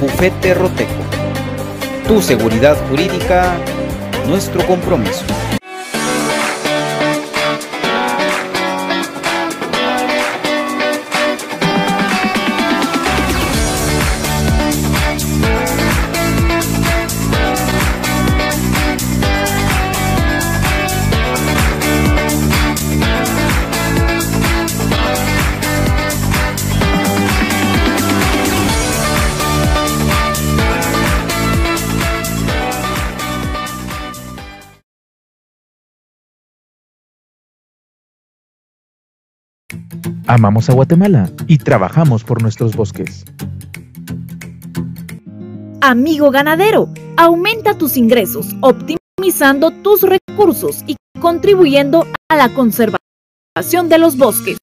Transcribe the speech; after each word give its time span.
Bufete 0.00 0.54
Roteco. 0.54 1.04
Tu 2.08 2.22
seguridad 2.22 2.74
jurídica, 2.88 3.52
nuestro 4.26 4.66
compromiso. 4.66 5.24
Amamos 40.30 40.70
a 40.70 40.74
Guatemala 40.74 41.28
y 41.48 41.58
trabajamos 41.58 42.22
por 42.22 42.40
nuestros 42.40 42.76
bosques. 42.76 43.24
Amigo 45.80 46.30
ganadero, 46.30 46.88
aumenta 47.16 47.76
tus 47.76 47.96
ingresos 47.96 48.46
optimizando 48.60 49.72
tus 49.72 50.02
recursos 50.02 50.84
y 50.86 50.94
contribuyendo 51.20 52.06
a 52.28 52.36
la 52.36 52.48
conservación 52.54 53.88
de 53.88 53.98
los 53.98 54.16
bosques. 54.16 54.58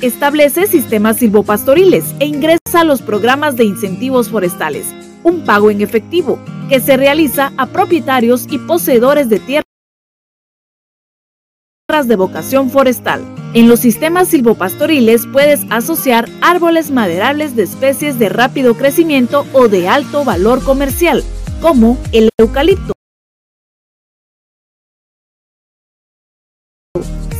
Establece 0.00 0.68
sistemas 0.68 1.16
silvopastoriles 1.16 2.14
e 2.20 2.26
ingresa 2.26 2.82
a 2.82 2.84
los 2.84 3.02
programas 3.02 3.56
de 3.56 3.64
incentivos 3.64 4.28
forestales, 4.28 4.94
un 5.24 5.44
pago 5.44 5.72
en 5.72 5.80
efectivo 5.80 6.38
que 6.68 6.78
se 6.78 6.96
realiza 6.96 7.52
a 7.56 7.66
propietarios 7.66 8.46
y 8.48 8.58
poseedores 8.58 9.28
de 9.28 9.40
tierras 9.40 9.63
de 12.02 12.16
vocación 12.16 12.70
forestal. 12.70 13.22
En 13.54 13.68
los 13.68 13.78
sistemas 13.78 14.26
silvopastoriles 14.26 15.26
puedes 15.32 15.60
asociar 15.70 16.28
árboles 16.40 16.90
maderables 16.90 17.54
de 17.54 17.62
especies 17.62 18.18
de 18.18 18.28
rápido 18.28 18.74
crecimiento 18.74 19.46
o 19.52 19.68
de 19.68 19.88
alto 19.88 20.24
valor 20.24 20.62
comercial, 20.64 21.22
como 21.62 21.96
el 22.10 22.30
eucalipto, 22.36 22.94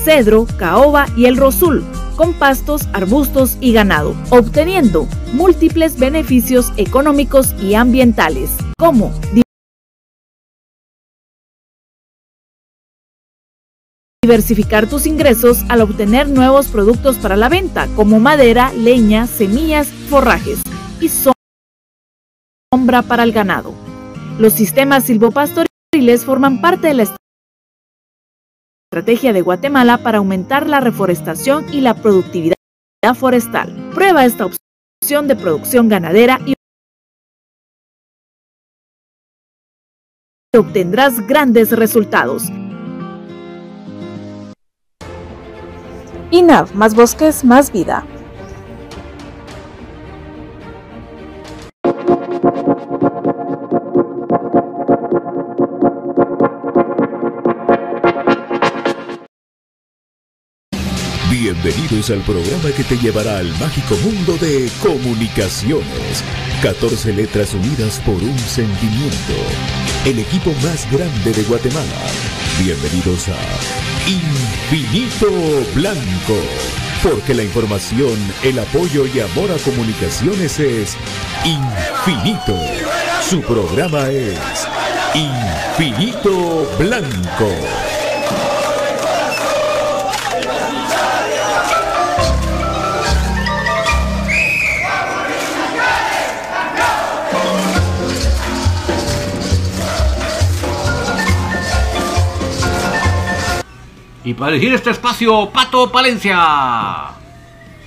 cedro, 0.05 0.47
caoba 0.57 1.07
y 1.17 1.25
el 1.25 1.37
rosul, 1.37 1.85
con 2.15 2.33
pastos, 2.35 2.83
arbustos 2.93 3.57
y 3.61 3.73
ganado, 3.73 4.15
obteniendo 4.31 5.09
múltiples 5.33 5.99
beneficios 5.99 6.73
económicos 6.77 7.55
y 7.61 7.75
ambientales, 7.75 8.51
como 8.79 9.13
diversificar 14.25 14.89
tus 14.89 15.07
ingresos 15.07 15.63
al 15.69 15.83
obtener 15.83 16.31
nuevos 16.31 16.69
productos 16.69 17.19
para 17.19 17.37
la 17.37 17.51
venta, 17.51 17.89
como 17.95 18.21
madera, 18.21 18.73
leña, 18.73 19.27
semillas, 19.27 19.89
forrajes 20.09 20.63
y 20.99 21.11
sombra 22.73 23.03
para 23.03 23.23
el 23.23 23.33
ganado. 23.33 23.75
Los 24.39 24.55
sistemas 24.55 25.05
silvopastoriles 25.05 26.25
forman 26.25 26.63
parte 26.63 26.87
de 26.87 26.95
la 26.95 27.05
estrategia 28.91 29.35
de 29.35 29.43
Guatemala 29.43 29.99
para 29.99 30.19
aumentar 30.19 30.71
la 30.71 30.81
reforestación 30.81 31.67
y 31.71 31.83
la 31.83 31.93
productividad 31.93 32.57
forestal. 33.15 33.91
Prueba 33.95 34.25
esta 34.25 34.47
opción 34.47 35.29
de 35.29 35.37
producción 35.37 35.91
ganadera 35.91 36.41
y 36.47 36.55
obtendrás 40.57 41.21
grandes 41.27 41.73
resultados. 41.73 42.45
INAV, 46.31 46.75
más 46.75 46.95
bosques, 46.95 47.45
más 47.45 47.71
vida. 47.73 48.05
Bienvenidos 61.31 62.11
al 62.11 62.21
programa 62.21 62.71
que 62.77 62.85
te 62.85 62.97
llevará 62.97 63.39
al 63.39 63.49
mágico 63.59 63.95
mundo 64.03 64.37
de 64.39 64.71
comunicaciones. 64.83 66.25
14 66.63 67.13
letras 67.13 67.53
unidas 67.55 68.01
por 68.05 68.15
un 68.15 68.39
sentimiento. 68.39 69.35
El 70.07 70.19
equipo 70.19 70.51
más 70.63 70.91
grande 70.91 71.33
de 71.33 71.43
Guatemala. 71.43 71.85
Bienvenidos 72.63 73.29
a 73.29 73.94
Infinito 74.07 75.31
Blanco. 75.75 76.37
Porque 77.03 77.33
la 77.33 77.43
información, 77.43 78.19
el 78.43 78.59
apoyo 78.59 79.07
y 79.07 79.21
amor 79.21 79.51
a 79.51 79.57
comunicaciones 79.57 80.59
es 80.59 80.97
infinito. 81.45 82.55
Su 83.23 83.41
programa 83.41 84.11
es 84.11 84.39
Infinito 85.15 86.71
Blanco. 86.79 87.94
Y 104.25 104.33
para 104.33 104.53
elegir 104.53 104.73
este 104.73 104.89
espacio, 104.89 105.51
Pato 105.51 105.93
Palencia. 105.93 106.39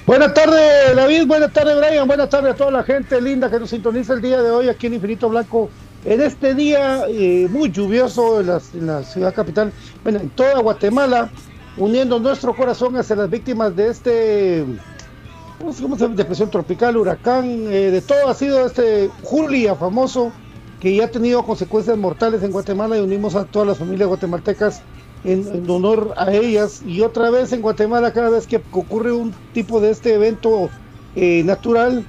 Buenas 0.05 0.35
tardes, 0.35 0.95
David. 0.95 1.25
Buenas 1.25 1.51
tardes, 1.51 1.75
Brian. 1.75 2.07
Buenas 2.07 2.29
tardes 2.29 2.53
a 2.53 2.55
toda 2.55 2.69
la 2.69 2.83
gente 2.83 3.19
linda 3.19 3.49
que 3.49 3.59
nos 3.59 3.71
sintoniza 3.71 4.13
el 4.13 4.21
día 4.21 4.43
de 4.43 4.51
hoy 4.51 4.69
aquí 4.69 4.85
en 4.85 4.93
Infinito 4.93 5.29
Blanco. 5.29 5.71
En 6.05 6.21
este 6.21 6.53
día 6.53 7.05
eh, 7.09 7.47
muy 7.49 7.71
lluvioso 7.71 8.39
en 8.39 8.85
la, 8.85 9.03
ciudad 9.03 9.33
capital, 9.33 9.73
bueno, 10.03 10.19
en 10.19 10.29
toda 10.29 10.59
Guatemala, 10.59 11.31
uniendo 11.75 12.19
nuestro 12.19 12.55
corazón 12.55 12.95
hacia 12.97 13.15
las 13.15 13.31
víctimas 13.31 13.75
de 13.75 13.89
este, 13.89 14.65
¿cómo 15.57 15.73
se 15.73 15.81
llama? 15.81 16.15
Depresión 16.15 16.51
tropical, 16.51 16.97
huracán, 16.97 17.45
eh, 17.45 17.89
de 17.89 18.01
todo 18.01 18.29
ha 18.29 18.35
sido 18.35 18.67
este 18.67 19.09
Julia 19.23 19.73
famoso, 19.75 20.31
que 20.79 20.95
ya 20.95 21.05
ha 21.05 21.11
tenido 21.11 21.43
consecuencias 21.43 21.97
mortales 21.97 22.43
en 22.43 22.51
Guatemala 22.51 22.95
y 22.95 23.01
unimos 23.01 23.33
a 23.33 23.45
todas 23.45 23.67
las 23.67 23.79
familias 23.79 24.07
guatemaltecas 24.07 24.83
en, 25.23 25.69
honor 25.69 26.13
a 26.17 26.31
ellas. 26.33 26.81
Y 26.85 27.01
otra 27.01 27.29
vez 27.29 27.51
en 27.53 27.61
Guatemala, 27.61 28.13
cada 28.13 28.29
vez 28.29 28.47
que 28.47 28.61
ocurre 28.71 29.11
un 29.11 29.33
tipo 29.53 29.79
de 29.79 29.91
este 29.91 30.13
evento 30.13 30.69
eh, 31.15 31.43
natural, 31.43 32.05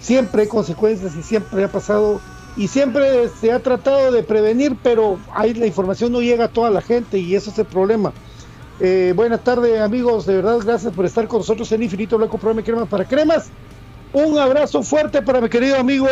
siempre 0.00 0.42
hay 0.42 0.48
consecuencias 0.48 1.14
y 1.16 1.22
siempre 1.22 1.64
ha 1.64 1.68
pasado 1.68 2.20
y 2.56 2.68
siempre 2.68 3.28
se 3.28 3.52
ha 3.52 3.60
tratado 3.60 4.10
de 4.10 4.22
prevenir, 4.22 4.76
pero 4.82 5.18
ahí 5.34 5.54
la 5.54 5.66
información 5.66 6.12
no 6.12 6.20
llega 6.20 6.46
a 6.46 6.48
toda 6.48 6.70
la 6.70 6.80
gente 6.80 7.18
y 7.18 7.34
eso 7.34 7.50
es 7.50 7.58
el 7.58 7.66
problema. 7.66 8.12
Eh, 8.80 9.12
buenas 9.14 9.44
tardes 9.44 9.80
amigos, 9.80 10.26
de 10.26 10.36
verdad 10.36 10.58
gracias 10.64 10.92
por 10.92 11.04
estar 11.04 11.28
con 11.28 11.40
nosotros 11.40 11.70
en 11.72 11.82
Infinito 11.82 12.16
Blanco 12.16 12.38
Programa 12.38 12.64
Cremas 12.64 12.88
para 12.88 13.04
Cremas. 13.04 13.50
Un 14.12 14.38
abrazo 14.38 14.82
fuerte 14.82 15.22
para 15.22 15.40
mi 15.40 15.48
querido 15.48 15.76
amigo 15.76 16.08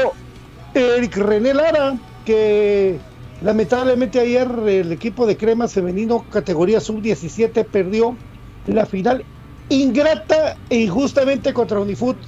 Eric 0.75 1.17
René 1.17 1.55
Lara, 1.55 1.99
que 2.25 2.99
Lamentablemente 3.40 4.19
ayer 4.19 4.49
el 4.67 4.93
equipo 4.93 5.26
de 5.26 5.37
Cremas 5.37 5.73
femenino 5.73 6.26
categoría 6.29 6.81
sub-17 6.81 7.69
perdió 7.70 8.19
la 8.64 8.85
final 8.85 9.25
ingrata 9.69 10.56
e 10.69 10.81
injustamente 10.81 11.52
contra 11.52 11.81
Unifoot. 11.81 12.19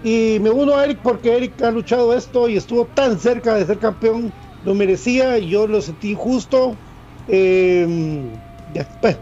Y 0.00 0.38
me 0.40 0.50
uno 0.50 0.76
a 0.76 0.84
Eric 0.84 1.00
porque 1.02 1.36
Eric 1.36 1.60
ha 1.62 1.70
luchado 1.72 2.14
esto 2.14 2.48
y 2.48 2.56
estuvo 2.56 2.86
tan 2.88 3.18
cerca 3.18 3.54
de 3.54 3.66
ser 3.66 3.78
campeón, 3.78 4.32
lo 4.62 4.74
merecía, 4.74 5.38
y 5.38 5.48
yo 5.50 5.66
lo 5.66 5.82
sentí 5.82 6.10
injusto. 6.12 6.80
Em, 7.26 8.32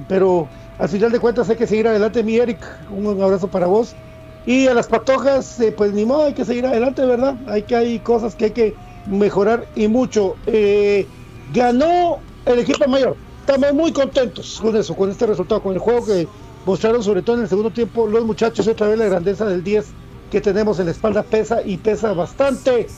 pero 0.06 0.50
al 0.78 0.88
final 0.88 1.12
de 1.12 1.20
cuentas 1.20 1.48
hay 1.48 1.56
que 1.56 1.66
seguir 1.66 1.88
adelante, 1.88 2.22
mi 2.24 2.36
Eric. 2.36 2.64
Un 2.90 3.20
abrazo 3.22 3.48
para 3.50 3.66
vos. 3.66 3.96
Y 4.44 4.66
a 4.68 4.74
las 4.74 4.88
patojas, 4.88 5.58
eh, 5.60 5.72
pues 5.72 5.92
ni 5.92 6.04
modo, 6.04 6.24
hay 6.26 6.34
que 6.34 6.44
seguir 6.44 6.66
adelante, 6.66 7.04
¿verdad? 7.06 7.36
Hay 7.46 7.64
que 7.64 7.74
hay 7.76 8.00
cosas 8.02 8.36
que 8.36 8.46
hay 8.46 8.52
que 8.52 8.78
mejorar 9.06 9.66
y 9.74 9.88
mucho. 9.88 10.36
Eh, 10.46 11.06
ganó 11.52 12.18
el 12.44 12.60
equipo 12.60 12.88
mayor. 12.88 13.16
Estamos 13.40 13.72
muy 13.74 13.92
contentos 13.92 14.58
con 14.60 14.74
eso, 14.76 14.94
con 14.96 15.10
este 15.10 15.26
resultado, 15.26 15.62
con 15.62 15.74
el 15.74 15.78
juego 15.78 16.04
que 16.04 16.26
mostraron 16.64 17.02
sobre 17.02 17.22
todo 17.22 17.36
en 17.36 17.42
el 17.42 17.48
segundo 17.48 17.70
tiempo 17.70 18.06
los 18.06 18.24
muchachos. 18.24 18.66
Otra 18.66 18.88
vez 18.88 18.98
la 18.98 19.06
grandeza 19.06 19.44
del 19.46 19.62
10 19.62 19.86
que 20.30 20.40
tenemos 20.40 20.78
en 20.80 20.86
la 20.86 20.92
espalda 20.92 21.22
pesa 21.22 21.62
y 21.62 21.76
pesa 21.76 22.12
bastante. 22.12 22.88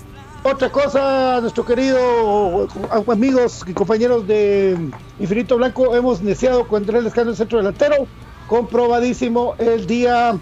Otra 0.44 0.70
cosa, 0.70 1.40
nuestro 1.40 1.64
querido 1.64 2.68
amigos 3.08 3.64
y 3.66 3.72
compañeros 3.74 4.26
de 4.26 4.78
Infinito 5.18 5.56
Blanco, 5.56 5.94
hemos 5.96 6.20
iniciado 6.22 6.66
con 6.66 6.82
Andrés 6.82 7.02
Lescano, 7.02 7.30
el 7.30 7.36
centro 7.36 7.58
delantero, 7.58 8.06
comprobadísimo 8.46 9.56
el 9.58 9.86
día, 9.86 10.38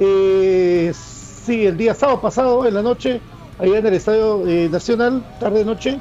eh, 0.00 0.92
sí, 0.92 1.66
el 1.66 1.76
día 1.76 1.94
sábado 1.94 2.20
pasado 2.20 2.66
en 2.66 2.74
la 2.74 2.82
noche, 2.82 3.20
allá 3.62 3.78
en 3.78 3.86
el 3.86 3.94
Estadio 3.94 4.46
eh, 4.46 4.68
Nacional, 4.68 5.22
tarde-noche, 5.38 5.98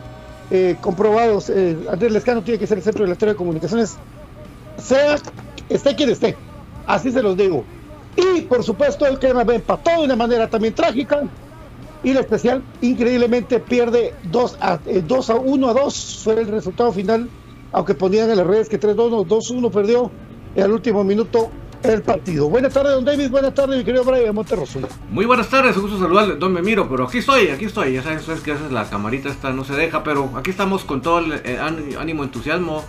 eh, 0.50 0.76
comprobados. 0.82 1.50
Eh, 1.50 1.78
Andrés 1.90 2.12
Lescano 2.12 2.42
tiene 2.42 2.60
que 2.60 2.68
ser 2.68 2.80
el 2.80 2.84
centro 2.84 3.06
de 3.06 3.12
la 3.12 3.16
de 3.16 3.36
comunicaciones, 3.36 3.98
sea, 4.78 5.18
esté 5.70 5.96
quien 5.96 6.10
esté. 6.10 6.36
Así 6.88 7.12
se 7.12 7.22
los 7.22 7.38
digo. 7.38 7.64
Y 8.18 8.42
por 8.42 8.64
supuesto, 8.64 9.06
el 9.06 9.20
Crema 9.20 9.44
B 9.44 9.56
empató 9.56 9.92
de 9.92 10.06
una 10.06 10.16
manera 10.16 10.50
también 10.50 10.74
trágica. 10.74 11.22
Y 12.04 12.14
la 12.14 12.22
especial, 12.22 12.64
increíblemente, 12.82 13.60
pierde 13.60 14.16
2 14.24 14.58
a, 14.60 14.80
2 15.08 15.30
a 15.30 15.36
1 15.36 15.70
a 15.70 15.74
2. 15.74 16.22
Fue 16.24 16.34
el 16.42 16.48
resultado 16.48 16.92
final. 16.92 17.30
Aunque 17.72 17.94
ponían 17.94 18.30
en 18.32 18.38
las 18.38 18.48
redes 18.48 18.68
que 18.68 18.80
3-2, 18.80 19.28
2-1 19.28 19.72
perdió. 19.72 20.12
En 20.56 20.64
el 20.66 20.72
último 20.72 21.04
minuto 21.04 21.52
el 21.84 22.02
partido. 22.02 22.50
Buenas 22.50 22.74
tardes, 22.74 22.94
don 22.94 23.06
David. 23.06 23.30
Buenas 23.30 23.54
tardes, 23.54 23.78
mi 23.78 23.84
querido 23.84 24.04
Brian 24.04 24.34
Monterroso. 24.34 24.80
Muy 25.10 25.26
buenas 25.26 25.50
tardes, 25.50 25.76
un 25.76 25.84
gusto 25.84 26.00
saludarle, 26.00 26.36
don 26.36 26.54
Memiro. 26.54 26.90
Pero 26.90 27.06
aquí 27.06 27.20
estoy, 27.20 27.48
aquí 27.48 27.66
estoy. 27.66 27.94
Ya 27.94 28.04
sabes, 28.04 28.42
que 28.42 28.52
a 28.52 28.54
veces 28.56 28.72
la 28.72 28.90
camarita 28.90 29.30
esta 29.30 29.52
no 29.52 29.64
se 29.64 29.74
deja, 29.74 30.04
pero 30.04 30.32
aquí 30.36 30.52
estamos 30.52 30.84
con 30.84 31.02
todo 31.02 31.20
el 31.20 31.34
eh, 31.44 31.60
ánimo, 31.60 32.24
entusiasmo 32.24 32.84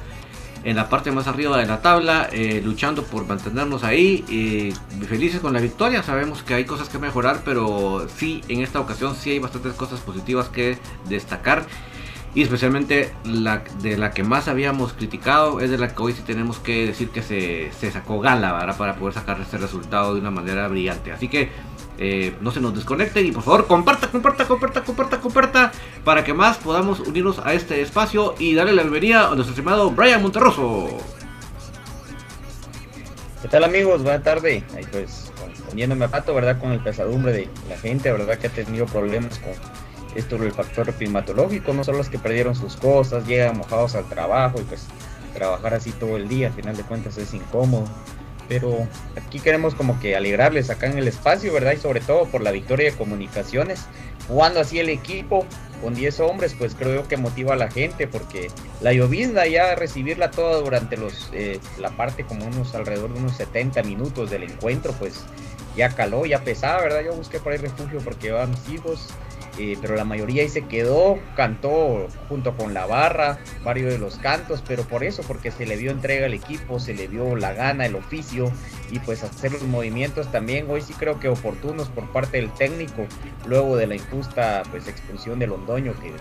en 0.65 0.77
la 0.77 0.89
parte 0.89 1.11
más 1.11 1.27
arriba 1.27 1.59
de 1.59 1.67
la 1.67 1.83
tabla, 1.83 2.29
eh, 2.31 2.63
luchando 2.65 3.03
por 3.03 3.27
mantenernos 3.27 3.83
ahí. 3.83 4.25
y 4.29 5.05
felices 5.07 5.41
con 5.41 5.53
la 5.53 5.61
victoria. 5.61 6.03
Sabemos 6.03 6.43
que 6.43 6.55
hay 6.55 6.65
cosas 6.65 6.89
que 6.89 6.99
mejorar, 6.99 7.43
pero 7.45 8.07
sí, 8.17 8.43
en 8.49 8.61
esta 8.61 8.81
ocasión 8.81 9.17
sí 9.17 9.31
hay 9.31 9.39
bastantes 9.39 9.73
cosas 9.75 10.01
positivas 10.01 10.49
que 10.49 10.79
destacar 11.09 11.67
y 12.35 12.43
especialmente 12.43 13.13
la 13.25 13.63
de 13.83 13.99
la 13.99 14.13
que 14.13 14.23
más 14.23 14.49
habíamos 14.49 14.95
criticado 14.95 15.61
es 15.61 15.71
de 15.71 15.77
la 15.77 15.95
que 15.95 16.03
hoy 16.03 16.13
sí 16.15 16.23
tenemos 16.23 16.59
que 16.59 16.87
decir 16.87 17.11
que 17.11 17.23
se, 17.23 17.91
sacó 17.91 18.21
gala 18.21 18.75
para 18.79 18.97
poder 18.97 19.15
sacar 19.15 19.41
este 19.41 19.59
resultado 19.59 20.15
de 20.15 20.21
una 20.21 20.31
manera 20.31 20.67
brillante. 20.69 21.13
Así 21.13 21.29
que 21.29 21.51
eh, 21.99 22.35
no 22.41 22.51
se 22.51 22.61
nos 22.61 22.75
desconecten 22.75 23.27
y 23.27 23.33
por 23.33 23.43
favor 23.43 23.67
comparta, 23.67 24.09
comparta, 24.09 24.47
comparta, 24.47 24.83
comparta, 24.83 25.21
comparta 25.21 25.73
para 26.05 26.25
que 26.25 26.33
más 26.33 26.57
podamos 26.57 27.01
unirnos 27.01 27.39
a 27.39 27.53
este 27.53 27.83
espacio 27.83 28.35
y 28.39 28.55
darle 28.55 28.73
la 28.73 28.83
bienvenida 28.83 29.27
a 29.27 29.35
nuestro 29.35 29.51
estimado 29.51 29.91
Brian 29.91 30.23
Monterroso. 30.23 30.89
¿Qué 33.43 33.49
tal 33.49 33.65
amigos? 33.65 34.03
Buenas 34.03 34.23
tardes. 34.23 34.65
Ahí 34.75 34.87
pues 34.91 35.33
poniéndome 35.69 36.07
a 36.07 36.09
pato, 36.09 36.35
¿verdad? 36.35 36.59
Con 36.59 36.73
el 36.73 36.81
pesadumbre 36.81 37.33
de 37.33 37.49
la 37.69 37.77
gente, 37.77 38.11
¿verdad? 38.11 38.39
Que 38.39 38.47
ha 38.47 38.51
tenido 38.51 38.87
problemas 38.87 39.39
con 39.39 39.53
esto 40.15 40.37
es 40.37 40.43
el 40.43 40.53
factor 40.53 40.93
climatológico, 40.93 41.73
no 41.73 41.85
son 41.85 41.97
los 41.97 42.09
que 42.09 42.19
perdieron 42.19 42.55
sus 42.55 42.77
cosas, 42.77 43.27
llegan 43.27 43.59
mojados 43.59 43.95
al 43.95 44.09
trabajo 44.09 44.61
y 44.61 44.65
pues 44.65 44.87
trabajar 45.33 45.75
así 45.75 45.93
todo 45.93 46.17
el 46.17 46.29
día, 46.29 46.49
al 46.49 46.53
final 46.53 46.77
de 46.77 46.83
cuentas 46.83 47.17
es 47.19 47.35
incómodo. 47.35 47.85
Pero 48.49 48.87
aquí 49.17 49.41
queremos 49.41 49.75
como 49.75 49.99
que 49.99 50.15
alegrarles 50.15 50.69
acá 50.69 50.87
en 50.87 50.99
el 50.99 51.09
espacio, 51.09 51.53
¿verdad? 51.53 51.73
Y 51.73 51.79
sobre 51.79 52.01
todo 52.01 52.27
por 52.27 52.43
la 52.43 52.51
victoria 52.51 52.91
de 52.91 52.97
comunicaciones. 52.97 53.87
Jugando 54.29 54.61
así 54.61 54.79
el 54.79 54.89
equipo 54.89 55.47
con 55.81 55.95
10 55.95 56.21
hombres, 56.21 56.55
pues 56.59 56.75
creo 56.75 57.09
que 57.09 57.17
motiva 57.17 57.55
a 57.55 57.57
la 57.57 57.71
gente 57.71 58.07
porque 58.07 58.51
la 58.81 58.93
llovizna 58.93 59.47
ya 59.47 59.75
recibirla 59.75 60.31
toda 60.31 60.59
durante 60.59 60.97
los 60.97 61.31
eh, 61.33 61.61
la 61.79 61.91
parte 61.91 62.25
como 62.25 62.45
unos 62.45 62.75
alrededor 62.75 63.13
de 63.15 63.21
unos 63.21 63.37
70 63.37 63.83
minutos 63.85 64.31
del 64.31 64.45
encuentro, 64.45 64.93
pues 64.93 65.25
ya 65.77 65.89
caló, 65.91 66.27
ya 66.27 66.45
pesaba, 66.45 66.83
¿verdad? 66.83 67.03
Yo 67.05 67.15
busqué 67.15 67.41
por 67.41 67.53
ahí 67.53 67.59
refugio 67.59 68.01
porque 68.05 68.29
iban 68.29 68.51
mis 68.51 68.69
hijos 68.69 69.09
eh, 69.59 69.77
pero 69.81 69.97
la 69.97 70.05
mayoría 70.05 70.43
ahí 70.43 70.49
se 70.49 70.63
quedó, 70.63 71.19
cantó 71.37 72.09
junto 72.29 72.57
con 72.57 72.73
la 72.73 72.87
barra 72.87 73.39
varios 73.65 73.93
de 73.93 73.99
los 73.99 74.17
cantos, 74.17 74.63
pero 74.67 74.85
por 74.85 75.05
eso, 75.05 75.23
porque 75.27 75.51
se 75.51 75.67
le 75.67 75.77
dio 75.77 75.91
entrega 75.91 76.27
al 76.27 76.35
equipo, 76.35 76.81
se 76.81 76.95
le 76.95 77.09
dio 77.09 77.37
la 77.37 77.53
gana, 77.53 77.87
el 77.87 77.95
oficio 77.95 78.51
y 78.91 78.99
pues 79.01 79.23
hacer 79.23 79.53
los 79.53 79.63
movimientos 79.63 80.31
también 80.33 80.71
hoy 80.71 80.81
sí 80.81 80.95
creo 80.95 81.21
que 81.21 81.29
oportunos 81.29 81.89
por 81.89 82.11
parte 82.13 82.39
del 82.39 82.51
técnico, 82.53 83.07
luego 83.47 83.77
de 83.77 83.87
la 83.87 83.95
injusta 83.95 84.63
pues 84.71 84.89
expulsión 84.89 85.39
de 85.39 85.47
Londoño 85.47 85.95
que 86.01 86.13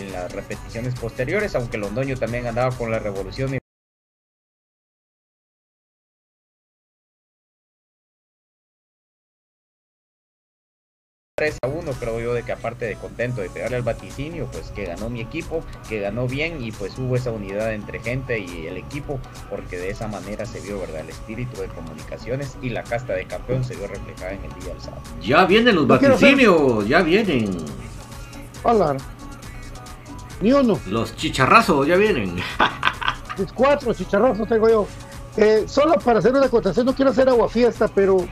en 0.00 0.12
las 0.12 0.32
repeticiones 0.32 0.94
posteriores, 0.94 1.54
aunque 1.54 1.78
Londoño 1.78 2.16
también 2.16 2.46
andaba 2.46 2.70
con 2.76 2.90
la 2.90 2.98
revolución. 2.98 3.58
3 11.38 11.58
a 11.64 11.68
1 11.68 11.92
creo 12.00 12.18
yo 12.18 12.32
de 12.32 12.44
que 12.44 12.52
aparte 12.52 12.86
de 12.86 12.96
contento 12.96 13.42
de 13.42 13.50
pegarle 13.50 13.76
al 13.76 13.82
vaticinio, 13.82 14.48
pues 14.50 14.70
que 14.70 14.86
ganó 14.86 15.10
mi 15.10 15.20
equipo, 15.20 15.62
que 15.86 16.00
ganó 16.00 16.26
bien 16.26 16.64
y 16.64 16.72
pues 16.72 16.96
hubo 16.96 17.14
esa 17.14 17.30
unidad 17.30 17.74
entre 17.74 18.00
gente 18.00 18.38
y 18.38 18.66
el 18.66 18.78
equipo, 18.78 19.20
porque 19.50 19.76
de 19.76 19.90
esa 19.90 20.08
manera 20.08 20.46
se 20.46 20.60
vio 20.60 20.80
verdad 20.80 21.00
el 21.00 21.10
espíritu 21.10 21.60
de 21.60 21.68
comunicaciones 21.68 22.56
y 22.62 22.70
la 22.70 22.82
casta 22.84 23.12
de 23.12 23.26
campeón 23.26 23.64
se 23.64 23.76
vio 23.76 23.86
reflejada 23.86 24.32
en 24.32 24.44
el 24.46 24.54
día 24.54 24.72
del 24.72 24.80
sábado. 24.80 25.02
Ya 25.20 25.44
vienen 25.44 25.74
los 25.74 25.86
vaticinios, 25.86 26.88
ya 26.88 27.02
vienen. 27.02 27.54
Hola. 28.62 28.96
Ni 30.40 30.54
uno. 30.54 30.80
Los 30.86 31.14
chicharrazos, 31.16 31.86
ya 31.86 31.96
vienen. 31.96 32.36
Mis 33.38 33.52
cuatro 33.52 33.92
chicharrazos 33.92 34.48
tengo 34.48 34.70
yo. 34.70 34.86
Eh, 35.36 35.64
solo 35.66 35.96
para 35.96 36.20
hacer 36.20 36.32
una 36.32 36.46
acotación, 36.46 36.86
no 36.86 36.94
quiero 36.94 37.10
hacer 37.10 37.28
agua 37.28 37.46
fiesta, 37.50 37.88
pero 37.88 38.26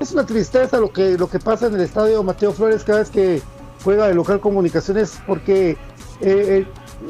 es 0.00 0.12
una 0.12 0.24
tristeza 0.24 0.78
lo 0.78 0.90
que, 0.90 1.16
lo 1.18 1.28
que 1.28 1.38
pasa 1.38 1.66
en 1.66 1.74
el 1.74 1.82
estadio 1.82 2.22
Mateo 2.22 2.52
Flores 2.52 2.82
cada 2.84 3.00
vez 3.00 3.10
que 3.10 3.42
juega 3.84 4.08
el 4.08 4.16
local 4.16 4.40
comunicaciones, 4.40 5.20
porque, 5.26 5.70
eh, 5.70 5.76
eh, 6.20 6.66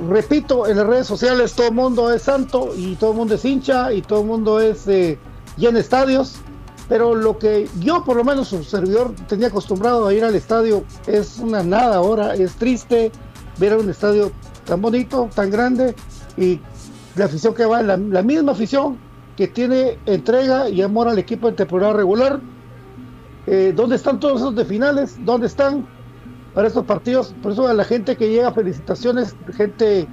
repito, 0.09 0.67
en 0.67 0.77
las 0.77 0.87
redes 0.87 1.07
sociales 1.07 1.53
todo 1.55 1.69
el 1.69 1.75
mundo 1.75 2.13
es 2.13 2.23
santo 2.23 2.73
y 2.77 2.97
todo 2.97 3.13
el 3.13 3.17
mundo 3.17 3.37
es 3.37 3.45
hincha 3.45 3.93
y 3.93 4.03
todo 4.03 4.21
el 4.21 4.27
mundo 4.27 4.61
es 4.61 4.87
eh, 4.89 5.19
llena 5.57 5.79
estadios, 5.79 6.35
pero 6.89 7.15
lo 7.15 7.39
que 7.39 7.69
yo 7.79 8.05
por 8.05 8.17
lo 8.17 8.25
menos 8.25 8.49
su 8.49 8.65
servidor 8.65 9.15
tenía 9.29 9.49
acostumbrado 9.49 10.09
a 10.09 10.13
ir 10.13 10.25
al 10.25 10.35
estadio 10.35 10.85
es 11.07 11.39
una 11.39 11.63
nada 11.63 11.97
ahora, 11.97 12.35
es 12.35 12.57
triste 12.57 13.13
ver 13.59 13.77
un 13.77 13.89
estadio 13.89 14.33
tan 14.65 14.83
bonito, 14.83 15.29
tan 15.33 15.51
grande 15.51 15.95
y 16.37 16.61
la 17.15 17.27
afición 17.27 17.55
que 17.55 17.67
va, 17.67 17.83
la, 17.83 17.97
la 17.97 18.23
misma 18.23 18.53
afición 18.53 18.99
que 19.37 19.47
tiene 19.47 19.97
entrega 20.07 20.69
y 20.69 20.83
amor 20.83 21.09
al 21.09 21.19
equipo 21.19 21.49
en 21.49 21.57
temporada 21.57 21.93
regular. 21.93 22.41
Eh, 23.53 23.73
¿Dónde 23.75 23.97
están 23.97 24.21
todos 24.21 24.41
esos 24.41 24.55
de 24.55 24.65
finales? 24.65 25.17
¿Dónde 25.25 25.49
están 25.49 25.85
para 26.55 26.69
estos 26.69 26.85
partidos? 26.85 27.35
Por 27.43 27.51
eso 27.51 27.67
a 27.67 27.75
la 27.75 27.83
gente 27.83 28.17
que 28.17 28.29
llega, 28.29 28.53
felicitaciones, 28.53 29.35
gente, 29.57 30.07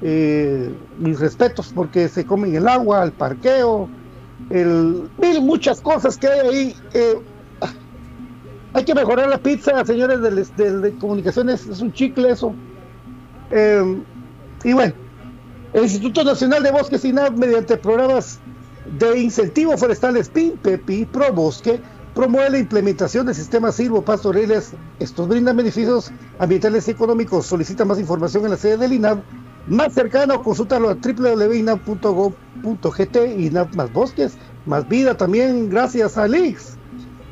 eh, 0.00 0.72
mis 1.00 1.18
respetos, 1.18 1.72
porque 1.74 2.08
se 2.08 2.24
comen 2.24 2.54
el 2.54 2.68
agua, 2.68 3.02
el 3.02 3.10
parqueo, 3.10 3.88
el 4.48 5.10
mil 5.18 5.42
muchas 5.42 5.80
cosas 5.80 6.16
que 6.16 6.28
hay 6.28 6.38
ahí. 6.46 6.76
Eh, 6.92 7.20
hay 8.74 8.84
que 8.84 8.94
mejorar 8.94 9.28
la 9.28 9.38
pizza, 9.38 9.84
señores 9.84 10.20
de, 10.56 10.94
comunicaciones, 11.00 11.66
es 11.66 11.80
un 11.80 11.92
chicle 11.92 12.30
eso. 12.30 12.54
Eh, 13.50 14.02
y 14.62 14.72
bueno, 14.72 14.94
el 15.72 15.82
Instituto 15.82 16.22
Nacional 16.22 16.62
de 16.62 16.70
Bosques 16.70 17.04
INAB, 17.04 17.38
mediante 17.38 17.76
programas 17.76 18.38
de 19.00 19.18
incentivo 19.18 19.76
forestal 19.76 20.22
SPIN, 20.22 20.58
PEPI 20.58 20.94
y 20.94 21.04
ProBosque, 21.06 21.80
promueve 22.14 22.50
la 22.50 22.58
implementación 22.58 23.26
de 23.26 23.34
sistemas 23.34 23.74
silvopastoriles. 23.74 24.72
Estos 24.98 25.28
brindan 25.28 25.56
beneficios 25.56 26.10
ambientales 26.38 26.88
y 26.88 26.92
económicos. 26.92 27.46
Solicita 27.46 27.84
más 27.84 27.98
información 27.98 28.44
en 28.44 28.52
la 28.52 28.56
sede 28.56 28.78
del 28.78 28.94
INAB 28.94 29.22
más 29.66 29.94
cercano, 29.94 30.42
consúltalo 30.42 30.90
a 30.90 30.94
www.inab.gov.gt 30.94 33.16
INAB 33.38 33.74
más 33.74 33.90
bosques, 33.92 34.36
más 34.66 34.86
vida 34.88 35.16
también 35.16 35.70
gracias 35.70 36.18
a 36.18 36.28
Lix. 36.28 36.76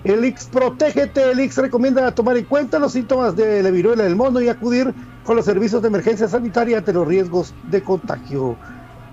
El 0.05 0.25
Ix 0.25 0.47
Protégete, 0.47 1.31
el 1.31 1.41
Ix 1.41 1.59
recomienda 1.59 2.15
tomar 2.15 2.39
en 2.39 2.47
cuenta 2.47 2.79
los 2.79 2.93
síntomas 2.93 3.37
de 3.37 3.63
la 3.63 3.69
viruela 3.71 4.05
del 4.05 4.17
mono 4.17 4.41
y 4.41 4.49
acudir 4.49 4.95
con 5.25 5.37
los 5.37 5.45
servicios 5.45 5.83
de 5.83 5.89
emergencia 5.89 6.27
sanitaria 6.27 6.79
ante 6.79 6.95
los 6.95 7.07
riesgos 7.07 7.53
de 7.71 7.83
contagio. 7.83 8.57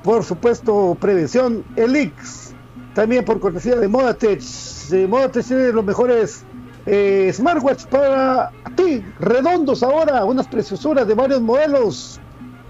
Por 0.01 0.23
supuesto, 0.23 0.95
prevención, 0.99 1.65
el 1.75 1.97
Ix. 1.97 2.53
También 2.95 3.25
por 3.25 3.41
cortesía 3.41 3.75
de 3.75 3.89
Modatech. 3.89 4.41
Eh, 4.91 5.07
Modatech 5.07 5.45
tiene 5.45 5.71
los 5.71 5.85
mejores 5.85 6.43
eh, 6.85 7.31
smartwatch 7.33 7.85
para 7.85 8.51
ti, 8.75 9.03
redondos 9.19 9.83
ahora, 9.83 10.25
unas 10.25 10.47
preciosuras 10.47 11.07
de 11.07 11.13
varios 11.13 11.41
modelos. 11.41 12.19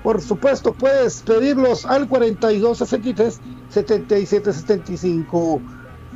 Por 0.04 0.22
supuesto, 0.22 0.74
puedes 0.74 1.22
pedirlos 1.22 1.86
al 1.86 2.08
4263 2.08 3.40
7775. 3.70 5.62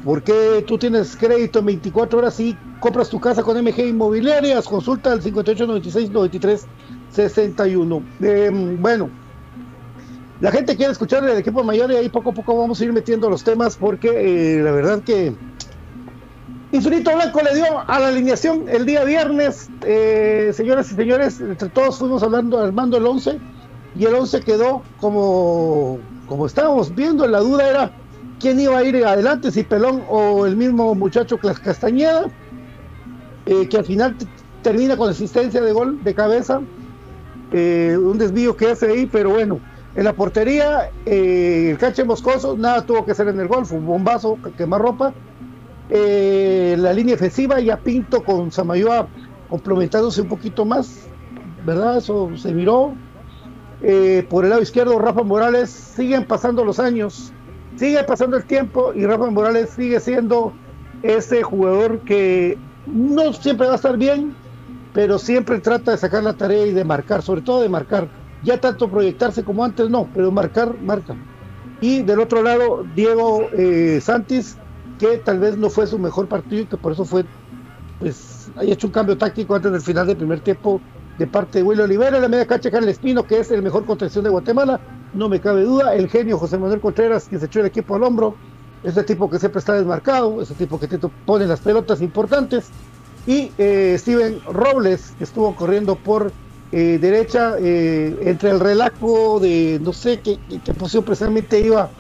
Porque 0.03 0.63
tú 0.67 0.77
tienes 0.77 1.15
crédito 1.15 1.59
en 1.59 1.65
24 1.67 2.19
horas 2.19 2.39
y 2.39 2.57
compras 2.79 3.09
tu 3.09 3.19
casa 3.19 3.43
con 3.43 3.57
MG 3.57 3.79
Inmobiliarias. 3.87 4.67
Consulta 4.67 5.11
al 5.11 5.21
5896 5.21 6.11
93 6.11 6.67
61. 7.09 8.03
Eh, 8.21 8.49
bueno, 8.79 9.09
la 10.39 10.51
gente 10.51 10.75
quiere 10.75 10.91
escuchar 10.91 11.23
el 11.23 11.37
equipo 11.37 11.63
mayor 11.63 11.91
y 11.91 11.95
ahí 11.95 12.09
poco 12.09 12.31
a 12.31 12.33
poco 12.33 12.57
vamos 12.57 12.81
a 12.81 12.83
ir 12.83 12.91
metiendo 12.91 13.29
los 13.29 13.43
temas 13.43 13.77
porque 13.77 14.09
eh, 14.57 14.61
la 14.61 14.71
verdad 14.71 15.01
que 15.01 15.37
Infinito 16.73 17.13
Blanco 17.13 17.39
le 17.43 17.53
dio 17.53 17.65
a 17.87 17.99
la 17.99 18.07
alineación 18.07 18.67
el 18.67 18.87
día 18.87 19.03
viernes. 19.03 19.69
Eh, 19.83 20.49
señoras 20.55 20.91
y 20.91 20.95
señores, 20.95 21.39
entre 21.39 21.69
todos 21.69 21.99
fuimos 21.99 22.23
hablando, 22.23 22.59
armando 22.59 22.97
el 22.97 23.05
11 23.05 23.39
y 23.95 24.05
el 24.05 24.15
11 24.15 24.41
quedó 24.41 24.81
como, 24.99 25.99
como 26.27 26.47
estábamos 26.47 26.95
viendo. 26.95 27.27
La 27.27 27.41
duda 27.41 27.69
era 27.69 27.91
quién 28.39 28.59
iba 28.59 28.75
a 28.75 28.83
ir 28.83 29.05
adelante, 29.05 29.51
si 29.51 29.61
Pelón 29.61 30.03
o 30.09 30.47
el 30.47 30.57
mismo 30.57 30.95
muchacho 30.95 31.37
Castañeda, 31.37 32.25
eh, 33.45 33.69
que 33.69 33.77
al 33.77 33.85
final 33.85 34.17
termina 34.63 34.97
con 34.97 35.11
asistencia 35.11 35.61
de 35.61 35.71
gol 35.73 36.03
de 36.03 36.15
cabeza. 36.15 36.59
Eh, 37.51 37.95
un 38.01 38.17
desvío 38.17 38.57
que 38.57 38.71
hace 38.71 38.87
ahí, 38.87 39.05
pero 39.05 39.29
bueno, 39.29 39.59
en 39.93 40.05
la 40.05 40.13
portería, 40.13 40.89
el 41.05 41.77
cache 41.77 42.03
Moscoso, 42.03 42.57
nada 42.57 42.83
tuvo 42.83 43.05
que 43.05 43.11
hacer 43.11 43.27
en 43.27 43.39
el 43.39 43.47
gol, 43.47 43.63
fue 43.63 43.77
un 43.77 43.85
bombazo, 43.85 44.39
quemar 44.57 44.81
ropa. 44.81 45.13
Eh, 45.95 46.75
la 46.79 46.91
línea 46.91 47.13
ofensiva 47.13 47.59
ya 47.59 47.77
Pinto 47.77 48.23
con 48.23 48.51
Samayoa 48.51 49.07
complementándose 49.47 50.21
un 50.21 50.27
poquito 50.27 50.65
más, 50.65 51.07
¿verdad? 51.63 51.97
Eso 51.97 52.31
se 52.35 52.51
miró. 52.51 52.95
Eh, 53.83 54.25
por 54.27 54.43
el 54.43 54.49
lado 54.49 54.63
izquierdo, 54.63 54.97
Rafa 54.97 55.21
Morales, 55.21 55.69
siguen 55.69 56.25
pasando 56.25 56.65
los 56.65 56.79
años, 56.79 57.31
sigue 57.75 58.03
pasando 58.05 58.37
el 58.37 58.45
tiempo 58.45 58.91
y 58.95 59.05
Rafa 59.05 59.29
Morales 59.29 59.69
sigue 59.69 59.99
siendo 59.99 60.51
ese 61.03 61.43
jugador 61.43 61.99
que 61.99 62.57
no 62.87 63.31
siempre 63.33 63.67
va 63.67 63.73
a 63.73 63.75
estar 63.75 63.95
bien, 63.95 64.35
pero 64.93 65.19
siempre 65.19 65.59
trata 65.59 65.91
de 65.91 65.97
sacar 65.97 66.23
la 66.23 66.33
tarea 66.33 66.65
y 66.65 66.71
de 66.71 66.85
marcar, 66.85 67.21
sobre 67.21 67.41
todo 67.41 67.61
de 67.61 67.69
marcar. 67.69 68.07
Ya 68.41 68.59
tanto 68.59 68.89
proyectarse 68.89 69.43
como 69.43 69.63
antes, 69.63 69.91
no, 69.91 70.09
pero 70.11 70.31
marcar, 70.31 70.75
marca. 70.81 71.15
Y 71.81 72.01
del 72.01 72.19
otro 72.19 72.41
lado, 72.41 72.83
Diego 72.95 73.47
eh, 73.51 73.99
Santis, 74.01 74.57
que 74.97 75.17
tal 75.19 75.39
vez 75.39 75.57
no 75.57 75.69
fue 75.69 75.87
su 75.87 75.99
mejor 75.99 76.27
partido 76.27 76.63
y 76.63 76.67
que 76.67 76.77
por 76.77 76.93
eso 76.93 77.05
fue, 77.05 77.25
pues, 77.97 78.51
haya 78.55 78.73
hecho 78.73 78.87
un 78.87 78.93
cambio 78.93 79.17
táctico 79.17 79.55
antes 79.55 79.71
del 79.71 79.81
final 79.81 80.07
del 80.07 80.17
primer 80.17 80.41
tiempo 80.41 80.83
de 81.17 81.27
parte 81.27 81.59
de 81.59 81.63
Willy 81.63 81.81
Olivera, 81.81 82.19
la 82.19 82.27
media 82.27 82.47
cancha 82.47 82.71
Carlos 82.71 82.89
Espino, 82.91 83.25
que 83.25 83.39
es 83.39 83.51
el 83.51 83.61
mejor 83.61 83.85
contención 83.85 84.23
de 84.23 84.29
Guatemala, 84.31 84.81
no 85.11 85.29
me 85.29 85.39
cabe 85.39 85.63
duda, 85.63 85.95
el 85.95 86.09
genio 86.09 86.37
José 86.39 86.57
Manuel 86.57 86.81
Contreras, 86.81 87.27
que 87.27 87.39
se 87.39 87.45
echó 87.45 87.59
el 87.59 87.67
equipo 87.67 87.95
al 87.95 88.03
hombro, 88.03 88.39
ese 88.81 89.03
tipo 89.03 89.29
que 89.29 89.39
siempre 89.39 89.59
está 89.59 89.73
desmarcado, 89.75 90.41
ese 90.41 90.55
tipo 90.55 90.79
que 90.79 90.87
te 90.87 90.99
pone 91.25 91.45
las 91.47 91.61
pelotas 91.61 92.01
importantes, 92.01 92.73
y 93.25 93.53
eh, 93.57 93.95
Steven 93.97 94.41
Robles, 94.45 95.13
que 95.15 95.23
estuvo 95.23 95.55
corriendo 95.55 96.01
por 96.01 96.35
eh, 96.71 96.97
derecha, 96.99 97.55
eh, 97.59 98.17
entre 98.21 98.49
el 98.49 98.59
relajo 98.59 99.39
de 99.39 99.79
no 99.81 99.93
sé 99.93 100.21
qué- 100.21 100.41
qué 100.63 100.73
posición 100.73 101.05
precisamente 101.05 101.59
iba 101.59 101.93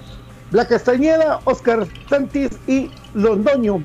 la 0.53 0.67
Castañeda, 0.67 1.41
Oscar 1.45 1.87
Santis 2.09 2.51
y 2.67 2.89
Londoño. 3.15 3.83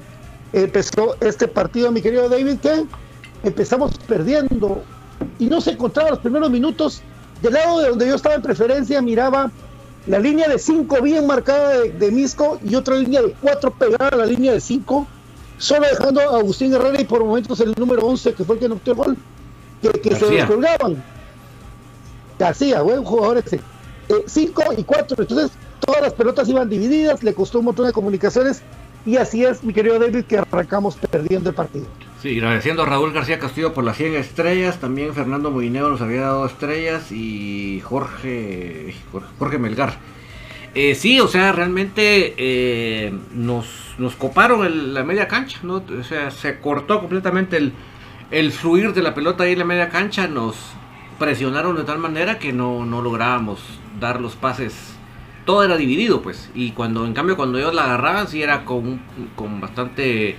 Empezó 0.53 1.17
este 1.21 1.49
partido, 1.49 1.91
mi 1.91 2.01
querido 2.01 2.29
David, 2.29 2.59
que 2.59 2.85
empezamos 3.43 3.99
perdiendo 4.07 4.83
y 5.39 5.47
no 5.47 5.61
se 5.61 5.73
encontraba 5.73 6.11
los 6.11 6.19
primeros 6.21 6.51
minutos. 6.51 7.03
Del 7.43 7.55
lado 7.55 7.81
de 7.81 7.89
donde 7.89 8.07
yo 8.07 8.15
estaba 8.15 8.35
en 8.35 8.43
preferencia, 8.43 9.01
miraba 9.01 9.51
la 10.07 10.19
línea 10.19 10.49
de 10.49 10.59
5 10.59 11.03
bien 11.03 11.27
marcada 11.27 11.81
de, 11.81 11.91
de 11.93 12.11
Misco 12.11 12.59
y 12.63 12.75
otra 12.75 12.97
línea 12.97 13.23
de 13.23 13.35
4 13.41 13.71
pegada 13.73 14.09
a 14.09 14.17
la 14.17 14.27
línea 14.27 14.53
de 14.53 14.61
5, 14.61 15.07
solo 15.57 15.87
dejando 15.89 16.21
a 16.21 16.39
Agustín 16.39 16.75
Herrera 16.75 17.01
y 17.01 17.05
por 17.05 17.25
momentos 17.25 17.61
el 17.61 17.75
número 17.79 18.07
11, 18.07 18.35
que 18.35 18.45
fue 18.45 18.57
el 18.57 18.61
que 18.61 18.67
anotó 18.67 18.91
el 18.91 18.97
gol, 18.97 19.17
que, 19.81 19.91
que 20.01 20.17
se 20.17 20.27
descolgaban. 20.27 21.03
García, 22.39 22.83
buen 22.83 23.05
jugador 23.05 23.39
ese. 23.39 23.61
5 24.27 24.63
y 24.77 24.85
4, 24.85 25.17
entonces 25.21 25.51
todas 25.81 26.03
las 26.03 26.13
pelotas 26.13 26.49
iban 26.49 26.69
divididas, 26.69 27.23
le 27.23 27.35
costó 27.35 27.61
un 27.61 27.67
montón 27.67 27.87
de 27.87 27.93
comunicaciones 27.93 28.63
y 29.07 29.17
así 29.17 29.45
es, 29.45 29.65
mi 29.65 29.73
querido 29.73 29.99
David, 29.99 30.25
que 30.25 30.39
arrancamos 30.39 30.97
perdiendo 30.97 31.51
el 31.51 31.55
partido. 31.55 31.87
Sí, 32.21 32.37
agradeciendo 32.37 32.83
a 32.83 32.87
Raúl 32.87 33.13
García 33.13 33.39
Castillo 33.39 33.73
por 33.73 33.85
las 33.85 33.97
100 33.97 34.17
estrellas, 34.17 34.81
también 34.81 35.15
Fernando 35.15 35.51
Moineo 35.51 35.89
nos 35.89 36.01
había 36.01 36.23
dado 36.23 36.47
estrellas 36.47 37.13
y 37.13 37.81
Jorge 37.85 38.95
Jorge, 39.39 39.59
Melgar. 39.59 39.99
Eh, 40.75 40.95
sí, 40.95 41.21
o 41.21 41.29
sea, 41.29 41.53
realmente 41.53 42.35
eh, 42.37 43.13
nos, 43.33 43.95
nos 43.99 44.15
coparon 44.17 44.93
la 44.93 45.05
media 45.05 45.29
cancha, 45.29 45.61
¿no? 45.63 45.77
O 45.77 46.05
sea, 46.05 46.31
se 46.31 46.61
cortó 46.61 47.01
completamente 47.01 47.57
el, 47.57 47.73
el 48.31 48.53
fluir 48.53 48.93
de 48.93 49.03
la 49.03 49.15
pelota 49.15 49.45
ahí 49.45 49.53
en 49.53 49.61
la 49.61 49.65
media 49.65 49.89
cancha, 49.89 50.27
nos 50.27 50.57
presionaron 51.19 51.77
de 51.77 51.85
tal 51.85 51.99
manera 51.99 52.39
que 52.39 52.53
no, 52.53 52.85
no 52.85 53.01
lográbamos 53.01 53.61
dar 53.99 54.21
los 54.21 54.37
pases. 54.37 54.98
Todo 55.49 55.63
era 55.63 55.79
dividido, 55.79 56.21
pues. 56.21 56.51
Y 56.55 56.73
cuando, 56.73 57.07
en 57.07 57.15
cambio, 57.15 57.35
cuando 57.35 57.57
ellos 57.57 57.73
la 57.75 57.85
agarraban, 57.85 58.29
sí 58.29 58.43
era 58.43 58.67
con, 58.67 59.01
con 59.35 59.63
bastante 59.63 60.37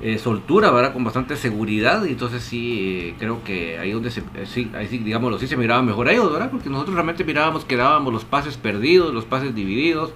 eh, 0.00 0.18
soltura, 0.18 0.70
¿verdad? 0.70 0.92
Con 0.92 1.02
bastante 1.02 1.34
seguridad. 1.34 2.04
Y 2.04 2.10
entonces 2.10 2.44
sí, 2.44 2.78
eh, 2.80 3.14
creo 3.18 3.42
que 3.42 3.76
ahí 3.80 3.90
donde 3.90 4.12
se, 4.12 4.20
eh, 4.20 4.46
sí, 4.46 4.70
ahí 4.72 4.86
sí, 4.86 4.98
digámoslo, 4.98 5.36
sí 5.40 5.48
se 5.48 5.56
miraba 5.56 5.82
mejor 5.82 6.06
a 6.06 6.12
ellos, 6.12 6.32
¿verdad? 6.32 6.48
Porque 6.48 6.70
nosotros 6.70 6.94
realmente 6.94 7.24
mirábamos 7.24 7.64
que 7.64 7.74
dábamos 7.74 8.12
los 8.12 8.24
pases 8.24 8.56
perdidos, 8.56 9.12
los 9.12 9.24
pases 9.24 9.52
divididos. 9.52 10.12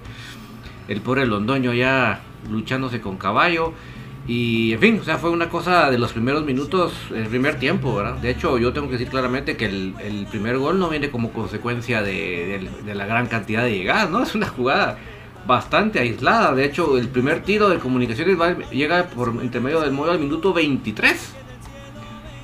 El 0.87 1.01
pobre 1.01 1.25
Londoño 1.25 1.73
ya 1.73 2.21
luchándose 2.49 3.01
con 3.01 3.17
caballo. 3.17 3.73
Y 4.27 4.73
en 4.73 4.79
fin, 4.79 4.99
o 4.99 5.03
sea, 5.03 5.17
fue 5.19 5.29
una 5.29 5.49
cosa 5.49 5.91
de 5.91 5.99
los 5.99 6.11
primeros 6.11 6.43
minutos, 6.45 6.93
el 7.13 7.27
primer 7.27 7.59
tiempo, 7.59 7.95
¿verdad? 7.95 8.15
De 8.15 8.31
hecho, 8.31 8.57
yo 8.57 8.73
tengo 8.73 8.87
que 8.87 8.93
decir 8.93 9.09
claramente 9.09 9.55
que 9.55 9.65
el, 9.65 9.93
el 10.01 10.25
primer 10.25 10.57
gol 10.57 10.79
no 10.79 10.89
viene 10.89 11.11
como 11.11 11.31
consecuencia 11.31 12.01
de, 12.01 12.67
de- 12.85 12.95
la 12.95 13.05
gran 13.05 13.27
cantidad 13.27 13.63
de 13.63 13.77
llegadas, 13.77 14.09
¿no? 14.09 14.23
Es 14.23 14.33
una 14.33 14.47
jugada 14.47 14.97
bastante 15.45 15.99
aislada. 15.99 16.55
De 16.55 16.65
hecho, 16.65 16.97
el 16.97 17.07
primer 17.07 17.43
tiro 17.43 17.69
de 17.69 17.77
comunicaciones 17.77 18.39
va- 18.39 18.57
llega 18.71 19.03
por 19.09 19.29
intermedio 19.43 19.79
del 19.81 19.91
modo 19.91 20.09
al 20.11 20.19
minuto 20.19 20.53
23. 20.53 21.33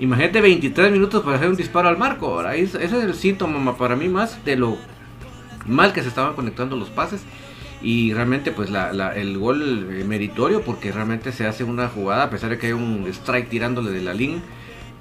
Imagínate 0.02 0.40
23 0.42 0.92
minutos 0.92 1.24
para 1.24 1.38
hacer 1.38 1.50
un 1.50 1.56
disparo 1.56 1.88
al 1.90 1.98
marco, 1.98 2.36
¿verdad? 2.38 2.56
Es- 2.58 2.76
Ese 2.76 2.98
es 3.00 3.04
el 3.04 3.16
síntoma 3.16 3.76
para 3.76 3.96
mí 3.96 4.08
más 4.08 4.44
de 4.46 4.56
lo 4.56 4.78
mal 5.66 5.94
que 5.94 6.04
se 6.04 6.10
estaban 6.10 6.34
conectando 6.36 6.76
los 6.76 6.90
pases 6.90 7.24
y 7.84 8.14
realmente 8.14 8.52
pues 8.52 8.70
la, 8.70 8.94
la- 8.94 9.16
el 9.16 9.38
gol 9.38 9.88
eh, 9.92 10.04
meritorio 10.04 10.62
porque 10.62 10.92
realmente 10.92 11.32
se 11.32 11.46
hace 11.48 11.64
una 11.64 11.88
jugada 11.88 12.24
a 12.26 12.30
pesar 12.30 12.50
de 12.52 12.58
que 12.58 12.68
hay 12.68 12.74
un 12.74 13.06
strike 13.08 13.50
tirándole 13.50 13.92
de 13.92 14.02
la 14.02 14.14
línea 14.14 14.40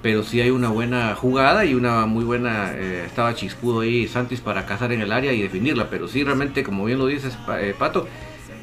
pero 0.01 0.23
sí 0.23 0.41
hay 0.41 0.49
una 0.49 0.69
buena 0.69 1.13
jugada 1.13 1.63
y 1.63 1.75
una 1.75 2.07
muy 2.07 2.23
buena 2.23 2.71
eh, 2.73 3.03
estaba 3.05 3.35
chispudo 3.35 3.81
ahí 3.81 4.07
Santis 4.07 4.41
para 4.41 4.65
cazar 4.65 4.91
en 4.91 5.01
el 5.01 5.11
área 5.11 5.31
y 5.31 5.41
definirla 5.41 5.89
pero 5.91 6.07
sí 6.07 6.23
realmente 6.23 6.63
como 6.63 6.85
bien 6.85 6.97
lo 6.97 7.05
dices 7.05 7.37
eh, 7.59 7.75
Pato 7.77 8.07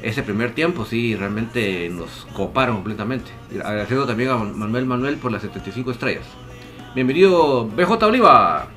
ese 0.01 0.21
primer 0.23 0.51
tiempo 0.53 0.85
sí 0.85 1.15
realmente 1.15 1.89
nos 1.89 2.25
coparon 2.33 2.75
completamente. 2.77 3.31
Agradeciendo 3.61 4.05
también 4.05 4.29
a 4.29 4.37
Manuel 4.37 4.85
Manuel 4.85 5.17
por 5.17 5.29
las 5.29 5.41
75 5.41 5.91
estrellas. 5.91 6.23
Bienvenido 6.95 7.67
BJ 7.67 8.05
Oliva 8.05 8.67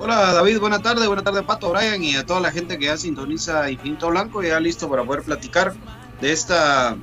Hola 0.00 0.32
David, 0.32 0.60
buena 0.60 0.78
tarde, 0.78 1.08
buena 1.08 1.24
tarde 1.24 1.42
Pato, 1.42 1.72
Brian 1.72 2.04
y 2.04 2.14
a 2.14 2.24
toda 2.24 2.38
la 2.38 2.52
gente 2.52 2.78
que 2.78 2.84
ya 2.84 2.96
sintoniza 2.96 3.68
Infinito 3.68 4.08
Blanco, 4.08 4.40
ya 4.44 4.60
listo 4.60 4.88
para 4.88 5.02
poder 5.02 5.24
platicar 5.24 5.74
de 6.20 6.30
esta, 6.30 6.96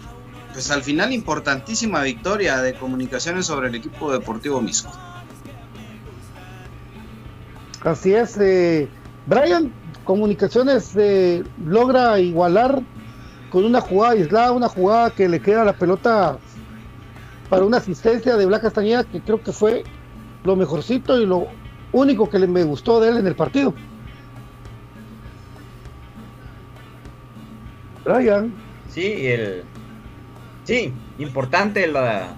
pues 0.54 0.72
al 0.72 0.82
final 0.82 1.12
importantísima 1.12 2.02
victoria 2.04 2.62
de 2.62 2.74
comunicaciones 2.74 3.48
sobre 3.48 3.68
el 3.68 3.76
equipo 3.76 4.14
deportivo 4.14 4.62
Misco. 4.62 4.92
Así 7.84 8.14
es, 8.14 8.38
eh, 8.40 8.88
Brian, 9.26 9.74
Comunicaciones 10.06 10.92
eh, 10.96 11.44
logra 11.66 12.18
igualar 12.20 12.82
con 13.50 13.66
una 13.66 13.82
jugada 13.82 14.14
aislada, 14.14 14.52
una 14.54 14.70
jugada 14.70 15.10
que 15.10 15.28
le 15.28 15.42
queda 15.42 15.66
la 15.66 15.74
pelota 15.74 16.38
para 17.50 17.66
una 17.66 17.78
asistencia 17.78 18.38
de 18.38 18.46
Blas 18.46 18.62
Castañeda, 18.62 19.04
que 19.04 19.20
creo 19.20 19.42
que 19.42 19.52
fue 19.52 19.84
lo 20.44 20.56
mejorcito 20.56 21.20
y 21.20 21.26
lo 21.26 21.48
único 21.96 22.30
que 22.30 22.40
me 22.40 22.64
gustó 22.64 23.00
de 23.00 23.10
él 23.10 23.18
en 23.18 23.28
el 23.28 23.36
partido. 23.36 23.74
Brian. 28.04 28.54
Sí, 28.90 29.28
el. 29.28 29.64
Sí, 30.64 30.94
importante 31.18 31.88
la, 31.88 32.36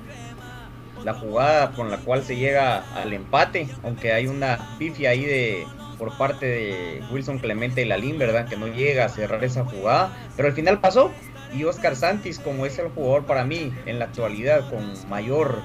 la 1.04 1.14
jugada 1.14 1.72
con 1.72 1.90
la 1.90 1.98
cual 1.98 2.24
se 2.24 2.36
llega 2.36 2.84
al 2.96 3.14
empate, 3.14 3.68
aunque 3.84 4.12
hay 4.14 4.28
una 4.28 4.60
pifia 4.78 5.12
ahí 5.12 5.26
de 5.26 5.66
por 5.98 6.16
parte 6.18 6.46
de 6.46 7.04
Wilson 7.12 7.40
Clemente 7.40 7.82
y 7.82 7.86
Lalín, 7.86 8.20
¿verdad? 8.20 8.48
Que 8.48 8.56
no 8.58 8.68
llega 8.68 9.06
a 9.06 9.10
cerrar 9.10 9.44
esa 9.44 9.66
jugada, 9.66 10.12
pero 10.36 10.50
al 10.50 10.54
final 10.54 10.80
pasó 10.80 11.12
y 11.54 11.64
Oscar 11.64 11.96
Santis, 11.96 12.38
como 12.40 12.66
es 12.66 12.78
el 12.78 12.90
jugador 12.90 13.26
para 13.26 13.46
mí 13.46 13.74
en 13.86 13.98
la 14.00 14.06
actualidad 14.06 14.70
con 14.70 14.94
mayor 15.10 15.62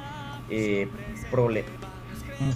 eh, 0.49 0.89
prole- 1.31 1.65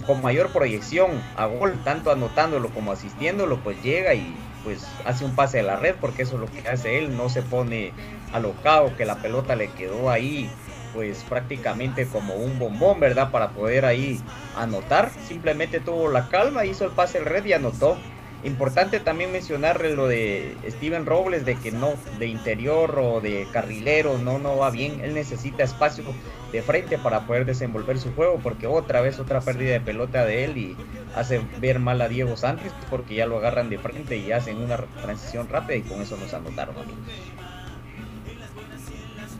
con 0.05 0.21
mayor 0.21 0.49
proyección 0.49 1.11
a 1.35 1.45
gol, 1.45 1.79
tanto 1.83 2.11
anotándolo 2.11 2.69
como 2.69 2.91
asistiéndolo, 2.91 3.59
pues 3.59 3.81
llega 3.83 4.13
y 4.13 4.35
pues 4.63 4.85
hace 5.05 5.23
un 5.23 5.35
pase 5.35 5.59
a 5.59 5.63
la 5.63 5.77
red, 5.77 5.95
porque 5.99 6.23
eso 6.23 6.35
es 6.35 6.41
lo 6.41 6.47
que 6.47 6.67
hace 6.67 6.97
él, 6.97 7.15
no 7.15 7.29
se 7.29 7.41
pone 7.41 7.93
alocado, 8.33 8.95
que 8.97 9.05
la 9.05 9.21
pelota 9.21 9.55
le 9.55 9.69
quedó 9.69 10.09
ahí 10.09 10.49
pues 10.93 11.23
prácticamente 11.29 12.07
como 12.07 12.33
un 12.35 12.57
bombón, 12.57 12.99
¿verdad? 12.99 13.29
Para 13.29 13.49
poder 13.49 13.85
ahí 13.85 14.19
anotar, 14.55 15.11
simplemente 15.27 15.79
tuvo 15.79 16.09
la 16.09 16.27
calma, 16.29 16.65
hizo 16.65 16.85
el 16.85 16.91
pase 16.91 17.19
al 17.19 17.25
red 17.25 17.45
y 17.45 17.53
anotó. 17.53 17.97
Importante 18.43 18.99
también 18.99 19.31
mencionar 19.31 19.81
lo 19.81 20.07
de 20.07 20.55
Steven 20.69 21.07
Robles, 21.07 21.43
de 21.43 21.55
que 21.55 21.71
no, 21.71 21.93
de 22.19 22.27
interior 22.27 22.99
o 22.99 23.19
de 23.19 23.47
carrilero, 23.51 24.19
no, 24.19 24.37
no 24.37 24.57
va 24.57 24.69
bien. 24.69 25.01
Él 25.01 25.15
necesita 25.15 25.63
espacio 25.63 26.03
de 26.51 26.61
frente 26.61 26.99
para 26.99 27.25
poder 27.25 27.45
desenvolver 27.45 27.97
su 27.97 28.13
juego, 28.13 28.39
porque 28.41 28.67
otra 28.67 29.01
vez 29.01 29.19
otra 29.19 29.41
pérdida 29.41 29.73
de 29.73 29.81
pelota 29.81 30.23
de 30.23 30.45
él 30.45 30.57
y 30.57 30.77
hace 31.15 31.41
ver 31.59 31.79
mal 31.79 31.99
a 31.99 32.07
Diego 32.07 32.37
Sánchez, 32.37 32.71
porque 32.91 33.15
ya 33.15 33.25
lo 33.25 33.37
agarran 33.37 33.69
de 33.69 33.79
frente 33.79 34.17
y 34.17 34.31
hacen 34.31 34.57
una 34.57 34.77
transición 34.77 35.49
rápida 35.49 35.77
y 35.77 35.81
con 35.81 36.01
eso 36.01 36.15
nos 36.15 36.31
anotaron. 36.33 36.75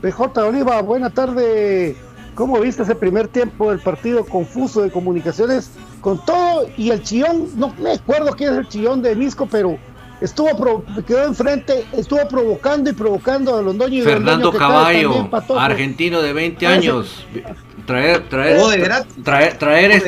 PJ 0.02 0.44
Oliva, 0.44 0.82
buena 0.82 1.12
tarde. 1.12 1.96
¿Cómo 2.34 2.60
viste 2.60 2.84
ese 2.84 2.96
primer 2.96 3.28
tiempo 3.28 3.70
del 3.70 3.80
partido 3.80 4.26
confuso 4.26 4.82
de 4.82 4.92
comunicaciones 4.92 5.72
con 6.02 6.24
todo 6.26 6.68
y 6.78 6.90
el 6.92 7.04
chillón? 7.04 7.50
No 7.56 7.74
me 7.80 7.94
acuerdo 7.94 8.32
quién 8.36 8.54
es 8.54 8.60
el 8.60 8.68
chillón 8.68 9.02
de 9.02 9.16
Misco, 9.16 9.48
pero 9.50 9.78
estuvo 10.22 10.56
pro- 10.58 10.84
quedó 11.06 11.26
enfrente, 11.26 11.86
estuvo 11.94 12.28
provocando 12.28 12.90
y 12.90 12.94
provocando 12.94 13.56
a 13.58 13.62
Londoño 13.62 14.00
y 14.00 14.02
Fernando 14.02 14.52
Londoño 14.52 14.58
Caballo, 14.60 15.30
argentino 15.60 16.22
de 16.22 16.34
20 16.34 16.66
Ese- 16.66 16.74
años. 16.74 17.26
Traer, 17.86 18.28
traer, 18.28 18.60
traer, 19.24 19.58
traer, 19.58 20.02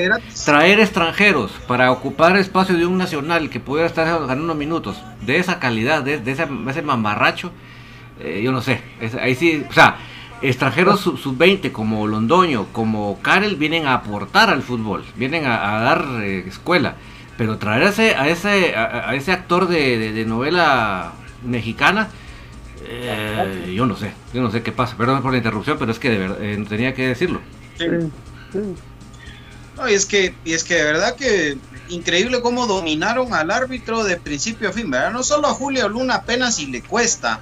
traer 0.43 0.79
extranjeros 0.81 1.49
para 1.65 1.93
ocupar 1.93 2.35
espacio 2.35 2.75
de 2.75 2.85
un 2.85 2.97
nacional 2.97 3.49
que 3.49 3.61
pudiera 3.61 3.87
estar 3.87 4.05
ganando 4.27 4.53
minutos 4.53 4.97
de 5.21 5.37
esa 5.37 5.59
calidad, 5.59 6.03
de, 6.03 6.17
de 6.17 6.31
ese, 6.31 6.45
ese 6.69 6.81
mamarracho, 6.81 7.51
eh, 8.19 8.41
yo 8.43 8.51
no 8.51 8.61
sé. 8.61 8.81
es- 8.99 9.15
ahí 9.15 9.33
sí, 9.33 9.63
o 9.69 9.71
sea, 9.71 9.95
extranjeros 10.41 10.99
sub- 11.01 11.19
sub-20 11.19 11.71
como 11.71 12.07
Londoño, 12.07 12.67
como 12.71 13.19
Karel, 13.21 13.55
vienen 13.55 13.85
a 13.87 13.95
aportar 13.95 14.49
al 14.49 14.61
fútbol, 14.63 15.03
vienen 15.15 15.45
a, 15.45 15.77
a 15.77 15.81
dar 15.81 16.05
eh, 16.23 16.45
escuela. 16.47 16.95
Pero 17.37 17.57
traer 17.57 17.83
a 17.83 17.89
ese, 17.89 18.15
a 18.15 18.27
ese, 18.27 18.75
a, 18.75 19.15
ese 19.15 19.31
actor 19.31 19.67
de, 19.67 20.11
de- 20.11 20.25
novela 20.25 21.13
mexicana, 21.45 22.09
eh, 22.85 23.73
yo 23.75 23.85
no 23.85 23.95
sé, 23.95 24.11
yo 24.33 24.41
no 24.41 24.51
sé 24.51 24.61
qué 24.61 24.71
pasa. 24.73 24.97
Perdón 24.97 25.21
por 25.21 25.31
la 25.31 25.37
interrupción, 25.37 25.77
pero 25.79 25.91
es 25.91 25.99
que 25.99 26.09
de 26.09 26.17
verdad, 26.17 26.37
eh, 26.43 26.65
tenía 26.67 26.93
que 26.93 27.07
decirlo. 27.07 27.39
No, 29.77 29.89
y 29.89 29.93
es 29.93 30.05
que, 30.05 30.33
y 30.43 30.53
es 30.53 30.63
que 30.65 30.75
de 30.75 30.83
verdad 30.83 31.15
que 31.15 31.57
increíble 31.87 32.41
cómo 32.41 32.67
dominaron 32.67 33.33
al 33.33 33.49
árbitro 33.51 34.03
de 34.03 34.17
principio 34.17 34.69
a 34.69 34.73
fin. 34.73 34.89
No 34.89 35.23
solo 35.23 35.47
a 35.47 35.53
Julio 35.53 35.87
Luna 35.87 36.15
apenas 36.15 36.55
si 36.57 36.67
le 36.67 36.81
cuesta 36.81 37.39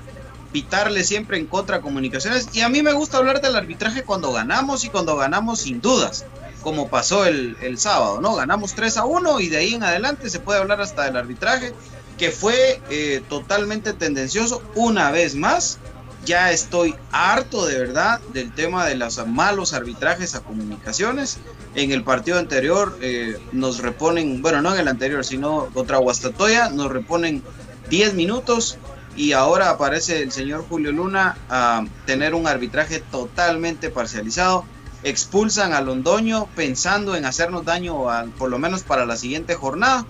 pitarle 0.51 1.03
siempre 1.03 1.37
en 1.37 1.45
contra 1.45 1.77
a 1.77 1.81
comunicaciones. 1.81 2.49
Y 2.53 2.61
a 2.61 2.69
mí 2.69 2.81
me 2.81 2.93
gusta 2.93 3.17
hablar 3.17 3.41
del 3.41 3.55
arbitraje 3.55 4.03
cuando 4.03 4.31
ganamos 4.31 4.83
y 4.83 4.89
cuando 4.89 5.15
ganamos 5.15 5.61
sin 5.61 5.81
dudas, 5.81 6.25
como 6.61 6.89
pasó 6.89 7.25
el, 7.25 7.57
el 7.61 7.77
sábado, 7.77 8.21
¿no? 8.21 8.35
Ganamos 8.35 8.73
3 8.73 8.97
a 8.97 9.05
1 9.05 9.39
y 9.39 9.49
de 9.49 9.57
ahí 9.57 9.73
en 9.75 9.83
adelante 9.83 10.29
se 10.29 10.39
puede 10.39 10.59
hablar 10.59 10.81
hasta 10.81 11.03
del 11.03 11.17
arbitraje, 11.17 11.73
que 12.17 12.31
fue 12.31 12.81
eh, 12.89 13.21
totalmente 13.29 13.93
tendencioso 13.93 14.61
una 14.75 15.11
vez 15.11 15.35
más. 15.35 15.79
Ya 16.25 16.51
estoy 16.51 16.93
harto 17.11 17.65
de 17.65 17.79
verdad 17.79 18.19
del 18.33 18.51
tema 18.51 18.85
de 18.85 18.95
los 18.95 19.25
malos 19.27 19.73
arbitrajes 19.73 20.35
a 20.35 20.41
comunicaciones. 20.41 21.37
En 21.73 21.91
el 21.91 22.03
partido 22.03 22.37
anterior 22.37 22.97
eh, 23.01 23.39
nos 23.53 23.79
reponen, 23.79 24.41
bueno, 24.41 24.61
no 24.61 24.73
en 24.73 24.79
el 24.81 24.87
anterior, 24.89 25.23
sino 25.23 25.67
contra 25.73 25.97
Guastatoya, 25.97 26.69
nos 26.69 26.91
reponen 26.91 27.43
10 27.89 28.15
minutos 28.15 28.77
y 29.17 29.33
ahora 29.33 29.71
aparece 29.71 30.21
el 30.21 30.31
señor 30.31 30.63
Julio 30.67 30.91
Luna 30.93 31.41
a 31.49 31.83
tener 32.05 32.35
un 32.35 32.47
arbitraje 32.47 33.01
totalmente 33.01 33.89
parcializado. 33.91 34.69
Expulsan 35.01 35.73
a 35.73 35.81
Londoño 35.81 36.53
pensando 36.53 37.15
en 37.15 37.25
hacernos 37.25 37.65
daño, 37.65 38.09
a- 38.11 38.31
por 38.37 38.49
lo 38.51 38.59
menos 38.59 38.83
para 38.85 39.05
la 39.07 39.17
siguiente 39.17 39.55
jornada, 39.55 40.07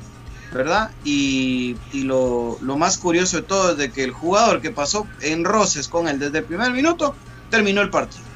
¿verdad? 0.49 0.97
Y, 1.03 1.81
y 1.89 2.03
lo, 2.03 2.57
lo 2.61 2.77
más 2.77 2.97
curioso 2.97 3.37
de 3.37 3.43
todo 3.43 3.71
es 3.71 3.77
de 3.77 3.91
que 3.91 4.03
el 4.03 4.11
jugador 4.11 4.61
que 4.61 4.71
pasó 4.71 5.11
en 5.19 5.45
roces 5.45 5.87
con 5.89 6.07
él 6.09 6.19
desde 6.19 6.39
el 6.39 6.45
primer 6.45 6.71
minuto 6.73 7.17
terminó 7.49 7.81
el 7.81 7.89
partido. 7.91 8.27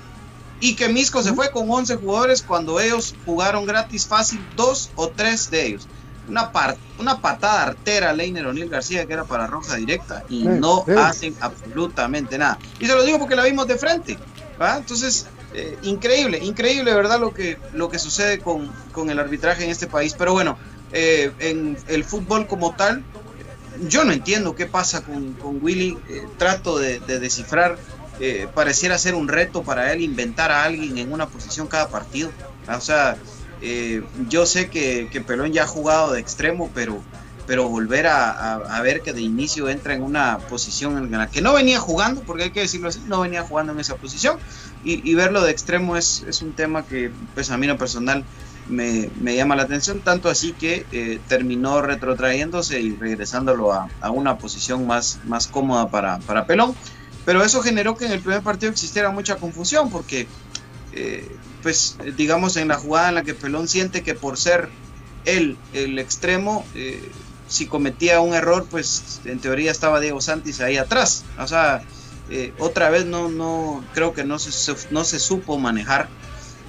Y 0.60 0.76
que 0.76 0.90
Misco 0.90 1.24
se 1.24 1.34
fue 1.34 1.52
con 1.52 1.70
11 1.70 1.96
jugadores 1.98 2.44
cuando 2.44 2.80
ellos 2.80 3.18
jugaron 3.24 3.66
gratis 3.66 4.08
fácil, 4.08 4.48
dos 4.54 4.92
o 4.96 5.14
tres 5.14 5.50
de 5.50 5.66
ellos. 5.68 5.90
Una, 6.28 6.52
par- 6.52 6.78
una 7.00 7.20
patada 7.20 7.64
artera 7.64 8.12
a 8.12 8.14
Leiner 8.14 8.46
O'Neill 8.46 8.70
García 8.70 9.06
que 9.06 9.14
era 9.14 9.26
para 9.26 9.48
roja 9.48 9.76
directa 9.76 10.24
y 10.30 10.42
Sí, 10.44 10.48
no 10.48 10.84
sí. 10.86 10.94
hacen 10.96 11.36
absolutamente 11.40 12.38
nada. 12.38 12.58
Y 12.80 12.86
se 12.86 12.96
lo 12.96 13.04
digo 13.04 13.20
porque 13.20 13.36
la 13.36 13.44
vimos 13.44 13.68
de 13.68 13.78
frente. 13.78 14.18
¿va? 14.62 14.78
Entonces, 14.78 15.26
eh, 15.54 15.78
increíble, 15.84 16.38
increíble, 16.42 16.94
¿verdad? 16.94 17.20
Lo 17.20 17.34
que, 17.34 17.58
lo 17.74 17.90
que 17.90 18.00
sucede 18.00 18.40
con, 18.40 18.68
con 18.92 19.10
el 19.10 19.20
arbitraje 19.20 19.64
en 19.64 19.72
este 19.72 19.88
país. 19.88 20.14
Pero 20.18 20.34
bueno, 20.34 20.58
eh, 20.94 21.32
en 21.40 21.78
el 21.88 22.04
fútbol 22.04 22.48
como 22.48 22.76
tal, 22.76 23.04
yo 23.88 24.04
no 24.04 24.12
entiendo 24.14 24.56
qué 24.56 24.68
pasa 24.68 25.02
con, 25.02 25.34
con 25.34 25.58
Willy. 25.62 25.98
eh, 26.08 26.28
trato 26.38 26.78
de, 26.78 27.00
de 27.00 27.20
descifrar. 27.20 27.78
pareciera 28.54 28.98
ser 29.00 29.16
un 29.16 29.28
reto 29.28 29.64
para 29.64 29.92
él 29.92 30.02
inventar 30.02 30.52
a 30.52 30.64
alguien 30.64 30.98
en 31.00 31.12
una 31.12 31.26
posición 31.28 31.66
cada 31.68 31.90
partido. 31.90 32.32
O 32.68 32.80
sea, 32.80 33.18
eh, 33.62 34.02
yo 34.14 34.46
sé 34.46 34.70
que, 34.70 35.10
que 35.12 35.22
Pelón 35.22 35.54
ya 35.54 35.64
ha 35.64 35.68
jugado 35.68 36.14
de 36.14 36.20
extremo, 36.22 36.72
pero, 36.74 37.08
pero 37.46 37.70
volver 37.70 38.08
a, 38.08 38.32
a- 38.32 38.56
a 38.78 38.82
ver 38.82 39.02
que 39.04 39.14
de 39.14 39.22
inicio 39.22 39.70
entra 39.70 39.94
en 39.96 40.04
una 40.04 40.46
posición 40.48 40.98
en 40.98 41.12
la 41.12 41.30
que 41.30 41.42
no 41.42 41.54
venía 41.54 41.80
jugando, 41.80 42.24
porque 42.26 42.44
hay 42.46 42.52
que 42.52 42.62
decirlo 42.62 42.90
así, 42.90 43.04
no 43.06 43.22
venía 43.22 43.44
jugando 43.44 43.74
en 43.74 43.80
esa 43.80 43.98
posición, 43.98 44.40
y, 44.82 45.10
y 45.10 45.16
verlo 45.16 45.42
de 45.42 45.52
extremo 45.52 45.98
es, 45.98 46.22
es 46.28 46.42
un 46.42 46.56
tema 46.56 46.86
que 46.86 47.14
pues 47.34 47.50
a 47.52 47.58
mí 47.58 47.66
en 47.66 47.74
lo 47.74 47.78
personal 47.78 48.28
me, 48.66 49.12
me 49.16 49.36
llama 49.36 49.56
la 49.56 49.64
atención, 49.64 50.04
tanto 50.04 50.30
así 50.30 50.56
que 50.56 50.88
eh, 50.92 51.22
terminó 51.28 51.82
retrotrayéndose 51.82 52.82
y 52.82 52.96
regresándolo 52.98 53.72
a, 53.74 53.92
a 54.00 54.12
una 54.12 54.38
posición 54.38 54.86
más, 54.86 55.20
más 55.24 55.48
cómoda 55.48 55.90
para, 55.90 56.20
para 56.24 56.46
Pelón. 56.46 56.76
Pero 57.24 57.44
eso 57.44 57.62
generó 57.62 57.96
que 57.96 58.06
en 58.06 58.14
el 58.14 58.22
primer 58.24 58.42
partido 58.44 58.72
existiera 58.72 59.12
mucha 59.12 59.38
confusión, 59.38 59.90
porque, 59.90 60.32
eh, 60.92 61.40
pues, 61.62 61.98
digamos, 62.18 62.58
en 62.58 62.68
la 62.70 62.76
jugada 62.76 63.10
en 63.10 63.16
la 63.16 63.24
que 63.24 63.34
Pelón 63.34 63.68
siente 63.68 64.04
que 64.04 64.16
por 64.16 64.38
ser 64.38 64.70
él 65.26 65.58
el 65.74 66.00
extremo, 66.00 66.66
eh, 66.76 67.02
si 67.48 67.66
cometía 67.68 68.22
un 68.22 68.34
error, 68.34 68.66
pues 68.70 69.20
en 69.26 69.40
teoría 69.40 69.72
estaba 69.72 70.00
Diego 70.00 70.22
Santis 70.22 70.62
ahí 70.62 70.78
atrás. 70.78 71.24
O 71.38 71.48
sea, 71.48 71.84
eh, 72.30 72.54
otra 72.60 72.90
vez 72.90 73.06
no, 73.06 73.30
no, 73.30 73.84
creo 73.94 74.14
que 74.14 74.24
no 74.24 74.40
se, 74.40 74.74
no 74.92 75.04
se 75.04 75.20
supo 75.20 75.58
manejar 75.60 76.10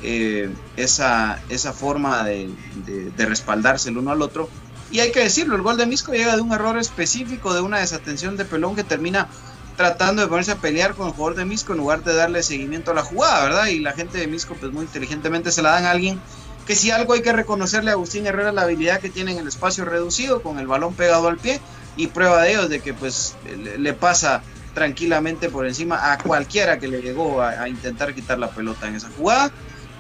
eh, 0.03 0.51
esa, 0.77 1.41
esa 1.49 1.73
forma 1.73 2.25
de, 2.25 2.51
de- 2.87 3.11
de 3.11 3.27
respaldarse 3.27 3.91
el 3.91 3.99
uno 3.99 4.11
al 4.11 4.23
otro. 4.23 4.49
Y 4.91 5.01
hay 5.01 5.11
que 5.13 5.21
decirlo, 5.21 5.57
el 5.57 5.63
gol 5.63 5.77
de 5.79 5.87
Misco 5.87 6.13
llega 6.13 6.37
de 6.37 6.43
un 6.43 6.53
error 6.53 6.77
específico, 6.79 7.55
de 7.55 7.61
una 7.63 7.79
desatención 7.79 8.37
de 8.37 8.45
Pelón 8.45 8.75
que 8.77 8.85
termina 8.85 9.29
tratando 9.77 10.23
de 10.23 10.29
ponerse 10.29 10.53
a 10.53 10.57
pelear 10.57 10.95
con 10.95 11.07
el 11.07 11.13
jugador 11.13 11.37
de 11.37 11.45
Misco 11.45 11.73
en 11.73 11.79
lugar 11.79 12.05
de 12.05 12.15
darle 12.15 12.43
seguimiento 12.43 12.91
a 12.91 12.95
la 12.95 13.03
jugada, 13.03 13.45
¿verdad? 13.45 13.67
Y 13.67 13.81
la 13.81 13.93
gente 13.93 14.19
de 14.19 14.27
Misco 14.27 14.55
pues 14.59 14.73
muy 14.73 14.85
inteligentemente 14.85 15.51
se 15.51 15.63
la 15.63 15.71
dan 15.71 15.87
a 15.87 15.91
alguien 15.91 16.21
que 16.67 16.77
si 16.77 16.91
algo 16.91 17.15
hay 17.15 17.23
que 17.23 17.33
reconocerle 17.33 17.91
a 17.91 17.95
Agustín 17.95 18.27
Herrera 18.27 18.53
la 18.53 18.63
habilidad 18.63 19.01
que 19.01 19.11
tiene 19.11 19.33
en 19.33 19.39
el 19.39 19.49
espacio 19.49 19.85
reducido 19.85 20.43
con 20.43 20.59
el 20.59 20.67
balón 20.67 20.95
pegado 20.95 21.29
al 21.29 21.39
pie 21.39 21.61
y 21.97 22.07
prueba 22.09 22.43
de 22.43 22.53
ello 22.53 22.69
de 22.69 22.81
que 22.81 22.95
pues 22.95 23.37
le, 23.79 23.93
pasa 23.95 24.43
tranquilamente 24.75 25.49
por 25.49 25.67
encima 25.67 26.13
a 26.13 26.19
cualquiera 26.19 26.79
que 26.79 26.89
le 26.89 27.03
llegó 27.03 27.43
a, 27.43 27.69
intentar 27.69 28.15
quitar 28.15 28.39
la 28.39 28.51
pelota 28.51 28.87
en 28.89 28.95
esa 28.95 29.11
jugada 29.17 29.51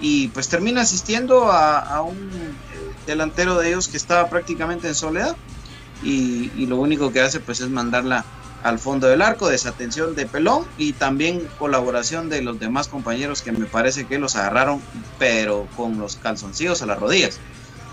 y 0.00 0.28
pues 0.28 0.48
termina 0.48 0.82
asistiendo 0.82 1.50
a, 1.50 1.78
a 1.78 2.02
un 2.02 2.16
eh, 2.16 2.92
delantero 3.06 3.58
de 3.58 3.68
ellos 3.68 3.88
que 3.88 3.96
estaba 3.96 4.30
prácticamente 4.30 4.88
en 4.88 4.94
soledad 4.94 5.36
y, 6.02 6.50
y 6.56 6.66
lo 6.66 6.76
único 6.76 7.12
que 7.12 7.20
hace 7.20 7.40
pues 7.40 7.60
es 7.60 7.68
mandarla 7.68 8.24
al 8.62 8.78
fondo 8.78 9.08
del 9.08 9.22
arco, 9.22 9.48
desatención 9.48 10.14
de 10.14 10.26
Pelón 10.26 10.64
y 10.78 10.92
también 10.92 11.48
colaboración 11.58 12.28
de 12.28 12.42
los 12.42 12.60
demás 12.60 12.88
compañeros 12.88 13.42
que 13.42 13.52
me 13.52 13.66
parece 13.66 14.06
que 14.06 14.18
los 14.18 14.36
agarraron, 14.36 14.80
pero 15.18 15.66
con 15.76 15.98
los 15.98 16.16
calzoncillos 16.16 16.82
a 16.82 16.86
las 16.86 16.98
rodillas, 16.98 17.38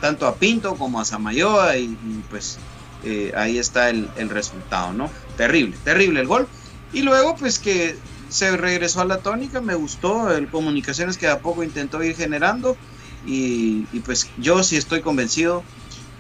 tanto 0.02 0.28
a 0.28 0.36
Pinto 0.36 0.76
como 0.76 1.00
a 1.00 1.06
Samayoa 1.06 1.78
y, 1.78 1.98
pues 2.30 2.60
eh, 3.04 3.32
ahí 3.36 3.58
está 3.58 3.90
el, 3.90 4.10
el 4.18 4.30
resultado, 4.30 4.94
¿no? 4.94 5.10
Terrible, 5.38 5.76
terrible 5.84 6.22
el 6.22 6.28
gol. 6.28 6.48
Y 6.94 7.02
luego 7.02 7.36
pues 7.36 7.60
que 7.60 7.96
se 8.30 8.56
regresó 8.56 9.02
a 9.02 9.06
la 9.06 9.18
tónica, 9.18 9.62
me 9.62 9.76
gustó 9.76 10.32
el 10.32 10.48
comunicaciones 10.50 11.18
que 11.18 11.28
a 11.28 11.40
poco 11.40 11.64
intentó 11.64 12.04
ir 12.04 12.16
generando 12.16 12.78
y, 13.26 13.88
y 13.92 14.00
pues 14.02 14.30
yo 14.38 14.64
sí 14.64 14.78
estoy 14.78 15.02
convencido 15.02 15.64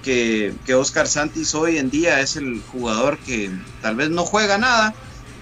que, 0.03 0.53
que 0.65 0.75
Oscar 0.75 1.07
Santis 1.07 1.53
hoy 1.55 1.77
en 1.77 1.89
día 1.89 2.19
es 2.21 2.35
el 2.35 2.61
jugador 2.71 3.17
que 3.19 3.51
tal 3.81 3.95
vez 3.95 4.09
no 4.09 4.25
juega 4.25 4.57
nada, 4.57 4.93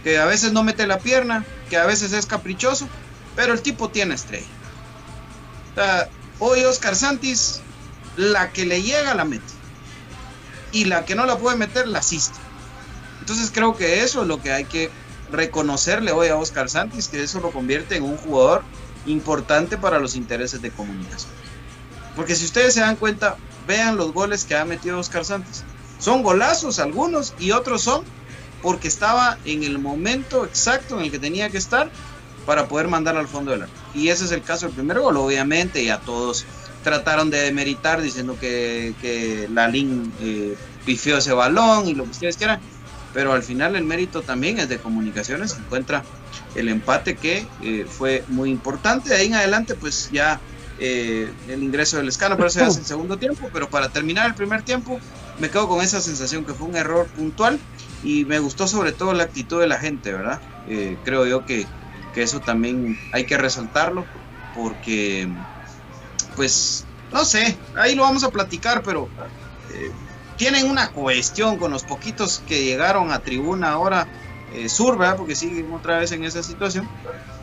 que 0.03 0.17
a 0.17 0.25
veces 0.25 0.51
no 0.51 0.63
mete 0.63 0.87
la 0.87 0.99
pierna, 0.99 1.45
que 1.69 1.77
a 1.77 1.85
veces 1.85 2.13
es 2.13 2.25
caprichoso, 2.25 2.87
pero 3.35 3.53
el 3.53 3.61
tipo 3.61 3.89
tiene 3.89 4.15
estrella. 4.15 4.47
Hoy 6.39 6.63
Oscar 6.65 6.95
Santis, 6.95 7.61
la 8.15 8.51
que 8.51 8.65
le 8.65 8.81
llega 8.81 9.13
la 9.13 9.25
mete. 9.25 9.43
Y 10.71 10.85
la 10.85 11.05
que 11.05 11.15
no 11.15 11.25
la 11.25 11.37
puede 11.37 11.57
meter 11.57 11.87
la 11.87 11.99
asiste. 11.99 12.37
Entonces 13.19 13.51
creo 13.53 13.75
que 13.75 14.03
eso 14.03 14.21
es 14.21 14.27
lo 14.27 14.41
que 14.41 14.51
hay 14.51 14.65
que 14.65 14.89
reconocerle 15.31 16.11
hoy 16.11 16.27
a 16.27 16.35
Oscar 16.35 16.69
Santis, 16.69 17.07
que 17.07 17.21
eso 17.21 17.39
lo 17.39 17.51
convierte 17.51 17.95
en 17.95 18.03
un 18.03 18.17
jugador 18.17 18.63
importante 19.05 19.77
para 19.77 19.99
los 19.99 20.15
intereses 20.15 20.61
de 20.61 20.71
comunicación. 20.71 21.31
Porque 22.17 22.35
si 22.35 22.45
ustedes 22.45 22.73
se 22.73 22.81
dan 22.81 22.95
cuenta, 22.95 23.37
vean 23.67 23.95
los 23.95 24.11
goles 24.11 24.43
que 24.43 24.55
ha 24.55 24.65
metido 24.65 24.99
Oscar 24.99 25.23
Santos. 25.23 25.63
Son 25.99 26.23
golazos 26.23 26.79
algunos 26.79 27.35
y 27.39 27.51
otros 27.51 27.83
son 27.83 28.03
porque 28.61 28.87
estaba 28.87 29.37
en 29.45 29.63
el 29.63 29.77
momento 29.77 30.43
exacto 30.43 30.97
en 30.97 31.05
el 31.05 31.11
que 31.11 31.19
tenía 31.19 31.49
que 31.51 31.59
estar 31.59 31.91
para 32.47 32.67
poder 32.67 32.87
mandar 32.87 33.15
al 33.17 33.27
fondo 33.27 33.51
del 33.51 33.63
arco. 33.63 33.73
Y 33.93 34.09
ese 34.09 34.25
es 34.25 34.31
el 34.31 34.41
caso 34.41 34.65
del 34.65 34.75
primer 34.75 34.99
gol, 34.99 35.15
obviamente, 35.17 35.85
ya 35.85 35.99
todos 35.99 36.45
trataron 36.83 37.29
de 37.29 37.39
demeritar 37.39 38.01
diciendo 38.01 38.35
que, 38.39 38.95
que 38.99 39.47
Lalín 39.53 40.11
eh, 40.21 40.55
pifió 40.85 41.17
ese 41.17 41.33
balón 41.33 41.87
y 41.87 41.93
lo 41.93 42.05
que 42.05 42.11
ustedes 42.11 42.37
quieran, 42.37 42.61
pero 43.13 43.33
al 43.33 43.43
final 43.43 43.75
el 43.75 43.83
mérito 43.83 44.21
también 44.21 44.57
es 44.57 44.69
de 44.69 44.79
comunicaciones, 44.79 45.55
encuentra 45.57 46.03
el 46.55 46.69
empate 46.69 47.15
que 47.15 47.45
eh, 47.61 47.85
fue 47.87 48.23
muy 48.29 48.49
importante, 48.49 49.09
de 49.09 49.17
ahí 49.17 49.27
en 49.27 49.35
adelante 49.35 49.75
pues 49.75 50.09
ya 50.11 50.39
eh, 50.79 51.31
el 51.47 51.63
ingreso 51.63 51.97
del 51.97 52.07
escano, 52.07 52.37
pero 52.37 52.49
se 52.49 52.61
hace 52.61 52.79
el 52.79 52.85
segundo 52.85 53.17
tiempo, 53.17 53.49
pero 53.51 53.69
para 53.69 53.89
terminar 53.89 54.27
el 54.27 54.35
primer 54.35 54.61
tiempo 54.63 54.99
me 55.39 55.49
quedo 55.49 55.67
con 55.67 55.83
esa 55.83 56.01
sensación 56.01 56.45
que 56.45 56.53
fue 56.53 56.67
un 56.67 56.75
error 56.75 57.07
puntual 57.07 57.59
y 58.03 58.25
me 58.25 58.39
gustó 58.39 58.67
sobre 58.67 58.91
todo 58.91 59.13
la 59.13 59.23
actitud 59.23 59.59
de 59.59 59.67
la 59.67 59.79
gente, 59.79 60.13
¿verdad? 60.13 60.41
Eh, 60.67 60.97
creo 61.03 61.25
yo 61.25 61.45
que, 61.45 61.67
que, 62.13 62.23
eso 62.23 62.39
también 62.41 62.97
hay 63.11 63.25
que 63.25 63.37
resaltarlo 63.37 64.05
porque, 64.53 65.29
pues, 66.35 66.85
no 67.11 67.25
sé, 67.25 67.57
ahí 67.75 67.95
lo 67.95 68.03
vamos 68.03 68.23
a 68.23 68.29
platicar, 68.29 68.83
pero 68.83 69.09
eh, 69.73 69.91
tienen 70.37 70.69
una 70.69 70.91
cuestión 70.91 71.57
con 71.57 71.71
los 71.71 71.83
poquitos 71.83 72.41
que 72.47 72.63
llegaron 72.63 73.11
a 73.11 73.19
tribuna 73.19 73.71
ahora 73.71 74.07
eh, 74.53 74.69
sur, 74.69 74.97
¿verdad? 74.97 75.17
Porque 75.17 75.35
siguen 75.35 75.71
otra 75.73 75.99
vez 75.99 76.11
en 76.11 76.23
esa 76.23 76.43
situación, 76.43 76.87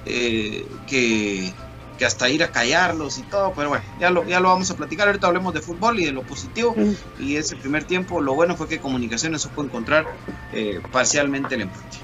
eh, 0.07 0.67
que 0.87 1.53
que 1.99 2.05
hasta 2.05 2.29
ir 2.29 2.43
a 2.43 2.49
callarlos 2.49 3.19
y 3.19 3.23
todo, 3.23 3.53
pero 3.55 3.69
bueno, 3.69 3.85
ya 4.01 4.11
lo, 4.11 4.25
ya 4.25 4.41
lo 4.41 4.49
vamos 4.49 4.71
a 4.71 4.77
platicar. 4.77 5.07
Ahorita 5.07 5.27
hablemos 5.27 5.55
de 5.55 5.61
fútbol 5.61 6.01
y 6.01 6.05
de 6.05 6.13
lo 6.13 6.23
positivo. 6.23 6.75
Y 7.19 7.37
ese 7.37 7.57
primer 7.57 7.85
tiempo, 7.85 8.21
lo 8.21 8.35
bueno 8.35 8.57
fue 8.57 8.69
que 8.69 8.79
Comunicaciones 8.79 9.43
supo 9.43 9.63
encontrar 9.63 10.07
eh, 10.53 10.81
parcialmente 10.93 11.55
el 11.55 11.63
empate. 11.63 11.99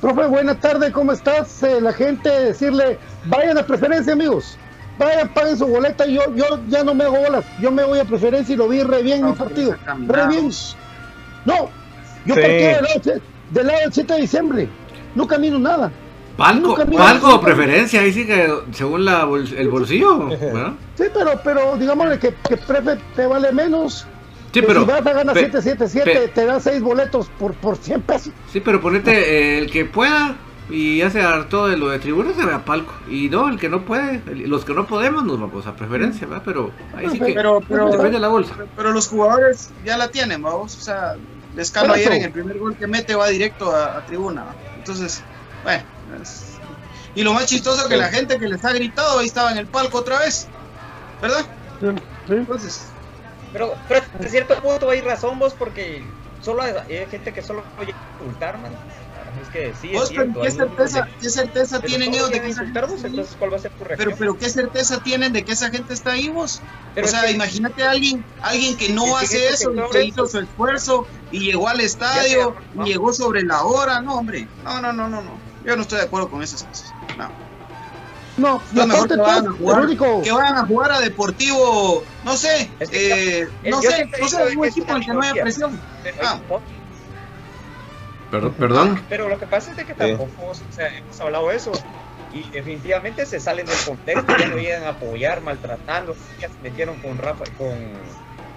Profe, 0.00 0.26
buena 0.26 0.58
tarde, 0.58 0.90
¿cómo 0.90 1.12
estás? 1.12 1.62
Eh, 1.62 1.80
la 1.80 1.92
gente, 1.92 2.28
decirle, 2.28 2.98
vayan 3.26 3.56
a 3.58 3.64
preferencia, 3.64 4.14
amigos. 4.14 4.58
Vayan, 4.98 5.32
paguen 5.32 5.56
su 5.56 5.66
boleta. 5.66 6.06
Yo, 6.06 6.34
yo 6.34 6.60
ya 6.68 6.82
no 6.82 6.94
me 6.94 7.04
hago 7.04 7.18
bolas. 7.18 7.44
Yo 7.60 7.70
me 7.70 7.84
voy 7.84 8.00
a 8.00 8.04
preferencia 8.04 8.52
y 8.52 8.56
lo 8.56 8.68
vi 8.68 8.82
re 8.82 9.02
bien 9.02 9.20
no, 9.20 9.28
mi 9.28 9.34
partido. 9.34 9.76
Re 10.08 10.26
bien. 10.26 10.50
No, 11.44 11.70
yo 12.26 12.34
sí. 12.34 12.40
partí 12.40 12.64
del 12.64 12.82
lado, 12.82 13.20
del 13.50 13.66
lado 13.66 13.80
del 13.80 13.92
7 13.92 14.14
de 14.14 14.20
diciembre. 14.20 14.68
No 15.14 15.26
camino 15.26 15.58
nada. 15.58 15.92
Palco, 16.36 16.76
palco 16.96 17.34
o 17.34 17.40
preferencia, 17.40 18.00
ahí 18.00 18.12
sí 18.12 18.26
que 18.26 18.48
según 18.72 19.04
la 19.04 19.24
bol, 19.24 19.46
el 19.56 19.68
bolsillo. 19.68 20.28
¿verdad? 20.28 20.72
Sí, 20.96 21.04
pero, 21.12 21.40
pero 21.44 21.76
digámosle 21.76 22.18
que, 22.18 22.34
que 22.48 22.56
prefe 22.56 22.98
te 23.14 23.26
vale 23.26 23.52
menos. 23.52 24.06
Sí, 24.52 24.60
pero, 24.62 24.80
si 24.80 24.86
vas 24.86 25.06
a 25.06 25.12
ganar 25.12 25.36
777, 25.36 26.28
te 26.28 26.44
dan 26.44 26.60
6 26.60 26.82
boletos 26.82 27.28
por, 27.38 27.54
por 27.54 27.76
100 27.76 28.02
pesos. 28.02 28.32
Sí, 28.52 28.60
pero 28.60 28.80
ponete 28.80 29.12
eh, 29.12 29.58
el 29.58 29.70
que 29.70 29.84
pueda 29.84 30.36
y 30.68 31.02
hace 31.02 31.22
todo 31.48 31.68
de 31.68 31.76
lo 31.76 31.88
de 31.88 31.98
tribuna 31.98 32.32
se 32.34 32.44
ve 32.44 32.52
a 32.52 32.64
palco. 32.64 32.92
Y 33.08 33.28
no, 33.28 33.48
el 33.48 33.58
que 33.58 33.68
no 33.68 33.84
puede, 33.84 34.22
el, 34.26 34.50
los 34.50 34.64
que 34.64 34.74
no 34.74 34.86
podemos 34.86 35.24
nos 35.24 35.40
vamos 35.40 35.66
a 35.66 35.74
preferencia, 35.74 36.26
¿verdad? 36.26 36.42
Pero 36.44 36.70
ahí 36.96 37.08
sí 37.10 37.18
que 37.18 37.32
pero, 37.32 37.60
pero, 37.66 37.86
depende 37.86 38.12
de 38.12 38.20
la 38.20 38.28
bolsa. 38.28 38.54
Pero, 38.56 38.68
pero, 38.76 38.92
los 38.92 39.08
jugadores 39.08 39.70
ya 39.84 39.96
la 39.96 40.08
tienen, 40.08 40.42
vamos. 40.42 40.76
O 40.76 40.80
sea, 40.80 41.16
Descalo 41.54 41.92
ayer 41.92 42.12
en 42.12 42.22
el 42.24 42.32
primer 42.32 42.58
gol 42.58 42.76
que 42.76 42.86
mete 42.86 43.14
va 43.14 43.28
directo 43.28 43.74
a, 43.74 43.98
a 43.98 44.06
tribuna. 44.06 44.46
Entonces, 44.78 45.22
bueno. 45.64 45.82
Y 47.14 47.22
lo 47.22 47.34
más 47.34 47.46
chistoso 47.46 47.88
que 47.88 47.96
la 47.96 48.08
gente 48.08 48.38
que 48.38 48.48
les 48.48 48.64
ha 48.64 48.72
gritado 48.72 49.18
ahí 49.18 49.26
estaba 49.26 49.52
en 49.52 49.58
el 49.58 49.66
palco 49.66 49.98
otra 49.98 50.18
vez, 50.18 50.48
¿verdad? 51.20 51.44
Sí, 51.80 51.86
sí. 52.26 52.32
Entonces, 52.34 52.82
pero, 53.52 53.74
pero 53.86 54.02
de 54.18 54.28
cierto 54.28 54.60
punto 54.62 54.88
hay 54.88 55.00
razón 55.02 55.38
vos 55.38 55.54
porque 55.58 56.02
solo 56.40 56.62
hay, 56.62 56.72
hay 56.72 57.06
gente 57.06 57.32
que 57.32 57.42
solo 57.42 57.62
oye 57.78 57.94
insultar, 58.18 58.58
man. 58.58 58.72
Es 59.40 59.48
que 59.48 59.72
sí, 59.80 59.92
¿Vos, 59.92 60.04
es 60.04 60.08
cierto, 60.10 60.42
¿qué, 60.42 60.50
certeza, 60.50 61.08
¿Qué 61.20 61.30
certeza 61.30 61.80
tienen 61.80 62.12
ellos 62.12 62.30
de 62.30 62.40
que 62.40 62.48
insultarnos? 62.48 63.02
Entonces, 63.02 63.34
¿cuál 63.38 63.52
va 63.52 63.56
a 63.56 63.60
ser 63.60 63.70
tu 63.72 63.84
reacción? 63.84 64.10
Pero, 64.10 64.18
pero 64.18 64.38
¿qué 64.38 64.50
certeza 64.50 65.02
tienen 65.02 65.32
de 65.32 65.42
que 65.42 65.52
esa 65.52 65.70
gente 65.70 65.94
está 65.94 66.12
ahí 66.12 66.28
vos? 66.28 66.60
Pero 66.94 67.06
o 67.06 67.10
sea, 67.10 67.22
que, 67.22 67.32
imagínate 67.32 67.82
a 67.82 67.92
alguien, 67.92 68.22
alguien 68.42 68.76
que 68.76 68.90
no 68.90 69.16
hace 69.16 69.48
eso, 69.48 69.72
que, 69.72 69.82
que 69.90 70.04
hizo 70.04 70.26
su 70.26 70.38
esfuerzo 70.38 71.06
y 71.30 71.40
llegó 71.40 71.68
al 71.68 71.80
estadio, 71.80 72.54
y 72.84 72.90
llegó 72.90 73.12
sobre 73.12 73.42
la 73.42 73.64
hora, 73.64 74.02
no, 74.02 74.16
hombre, 74.16 74.46
no, 74.64 74.82
no, 74.82 74.92
no, 74.92 75.08
no, 75.08 75.22
no. 75.22 75.30
Yo 75.64 75.76
no 75.76 75.82
estoy 75.82 75.98
de 75.98 76.04
acuerdo 76.04 76.28
con 76.30 76.42
esas 76.42 76.62
cosas. 76.64 76.92
No. 77.16 77.30
No, 78.38 78.62
Lo 78.72 78.86
mejor 78.86 79.08
que 79.08 79.16
vayan 79.16 79.38
a 79.38 79.42
todo, 79.44 79.56
jugar, 79.58 79.80
único. 79.82 80.22
que 80.22 80.32
vayan 80.32 80.56
a 80.56 80.66
jugar 80.66 80.92
a 80.92 81.00
Deportivo, 81.00 82.02
no 82.24 82.36
sé, 82.36 82.70
Es 82.80 82.88
que 82.88 83.40
eh, 83.40 83.48
no 83.64 83.82
sé, 83.82 84.08
no 84.18 84.26
sé, 84.28 84.44
de 84.46 84.56
un 84.56 84.62
que 84.62 84.68
es 84.68 84.76
equipo 84.76 84.90
en 84.92 84.96
el 84.96 85.04
que 85.06 85.12
no 85.12 85.20
haya 85.20 85.42
presión. 85.42 85.80
Pero, 86.02 86.16
Ah. 86.24 86.40
Perdón, 88.30 88.54
perdón. 88.54 89.04
pero 89.10 89.28
lo 89.28 89.38
que 89.38 89.46
pasa 89.46 89.72
es 89.72 89.76
de 89.76 89.84
que 89.84 89.92
tampoco 89.94 90.30
o 90.50 90.54
sea, 90.72 90.88
hemos 90.96 91.20
hablado 91.20 91.48
de 91.48 91.56
eso. 91.56 91.72
Y 92.32 92.48
definitivamente 92.48 93.26
se 93.26 93.38
salen 93.38 93.66
del 93.66 93.76
contexto, 93.86 94.34
ya 94.38 94.46
no 94.48 94.56
llegan 94.56 94.84
a 94.84 94.88
apoyar, 94.90 95.42
maltratando, 95.42 96.16
ya 96.40 96.48
se 96.48 96.54
metieron 96.62 96.96
con 97.02 97.18
Rafa, 97.18 97.44
con, 97.58 97.76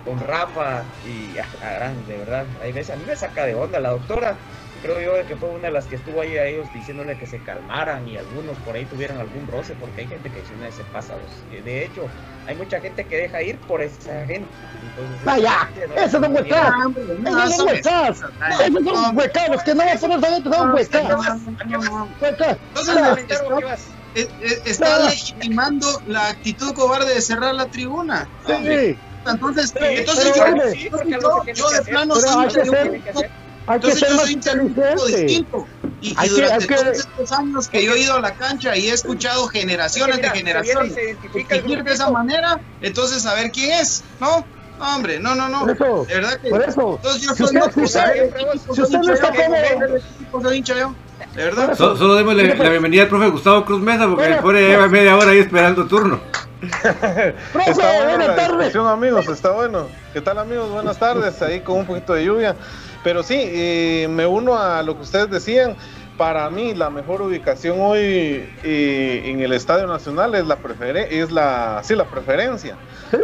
con 0.05 0.25
Rafa 0.25 0.83
y 1.05 1.37
a, 1.37 1.91
de 2.07 2.17
verdad, 2.17 2.45
hay 2.63 2.71
veces 2.71 2.95
a 2.95 2.97
mí 2.97 3.03
me 3.05 3.17
saca 3.17 3.43
de 3.45 3.53
onda 3.53 3.81
la 3.81 3.89
doctora, 3.89 4.37
creo 4.81 4.99
yo 5.01 5.25
que 5.25 5.35
fue 5.35 5.49
una 5.49 5.67
de 5.67 5.71
las 5.73 5.88
que 5.88 5.95
estuvo 5.95 6.21
ahí 6.21 6.38
a 6.38 6.45
ellos 6.45 6.71
diciéndole 6.71 7.17
que 7.17 7.25
se 7.25 7.41
calmaran 7.41 8.07
y 8.07 8.17
algunos 8.17 8.57
por 8.59 8.75
ahí 8.75 8.85
tuvieran 8.85 9.17
algún 9.19 9.47
roce, 9.47 9.75
porque 9.75 10.01
hay 10.01 10.07
gente 10.07 10.31
que 10.31 10.43
si 10.45 10.53
una 10.53 10.65
vez 10.65 10.75
se 10.75 10.83
pasa, 10.85 11.15
los- 11.17 11.45
de 11.49 11.83
hecho, 11.85 12.07
hay 12.45 12.55
mucha 12.55 12.79
gente 12.79 13.05
que 13.07 13.17
deja 13.17 13.41
ir 13.41 13.59
por 13.59 13.81
esa 13.81 14.25
gente. 14.25 14.49
Entonces, 14.81 15.23
Vaya, 15.25 15.71
¿no? 15.88 15.95
esos 15.95 16.11
son 16.21 16.33
huecas. 16.35 16.73
no, 17.19 17.43
Esos 17.43 17.55
son 17.55 17.57
son- 17.57 17.67
huecas. 17.67 18.21
Esos 18.59 18.83
son 18.83 19.17
huecas. 19.17 19.49
Los 19.49 19.63
que 19.63 19.73
no 19.73 19.79
van 19.79 19.89
a 19.89 19.99
poner 19.99 20.29
gente 20.29 20.49
son 20.51 20.73
huecas. 20.73 21.01
Huecas. 22.21 22.57
Entonces, 22.67 22.95
Ah, 22.97 23.15
está, 23.17 23.79
es- 24.13 24.29
es- 24.39 24.61
está 24.65 24.99
legitimando 25.05 25.88
la 26.05 26.29
actitud 26.29 26.73
cobarde 26.73 27.13
de 27.13 27.21
cerrar 27.21 27.55
la 27.55 27.65
tribuna. 27.67 28.29
Sí. 28.45 28.99
Entonces, 29.27 29.73
entonces 29.79 30.35
yo, 30.35 30.45
yo, 31.55 31.69
de 31.71 31.81
plano 31.81 32.15
hay 33.67 33.75
hincha 33.78 33.88
que 33.88 33.95
ser- 33.95 34.10
entonces 34.10 34.15
más 34.15 34.23
soy 34.25 34.34
hincha 34.34 34.54
de 34.56 34.60
un 34.60 34.65
equipo 34.67 34.82
inteligente. 34.82 35.21
distinto. 35.25 35.67
Y, 36.01 36.10
y 36.10 36.30
durante 36.30 36.54
hay 36.54 36.60
que- 36.67 36.75
todos 36.75 36.97
estos 36.97 37.32
años 37.32 37.67
que 37.67 37.84
yo 37.86 37.93
he 37.93 37.99
ido 37.99 38.13
a 38.15 38.19
la 38.21 38.34
cancha 38.36 38.75
y 38.78 38.89
he 38.89 38.93
escuchado 38.93 39.47
generaciones 39.47 40.17
Mira, 40.17 40.32
de 40.32 40.38
generaciones 40.38 40.93
se 40.93 41.04
identifica 41.04 41.56
el 41.56 41.60
exigir 41.62 41.84
de 41.84 41.93
esa 41.93 42.10
manera, 42.12 42.60
entonces 42.82 43.21
saber 43.23 43.51
quién 43.51 43.71
es, 43.71 44.04
¿no? 44.19 44.45
No, 44.78 44.95
hombre, 44.95 45.19
no, 45.19 45.36
no, 45.36 45.47
no. 45.47 45.62
Por 45.62 45.71
eso, 45.71 46.06
de 46.06 46.13
verdad 46.15 46.39
que. 46.41 46.49
por 46.49 46.62
eso. 46.62 46.95
Entonces 46.97 47.21
yo 47.21 47.30
Si 47.32 47.38
soy 47.38 47.45
usted- 47.45 47.62
usted- 47.84 47.88
¿sabe? 47.88 48.21
¿De 48.21 48.30
qué 48.30 48.39
si 48.39 48.45
equipo 48.45 48.71
usted 48.73 48.84
soy 48.84 48.99
no 49.08 49.13
está 49.13 49.32
¿De 51.34 51.43
verdad. 51.43 51.75
So- 51.78 51.95
solo 51.97 52.15
démosle 52.15 52.56
la 52.56 52.69
bienvenida 52.69 53.04
al 53.04 53.08
profe 53.10 53.28
Gustavo 53.30 53.65
Cruz 53.65 53.82
Mesa 53.82 54.08
porque 54.08 54.36
pobre 54.41 54.67
lleva 54.69 54.88
media 54.88 55.15
hora 55.17 55.32
ahí 55.32 55.39
esperando 55.39 55.86
turno. 55.88 56.19
Profe, 56.71 57.71
Está 57.71 57.91
buena 57.93 58.06
buenas 58.10 58.28
la 58.28 58.36
tardes. 58.36 58.75
amigos, 58.75 59.28
está 59.28 59.51
bueno. 59.51 59.88
¿Qué 60.13 60.21
tal, 60.21 60.38
amigos? 60.39 60.69
Buenas 60.71 60.97
tardes, 60.97 61.41
ahí 61.41 61.62
con 61.62 61.78
un 61.80 61.86
poquito 61.86 62.13
de 62.13 62.25
lluvia. 62.25 62.56
Pero 63.04 63.23
sí, 63.23 63.36
eh, 63.38 64.08
me 64.10 64.25
uno 64.25 64.58
a 64.58 64.82
lo 64.84 64.95
que 64.95 65.04
ustedes 65.04 65.30
decían. 65.30 65.75
Para 66.17 66.49
mí, 66.49 66.73
la 66.73 66.89
mejor 66.89 67.21
ubicación 67.21 67.78
hoy 67.82 67.99
eh, 68.63 69.21
en 69.25 69.41
el 69.41 69.51
Estadio 69.51 69.86
Nacional 69.86 70.34
es 70.36 70.45
la 70.47 70.58
es 71.10 71.30
la, 71.32 71.82
sí, 71.84 71.93
la 71.93 72.06
preferencia. 72.06 72.78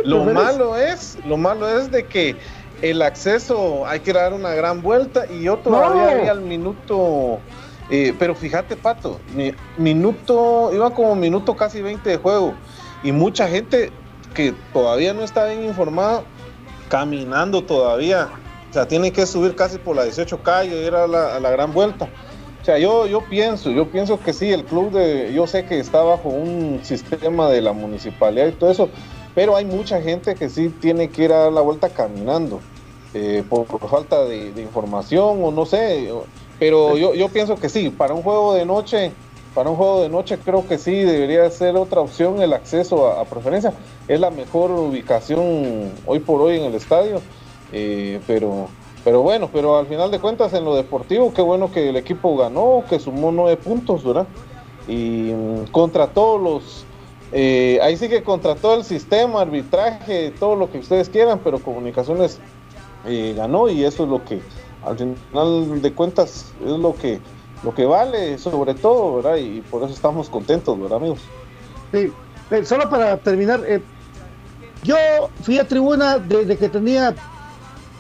Lo 0.04 0.26
malo 0.26 0.76
es, 0.76 1.18
lo 1.26 1.38
malo 1.38 1.70
es 1.70 1.90
de 1.90 2.06
que 2.06 2.36
el 2.82 3.02
acceso 3.02 3.88
hay 3.88 4.02
que 4.02 4.12
dar 4.12 4.34
una 4.34 4.54
gran 4.56 4.82
vuelta 4.82 5.24
y 5.30 5.44
yo 5.44 5.56
todavía 5.58 6.26
No. 6.26 6.32
al 6.32 6.42
minuto, 6.42 7.40
eh, 7.90 8.14
pero 8.20 8.36
fíjate, 8.36 8.76
Pato, 8.76 9.22
mi- 9.34 9.54
minuto, 9.78 10.72
iba 10.74 10.90
como 10.94 11.16
minuto 11.16 11.56
casi 11.56 11.82
20 11.82 12.10
de 12.10 12.18
juego 12.18 12.56
y 13.04 13.12
mucha 13.12 13.48
gente 13.48 13.92
que 14.34 14.54
todavía 14.74 15.14
no 15.14 15.24
está 15.24 15.46
bien 15.46 15.64
informada, 15.66 16.24
caminando 16.90 17.64
todavía, 17.64 18.30
o 18.70 18.74
sea, 18.74 18.88
tiene 18.88 19.12
que 19.12 19.26
subir 19.26 19.56
casi 19.56 19.78
por 19.78 19.96
la 19.96 20.04
18 20.04 20.44
calle, 20.44 20.86
ir 20.86 20.94
a 20.94 21.08
la, 21.08 21.36
a 21.36 21.40
la 21.40 21.52
gran 21.52 21.74
vuelta. 21.74 22.10
O 22.62 22.64
sea, 22.66 22.78
yo, 22.78 23.08
yo 23.08 23.22
pienso, 23.28 23.72
yo 23.72 23.90
pienso 23.90 24.20
que 24.20 24.34
sí, 24.34 24.52
el 24.52 24.66
club 24.66 24.92
de, 24.92 25.34
yo 25.34 25.48
sé 25.48 25.66
que 25.66 25.80
está 25.80 26.04
bajo 26.04 26.30
un 26.30 26.80
sistema 26.84 27.50
de 27.50 27.62
la 27.62 27.74
municipalidad 27.74 28.48
y 28.48 28.52
todo 28.52 28.70
eso, 28.70 28.90
pero 29.34 29.56
hay 29.56 29.66
mucha 29.66 30.02
gente 30.02 30.36
que 30.36 30.48
sí 30.48 30.70
tiene 30.70 31.10
que 31.10 31.24
ir 31.24 31.34
a 31.34 31.40
dar 31.40 31.54
la 31.54 31.62
vuelta 31.62 31.90
caminando, 31.90 32.62
eh, 33.14 33.44
por, 33.50 33.66
por 33.66 33.90
falta 33.90 34.24
de, 34.26 34.52
de 34.52 34.62
información 34.62 35.44
o 35.44 35.52
no 35.52 35.66
sé, 35.66 36.10
pero 36.60 36.96
yo, 36.98 37.16
yo 37.16 37.30
pienso 37.30 37.56
que 37.56 37.70
sí, 37.70 37.90
para 37.90 38.14
un 38.14 38.22
juego 38.22 38.54
de 38.54 38.66
noche, 38.66 39.12
para 39.54 39.70
un 39.70 39.76
juego 39.76 40.02
de 40.02 40.10
noche 40.10 40.38
creo 40.38 40.68
que 40.68 40.78
sí 40.78 40.92
debería 40.92 41.50
ser 41.50 41.76
otra 41.76 42.02
opción 42.02 42.42
el 42.42 42.54
acceso 42.54 43.08
a, 43.08 43.26
preferencia, 43.26 43.74
es 44.08 44.20
la 44.20 44.30
mejor 44.30 44.72
ubicación 44.72 45.92
hoy 46.06 46.20
por 46.20 46.42
hoy 46.42 46.58
en 46.58 46.66
el 46.66 46.76
estadio, 46.76 47.22
eh, 47.72 48.20
pero 48.28 48.68
pero 49.04 49.22
bueno, 49.22 49.50
pero 49.52 49.78
al 49.78 49.88
final 49.88 50.12
de 50.12 50.20
cuentas 50.20 50.54
en 50.54 50.64
lo 50.64 50.76
deportivo, 50.76 51.34
qué 51.34 51.42
bueno 51.42 51.72
que 51.72 51.90
el 51.90 51.98
equipo 51.98 52.38
ganó, 52.38 52.84
que 52.88 53.00
sumó 53.00 53.32
nueve 53.32 53.58
puntos, 53.58 54.04
¿verdad? 54.04 54.28
Y 54.88 55.32
mm, 55.34 55.72
contra 55.72 56.08
todos 56.08 56.40
los, 56.40 56.86
eh, 57.32 57.80
ahí 57.82 57.98
sí 57.98 58.10
que 58.10 58.24
contra 58.24 58.56
todo 58.56 58.76
el 58.76 58.84
sistema, 58.84 59.42
arbitraje, 59.42 60.32
todo 60.32 60.56
lo 60.56 60.72
que 60.72 60.78
ustedes 60.78 61.10
quieran, 61.10 61.40
pero 61.44 61.60
comunicaciones 61.60 62.40
eh, 63.06 63.34
ganó 63.36 63.70
y 63.70 63.84
eso 63.84 64.04
es 64.04 64.10
lo 64.10 64.24
que 64.24 64.42
al 64.84 64.98
final 64.98 65.82
de 65.82 65.94
cuentas 65.94 66.54
es 66.64 66.72
lo 66.72 66.96
que 66.96 67.20
lo 67.64 67.74
que 67.74 67.86
vale 67.86 68.38
sobre 68.38 68.74
todo, 68.74 69.18
¿verdad? 69.18 69.38
Y 69.38 69.62
por 69.62 69.84
eso 69.84 69.94
estamos 69.94 70.30
contentos, 70.30 70.80
¿verdad, 70.80 70.98
amigos? 70.98 71.20
Sí, 71.92 72.12
eh, 72.52 72.66
solo 72.66 72.90
para 72.90 73.18
terminar, 73.18 73.64
eh, 73.68 73.82
yo 74.84 74.96
fui 75.44 75.60
a 75.60 75.68
tribuna 75.68 76.18
desde 76.18 76.58
que 76.58 76.70
tenía, 76.70 77.14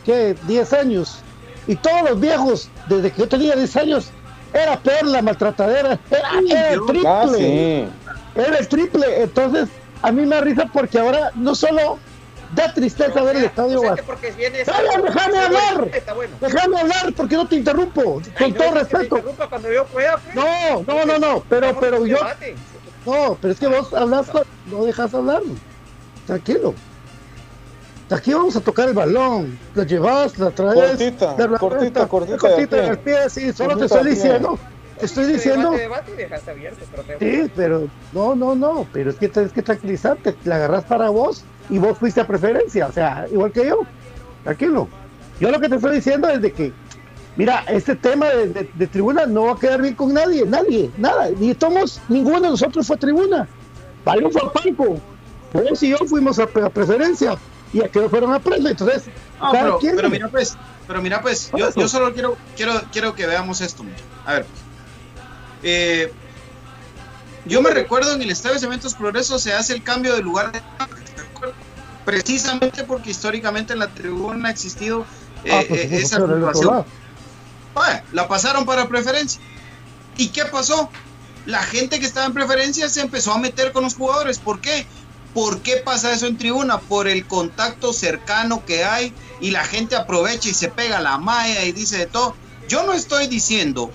¿qué? 0.03 0.35
10 0.47 0.73
años. 0.73 1.19
Y 1.67 1.75
todos 1.75 2.09
los 2.09 2.19
viejos, 2.19 2.69
desde 2.89 3.11
que 3.11 3.21
yo 3.21 3.27
tenía 3.27 3.55
10 3.55 3.75
años, 3.77 4.11
era 4.53 4.79
peor 4.79 5.05
la 5.05 5.21
maltratadera. 5.21 5.99
Era, 6.09 6.29
era 6.49 6.71
el 6.71 6.85
triple. 6.85 7.07
Ah, 7.07 7.27
sí. 7.33 7.87
Era 8.35 8.57
el 8.57 8.67
triple. 8.67 9.23
Entonces, 9.23 9.69
a 10.01 10.11
mí 10.11 10.25
me 10.25 10.35
da 10.35 10.41
risa 10.41 10.69
porque 10.73 10.99
ahora 10.99 11.31
no 11.35 11.53
solo 11.55 11.99
da 12.55 12.73
tristeza 12.73 13.21
ver 13.23 13.35
el 13.37 13.45
estadio 13.45 13.77
O 13.77 13.81
sea, 13.81 13.89
vacío. 13.91 14.03
que 14.05 14.11
porque 14.11 14.31
viene 14.31 14.57
Déjame, 14.59 14.87
déjame 15.03 15.37
hablar. 15.39 15.89
Está 15.93 16.13
bueno. 16.13 16.35
Déjame 16.41 16.79
hablar 16.79 17.13
porque 17.15 17.35
no 17.35 17.47
te 17.47 17.55
interrumpo. 17.55 18.21
Ay, 18.25 18.31
Con 18.37 18.49
no 18.51 18.55
todo 18.57 18.73
te 18.73 18.79
respeto. 18.79 19.15
interrumpa 19.17 19.49
cuando 19.49 19.71
yo 19.71 19.85
pueda. 19.85 20.17
pues. 20.17 20.35
No, 20.35 20.83
no, 20.87 21.05
no, 21.05 21.17
no. 21.19 21.43
Pero, 21.49 21.79
pero 21.79 22.05
yo. 22.05 22.17
debate. 22.17 22.55
No, 23.05 23.37
pero 23.41 23.53
es 23.53 23.59
que 23.59 23.67
vos 23.67 23.93
hablas, 23.93 24.27
no 24.67 24.85
dejas 24.85 25.13
hablar. 25.13 25.41
Tranquilo. 26.27 26.73
Aquí 28.09 28.33
vamos 28.33 28.55
a 28.57 28.59
tocar 28.61 28.89
el 28.89 28.93
balón. 28.93 29.57
La 29.73 29.85
llevas, 29.85 30.37
la 30.37 30.51
traes. 30.51 30.75
Cortita, 30.75 31.35
la 31.37 31.57
cortita, 31.57 32.07
cortita 32.07 32.37
cortita 32.37 32.75
de 32.75 32.81
del 32.81 32.99
pie. 32.99 33.15
pie, 33.15 33.29
sí, 33.29 33.53
solo 33.53 33.77
te 33.77 33.85
estoy 33.85 33.99
de 33.99 34.03
pie. 34.11 34.13
diciendo. 34.15 34.59
Estoy 34.99 35.25
diciendo. 35.25 35.71
Debate, 35.71 35.81
debate 35.81 36.11
y 36.11 36.15
dejaste 36.17 36.51
abierto, 36.51 36.85
pero 36.91 37.03
te- 37.03 37.19
Sí, 37.45 37.51
pero 37.55 37.87
no, 38.11 38.35
no, 38.35 38.53
no. 38.55 38.85
Pero 38.91 39.09
es 39.09 39.15
que 39.15 39.29
tienes 39.29 39.53
que 39.53 39.61
tranquilizarte. 39.63 40.35
La 40.43 40.57
agarras 40.57 40.83
para 40.83 41.09
vos 41.09 41.43
y 41.69 41.77
vos 41.77 41.97
fuiste 41.97 42.21
a 42.21 42.27
preferencia. 42.27 42.87
O 42.87 42.91
sea, 42.91 43.25
igual 43.31 43.51
que 43.51 43.67
yo. 43.67 43.79
Tranquilo. 44.43 44.87
Yo 45.39 45.51
lo 45.51 45.59
que 45.59 45.69
te 45.69 45.75
estoy 45.75 45.95
diciendo 45.95 46.29
es 46.29 46.41
de 46.41 46.51
que, 46.51 46.71
mira, 47.35 47.63
este 47.67 47.95
tema 47.95 48.27
de, 48.27 48.47
de- 48.47 48.69
de 48.73 48.87
tribuna 48.87 49.25
no 49.25 49.45
va 49.45 49.53
a 49.53 49.59
quedar 49.59 49.81
bien 49.81 49.95
con 49.95 50.13
nadie. 50.13 50.45
Nadie, 50.45 50.91
nada. 50.97 51.29
Ni 51.37 51.53
tomos, 51.55 51.99
ninguno 52.09 52.41
de 52.41 52.49
nosotros 52.49 52.85
fue 52.87 52.95
a 52.95 52.99
tribuna. 52.99 53.47
Valió 54.05 54.29
fue 54.29 54.41
al 54.41 54.51
palco. 54.51 54.99
Vos 55.53 55.83
y 55.83 55.89
yo 55.89 55.97
fuimos 56.07 56.39
a, 56.39 56.43
a 56.43 56.69
preferencia. 56.69 57.35
Y 57.73 57.81
aquellos 57.83 58.09
fueron 58.11 58.33
a 58.33 58.39
prensa. 58.39 58.69
Entonces, 58.71 59.03
No, 59.39 59.51
pero, 59.51 59.79
pero 59.81 60.09
mira 60.09 60.27
pues, 60.27 60.57
pero 60.87 61.01
mira 61.01 61.21
pues, 61.21 61.51
yo, 61.55 61.87
solo 61.87 62.13
quiero, 62.13 62.35
quiero, 62.57 62.73
quiero 62.91 63.15
que 63.15 63.25
veamos 63.25 63.61
esto. 63.61 63.83
A 64.25 64.33
ver, 64.33 64.45
eh, 65.63 66.11
yo 67.45 67.61
me 67.61 67.69
recuerdo 67.71 68.13
en 68.13 68.21
el 68.21 68.29
Estadio 68.31 68.55
de 68.55 68.59
Cementos 68.59 68.93
Progreso 68.93 69.39
se 69.39 69.53
hace 69.53 69.73
el 69.73 69.83
cambio 69.83 70.13
de 70.15 70.21
lugar 70.21 70.51
de 70.51 70.61
precisamente 72.05 72.83
porque 72.83 73.11
históricamente 73.11 73.73
en 73.73 73.79
la 73.79 73.87
tribuna 73.87 74.49
ha 74.49 74.51
existido 74.51 75.05
eh, 75.43 75.51
Ah, 75.53 75.63
pues, 75.67 75.81
eh, 75.81 75.87
pues, 75.89 76.03
esa 76.03 76.17
situación. 76.17 76.67
lado. 76.67 76.85
Bueno, 77.73 78.01
la 78.11 78.27
pasaron 78.27 78.65
para 78.65 78.87
preferencia. 78.87 79.41
¿Y 80.17 80.27
qué 80.29 80.45
pasó? 80.45 80.89
La 81.45 81.63
gente 81.63 81.99
que 81.99 82.05
estaba 82.05 82.27
en 82.27 82.33
preferencia 82.33 82.89
se 82.89 83.01
empezó 83.01 83.33
a 83.33 83.39
meter 83.39 83.71
con 83.71 83.83
los 83.83 83.95
jugadores. 83.95 84.37
¿Por 84.39 84.61
qué? 84.61 84.85
¿Por 85.33 85.61
qué 85.61 85.77
pasa 85.77 86.11
eso 86.11 86.27
en 86.27 86.37
tribuna? 86.37 86.79
Por 86.79 87.07
el 87.07 87.25
contacto 87.25 87.93
cercano 87.93 88.63
que 88.65 88.83
hay 88.83 89.13
y 89.39 89.51
la 89.51 89.63
gente 89.63 89.95
aprovecha 89.95 90.49
y 90.49 90.53
se 90.53 90.67
pega 90.67 90.99
la 90.99 91.17
malla 91.17 91.63
y 91.63 91.71
dice 91.71 91.97
de 91.97 92.05
todo. 92.05 92.35
Yo 92.67 92.83
no 92.85 92.93
estoy 92.93 93.27
diciendo 93.27 93.91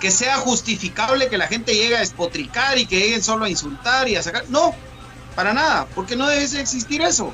que 0.00 0.10
sea 0.10 0.36
justificable 0.36 1.28
que 1.28 1.38
la 1.38 1.48
gente 1.48 1.74
llegue 1.74 1.96
a 1.96 2.00
despotricar 2.00 2.78
y 2.78 2.86
que 2.86 2.98
lleguen 3.00 3.22
solo 3.22 3.46
a 3.46 3.50
insultar 3.50 4.08
y 4.08 4.16
a 4.16 4.22
sacar. 4.22 4.44
No, 4.48 4.74
para 5.36 5.52
nada, 5.54 5.86
porque 5.94 6.16
no 6.16 6.26
debe 6.26 6.42
existir 6.42 7.00
eso. 7.02 7.32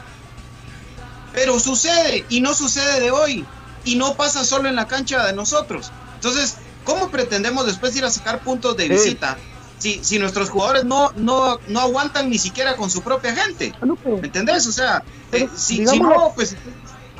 Pero 1.32 1.58
sucede 1.58 2.26
y 2.28 2.40
no 2.42 2.52
sucede 2.52 3.00
de 3.00 3.10
hoy 3.10 3.46
y 3.84 3.96
no 3.96 4.14
pasa 4.16 4.44
solo 4.44 4.68
en 4.68 4.76
la 4.76 4.86
cancha 4.86 5.24
de 5.24 5.32
nosotros. 5.32 5.90
Entonces, 6.16 6.56
¿cómo 6.84 7.10
pretendemos 7.10 7.64
después 7.64 7.96
ir 7.96 8.04
a 8.04 8.10
sacar 8.10 8.40
puntos 8.42 8.76
de 8.76 8.84
Sí. 8.84 8.88
visita 8.90 9.38
si, 9.78 10.04
si 10.04 10.18
nuestros 10.18 10.50
jugadores 10.50 10.84
no, 10.84 11.10
no, 11.16 11.58
no 11.68 11.80
aguantan 11.80 12.28
ni 12.28 12.38
siquiera 12.38 12.76
con 12.76 12.90
su 12.90 13.00
propia 13.02 13.34
gente? 13.34 13.72
Ah, 13.80 13.86
¿Me 14.04 14.26
entendés? 14.26 14.66
O 14.66 14.72
sea, 14.72 15.02
eh, 15.32 15.48
si, 15.56 15.86
si 15.86 15.98
no, 16.00 16.32
pues... 16.34 16.54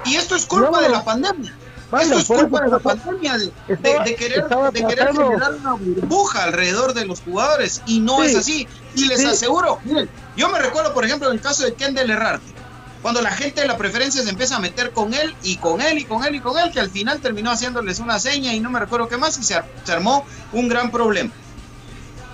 Y 0.04 0.16
esto 0.16 0.34
es 0.36 0.44
culpa 0.46 0.80
de 0.82 0.88
la 0.88 1.04
pandemia. 1.04 1.56
Esto 2.00 2.18
es 2.18 2.26
culpa 2.26 2.60
de 2.64 2.70
la 2.70 2.78
pandemia, 2.80 3.38
de, 3.38 3.44
de- 3.46 3.52
estaba- 3.74 4.04
de 4.04 4.14
querer, 4.16 4.44
de 4.72 4.86
querer 4.86 5.12
generar 5.12 5.54
una 5.54 5.74
burbuja 5.74 6.44
alrededor 6.44 6.92
de 6.94 7.04
los 7.06 7.20
jugadores 7.20 7.82
y 7.86 8.00
no 8.00 8.20
Sí. 8.22 8.26
es 8.30 8.36
así. 8.36 8.68
Y 8.94 9.06
les 9.06 9.20
Sí. 9.20 9.26
aseguro, 9.26 9.78
miren, 9.84 10.08
yo 10.36 10.48
me 10.48 10.58
recuerdo, 10.58 10.92
por 10.94 11.04
ejemplo, 11.04 11.28
en 11.28 11.34
el 11.34 11.40
caso 11.40 11.64
de 11.64 11.74
Kendall 11.74 12.10
Herrarte, 12.10 12.52
cuando 13.00 13.20
la 13.20 13.30
gente 13.32 13.62
de 13.62 13.66
la 13.66 13.76
preferencia 13.76 14.22
se 14.22 14.28
empieza 14.30 14.56
a 14.56 14.60
meter 14.60 14.92
con 14.92 15.12
él 15.14 15.34
y 15.42 15.56
con 15.56 15.80
él 15.80 15.98
y 15.98 16.04
con 16.04 16.24
él 16.24 16.34
y 16.36 16.40
con 16.40 16.58
él, 16.58 16.70
que 16.72 16.80
al 16.80 16.90
final 16.90 17.20
terminó 17.20 17.50
haciéndoles 17.50 17.98
una 17.98 18.18
seña 18.20 18.54
y 18.54 18.60
no 18.60 18.70
me 18.70 18.78
recuerdo 18.78 19.08
qué 19.08 19.16
más 19.16 19.36
y 19.38 19.42
se, 19.42 19.54
ar- 19.54 19.66
se 19.84 19.92
armó 19.92 20.24
un 20.52 20.68
gran 20.68 20.90
problema. 20.90 21.30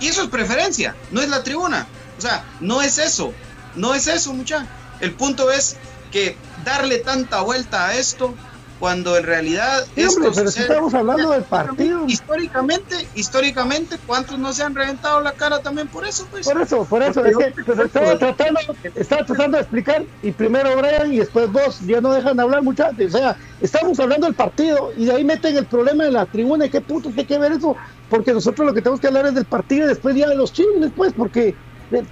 Y 0.01 0.09
eso 0.09 0.23
es 0.23 0.29
preferencia, 0.29 0.94
no 1.11 1.21
es 1.21 1.29
la 1.29 1.42
tribuna. 1.42 1.87
O 2.18 2.21
sea, 2.21 2.44
no 2.61 2.83
es 2.83 2.99
eso, 2.99 3.33
no 3.77 3.94
es 3.94 4.07
eso, 4.09 4.33
mucha. 4.35 4.66
El 5.01 5.14
punto 5.14 5.51
es 5.51 5.77
que 6.11 6.37
darle 6.64 6.99
tanta 6.99 7.40
vuelta 7.42 7.87
a 7.87 7.94
esto 7.94 8.35
cuando 8.79 9.17
en 9.17 9.25
realidad 9.25 9.85
Sí, 9.95 10.05
hombre, 10.05 10.31
pero 10.35 10.51
si 10.51 10.61
estamos 10.61 10.95
hablando 10.95 11.31
del 11.31 11.45
partido. 11.45 12.05
Históricamente, 12.07 12.95
históricamente, 13.14 13.99
¿cuántos 14.07 14.38
no 14.38 14.53
se 14.53 14.62
han 14.62 14.75
reventado 14.75 15.21
la 15.21 15.33
cara 15.33 15.61
también 15.61 15.88
por 15.88 16.07
eso? 16.07 16.29
Pues? 16.31 16.47
Por 16.47 16.61
eso, 16.61 16.85
por 16.87 17.03
eso, 17.03 17.25
es 17.25 17.37
que 17.37 17.53
pero 17.67 17.85
estaba 17.85 18.19
tratando, 18.19 18.61
estaba 18.95 19.25
tratando 19.25 19.57
de 19.57 19.62
explicar, 19.62 20.07
y 20.23 20.33
primero 20.33 20.77
Brian 20.77 21.12
y 21.12 21.19
después 21.19 21.51
vos, 21.51 21.81
ya 21.81 22.01
no 22.01 22.12
dejan 22.12 22.37
de 22.37 22.43
hablar 22.43 22.62
muchachos, 22.62 23.14
o 23.14 23.19
sea, 23.19 23.37
estamos 23.61 23.99
hablando 23.99 24.27
del 24.27 24.35
partido 24.35 24.93
y 24.97 25.07
de 25.07 25.12
ahí 25.12 25.25
meten 25.25 25.57
el 25.57 25.67
problema 25.67 26.05
de 26.05 26.12
la 26.12 26.27
tribuna, 26.27 26.67
y 26.67 26.71
qué 26.71 26.81
puto 26.81 27.11
tiene 27.11 27.27
que 27.27 27.38
ver 27.38 27.53
eso, 27.53 27.77
porque 28.09 28.33
nosotros 28.33 28.67
lo 28.67 28.75
que 28.75 28.81
tenemos 28.81 29.01
que 29.01 29.09
hablar 29.09 29.27
es 29.27 29.35
del 29.35 29.47
partido 29.47 29.87
y 29.87 29.88
después 29.88 30.14
ya 30.14 30.29
de 30.29 30.37
los 30.37 30.53
chismes, 30.53 30.93
pues, 30.95 31.12
porque, 31.12 31.57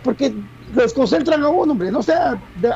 porque 0.02 0.34
los 0.74 0.92
concentran 0.92 1.42
a 1.44 1.48
uno, 1.48 1.72
hombre, 1.72 1.92
no 1.92 2.02
sea, 2.02 2.42
de- 2.54 2.72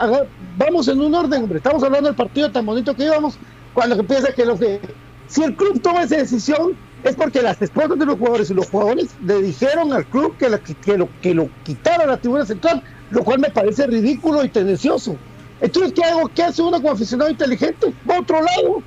vamos 0.56 0.86
en 0.88 1.00
un 1.00 1.14
orden, 1.14 1.42
hombre, 1.42 1.56
estamos 1.58 1.82
hablando 1.82 2.08
del 2.08 2.16
partido 2.16 2.52
tan 2.52 2.64
bonito 2.64 2.94
que 2.94 3.04
íbamos, 3.04 3.38
cuando 3.72 3.96
que 3.96 4.04
piensa 4.04 4.32
que 4.34 4.44
los 4.44 4.58
de, 4.60 4.80
si 5.26 5.42
el 5.42 5.56
club 5.56 5.80
toma 5.82 6.02
esa 6.04 6.16
decisión, 6.16 6.78
es 7.02 7.16
porque 7.16 7.42
las 7.42 7.60
esposas 7.62 7.98
de 7.98 8.06
los 8.06 8.16
jugadores 8.16 8.50
y 8.50 8.54
los 8.54 8.68
jugadores 8.68 9.16
le 9.20 9.40
dijeron 9.42 9.92
al 9.92 10.08
club 10.08 10.36
que, 10.38 10.50
la- 10.50 10.60
que 10.60 10.98
lo, 10.98 11.14
que 11.20 11.34
lo 11.34 11.52
quitara 11.62 12.06
la 12.06 12.20
tribuna 12.20 12.44
central, 12.46 12.82
lo 13.08 13.24
cual 13.24 13.40
me 13.40 13.50
parece 13.50 13.86
ridículo 13.86 14.44
y 14.44 14.50
tendencioso. 14.50 15.22
Entonces, 15.60 15.92
¿qué 15.94 16.04
hago? 16.04 16.28
¿Qué 16.34 16.42
hace 16.42 16.62
uno 16.62 16.78
como 16.80 16.92
aficionado 16.92 17.30
inteligente? 17.30 17.96
Va 18.08 18.16
a 18.16 18.20
otro 18.20 18.36
lado. 18.42 18.86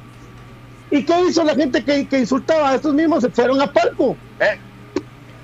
¿Y 0.89 1.05
qué 1.05 1.13
hizo 1.27 1.43
la 1.43 1.55
gente 1.55 1.83
que, 1.83 2.07
que 2.07 2.19
insultaba 2.19 2.71
a 2.71 2.75
estos 2.75 2.93
mismos? 2.93 3.21
Se 3.23 3.31
fueron 3.31 3.61
a 3.61 3.67
palco. 3.71 4.21
Eh, 4.39 4.45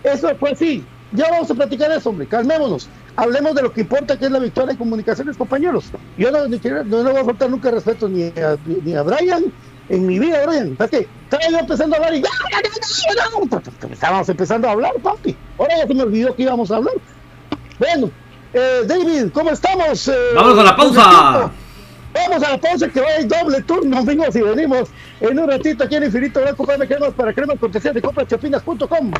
Eso 0.03 0.29
fue 0.39 0.51
así. 0.51 0.91
Ya 1.11 1.29
vamos 1.31 1.49
a 1.51 1.55
platicar 1.55 1.91
eso, 1.91 2.09
hombre. 2.09 2.27
Calmémonos. 2.27 2.91
Hablemos 3.19 3.53
de 3.53 3.63
lo 3.63 3.73
que 3.73 3.81
importa, 3.81 4.17
que 4.17 4.27
es 4.27 4.31
la 4.31 4.39
victoria 4.39 4.71
de 4.71 4.77
comunicaciones, 4.77 5.35
compañeros. 5.35 5.91
Yo 6.17 6.31
no, 6.31 6.47
ni 6.47 6.57
no 6.57 7.03
le 7.03 7.11
voy 7.11 7.17
a 7.17 7.25
faltar 7.25 7.49
nunca 7.49 7.69
respeto 7.69 8.07
ni 8.07 8.27
a, 8.27 8.57
ni 8.65 8.95
a 8.95 9.01
Brian, 9.01 9.43
en 9.89 10.07
mi 10.07 10.19
vida, 10.19 10.45
Brian. 10.45 10.77
¿Sabes 10.77 10.91
qué? 10.91 11.07
Estaba 11.25 11.43
yo 11.51 11.59
empezando 11.59 11.95
a 11.95 11.99
hablar 11.99 12.15
y... 12.15 12.23
Estábamos 13.91 14.29
empezando 14.29 14.69
a 14.69 14.71
hablar, 14.71 14.93
papi. 15.03 15.35
Ahora 15.57 15.79
ya 15.79 15.87
se 15.87 15.93
me 15.95 16.03
olvidó 16.03 16.33
que 16.33 16.43
íbamos 16.43 16.71
a 16.71 16.77
hablar. 16.77 16.93
Bueno, 17.77 18.09
eh, 18.53 18.83
David, 18.87 19.31
¿cómo 19.33 19.49
estamos? 19.49 20.07
Eh, 20.07 20.15
Vamos 20.33 20.57
a 20.57 20.63
la 20.63 20.75
pausa. 20.77 21.01
el. 21.01 21.51
Vamos 22.13 22.47
a 22.47 22.51
la 22.51 22.57
pausa 22.57 22.87
que 22.87 23.01
va 23.01 23.19
ir 23.19 23.27
doble 23.27 23.61
turno, 23.63 23.97
amigos, 23.97 24.33
y 24.33 24.41
venimos 24.41 24.89
en 25.19 25.37
un 25.37 25.47
ratito 25.49 25.83
aquí 25.83 25.95
en 25.95 26.05
Infinito 26.05 26.41
Blanco 26.41 26.65
para 26.65 26.87
cremas 26.87 27.13
para 27.13 27.33
cremas 27.33 27.59
cortesía 27.59 27.91
de 27.91 28.01
comprachapinas.com. 28.01 29.11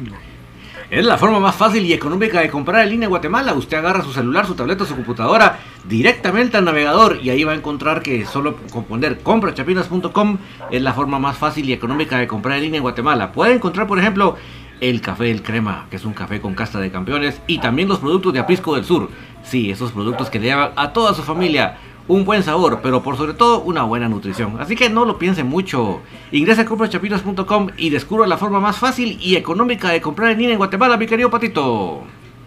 Es 0.90 1.06
la 1.06 1.20
forma 1.20 1.40
más 1.40 1.56
fácil 1.56 1.86
y 1.86 1.94
económica 1.94 2.42
de 2.42 2.50
comprar 2.50 2.84
en 2.84 2.90
línea 2.90 3.06
en 3.06 3.12
Guatemala. 3.12 3.54
Usted 3.54 3.78
agarra 3.78 4.04
su 4.04 4.12
celular, 4.12 4.48
su 4.48 4.56
tableta, 4.56 4.86
su 4.86 4.96
computadora 4.96 5.60
directamente 5.88 6.58
al 6.58 6.66
navegador 6.66 7.20
y 7.22 7.30
ahí 7.30 7.44
va 7.44 7.52
a 7.52 7.56
encontrar 7.56 8.02
que 8.02 8.26
solo 8.26 8.58
con 8.74 8.86
poner 8.86 9.20
comprachapinas.com 9.20 10.38
es 10.72 10.82
la 10.82 10.94
forma 10.94 11.20
más 11.20 11.38
fácil 11.38 11.70
y 11.70 11.74
económica 11.74 12.18
de 12.18 12.28
comprar 12.28 12.58
en 12.58 12.64
línea 12.64 12.78
en 12.80 12.82
Guatemala. 12.82 13.32
Puede 13.32 13.54
encontrar, 13.54 13.86
por 13.86 14.00
ejemplo, 14.00 14.36
el 14.82 15.00
café 15.00 15.26
del 15.26 15.44
crema, 15.44 15.86
que 15.92 15.98
es 15.98 16.06
un 16.06 16.14
café 16.14 16.42
con 16.42 16.56
casta 16.56 16.80
de 16.80 16.90
campeones, 16.90 17.40
y 17.46 17.60
también 17.60 17.88
los 17.88 18.00
productos 18.00 18.34
de 18.34 18.40
Aprisco 18.40 18.74
del 18.74 18.86
Sur. 18.86 19.12
Sí, 19.44 19.70
esos 19.70 19.92
productos 19.92 20.32
que 20.32 20.40
le 20.40 20.48
llevan 20.48 20.72
a 20.76 20.92
toda 20.92 21.14
su 21.14 21.22
familia 21.22 21.78
un 22.10 22.26
buen 22.26 22.44
sabor, 22.44 22.80
pero 22.82 23.02
por 23.02 23.16
sobre 23.16 23.34
todo 23.34 23.62
una 23.62 23.84
buena 23.84 24.10
nutrición. 24.10 24.58
Así 24.60 24.76
que 24.76 24.90
no 24.90 25.06
lo 25.06 25.18
piense 25.18 25.44
mucho. 25.44 26.02
Ingresa 26.32 26.64
a 26.64 26.66
comprachapinas.com 26.66 27.70
y 27.78 27.92
descubra 27.92 28.28
la 28.28 28.38
forma 28.38 28.60
más 28.60 28.78
fácil 28.78 29.18
y 29.22 29.36
económica 29.36 29.90
de 29.92 30.02
comprar 30.02 30.32
en 30.32 30.40
línea 30.40 30.54
en 30.54 30.58
Guatemala, 30.58 30.98
mi 30.98 31.06
querido 31.06 31.30
Patito. 31.30 32.02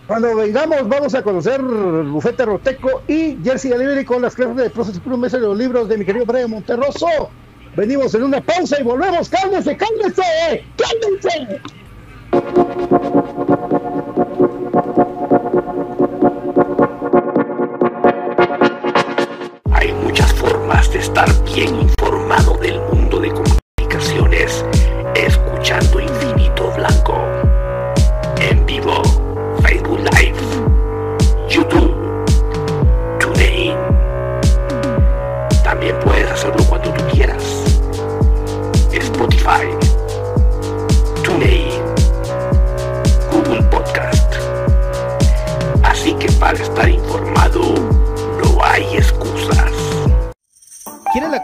Cuando 0.09 0.35
vengamos 0.35 0.89
vamos 0.89 1.15
a 1.15 1.23
conocer 1.23 1.63
bufete 1.63 2.45
roteco 2.45 3.03
y 3.07 3.39
Jersey 3.43 3.71
Delivery 3.71 4.05
con 4.05 4.21
las 4.21 4.35
clases 4.35 4.57
de 4.57 4.69
proceso 4.69 5.01
por 5.01 5.13
un 5.13 5.21
mes 5.21 5.31
de 5.31 5.39
los 5.39 5.57
libros 5.57 5.89
de 5.89 5.97
mi 5.97 6.05
querido 6.05 6.27
Brian 6.27 6.51
Monterroso. 6.51 7.07
Venimos 7.77 8.13
en 8.15 8.25
una 8.25 8.41
pausa 8.41 8.81
y 8.81 8.83
volvemos. 8.83 9.29
¡Cálmense, 9.29 9.77
cálmense! 9.77 10.65
¡Cálmense! 10.77 11.61
De 20.91 20.99
estar 20.99 21.29
bien 21.45 21.81
informado 21.81 22.57
del 22.59 22.81
mundo 22.81 23.21
de 23.21 23.31
comunicaciones 23.31 24.65
escuchando 25.15 25.92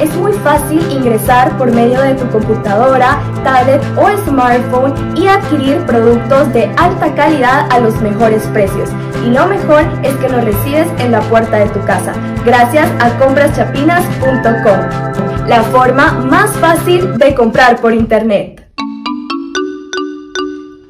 Es 0.00 0.14
muy 0.14 0.32
fácil 0.32 0.80
ingresar 0.92 1.58
por 1.58 1.72
medio 1.72 2.00
de 2.00 2.14
tu 2.14 2.28
computadora, 2.30 3.18
tablet 3.42 3.82
o 3.96 4.08
smartphone 4.24 4.94
y 5.16 5.26
adquirir 5.26 5.84
productos 5.86 6.52
de 6.52 6.66
alta 6.76 7.12
calidad 7.16 7.66
a 7.72 7.80
los 7.80 8.00
mejores 8.00 8.44
precios. 8.52 8.90
Y 9.26 9.30
lo 9.30 9.48
mejor 9.48 9.82
es 10.04 10.14
que 10.16 10.28
los 10.28 10.44
recibes 10.44 10.86
en 10.98 11.10
la 11.10 11.20
puerta 11.22 11.58
de 11.58 11.68
tu 11.70 11.84
casa, 11.84 12.12
gracias 12.44 12.88
a 13.00 13.18
compraschapinas.com, 13.18 15.48
la 15.48 15.64
forma 15.64 16.12
más 16.12 16.52
fácil 16.52 17.18
de 17.18 17.34
comprar 17.34 17.80
por 17.80 17.92
internet. 17.92 18.70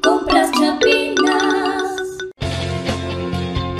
Compras 0.03 0.51
Chapinas. 0.51 1.83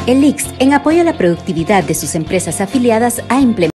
El 0.08 0.24
IX, 0.24 0.43
en 0.58 0.74
apoyo 0.74 1.01
a 1.01 1.04
la 1.04 1.18
productividad 1.18 1.84
de 1.84 1.93
sus 1.93 2.16
empresas 2.16 2.62
afiliadas, 2.62 3.22
ha 3.30 3.39
implementado 3.39 3.79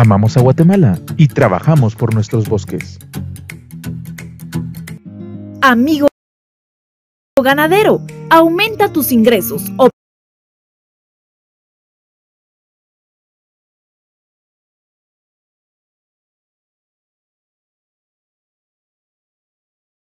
Amamos 0.00 0.34
a 0.38 0.40
Guatemala 0.40 0.98
y 1.18 1.28
trabajamos 1.28 1.94
por 1.94 2.14
nuestros 2.14 2.48
bosques. 2.48 2.98
Amigo 5.60 6.08
ganadero, 7.44 8.00
aumenta 8.30 8.90
tus 8.90 9.12
ingresos. 9.12 9.62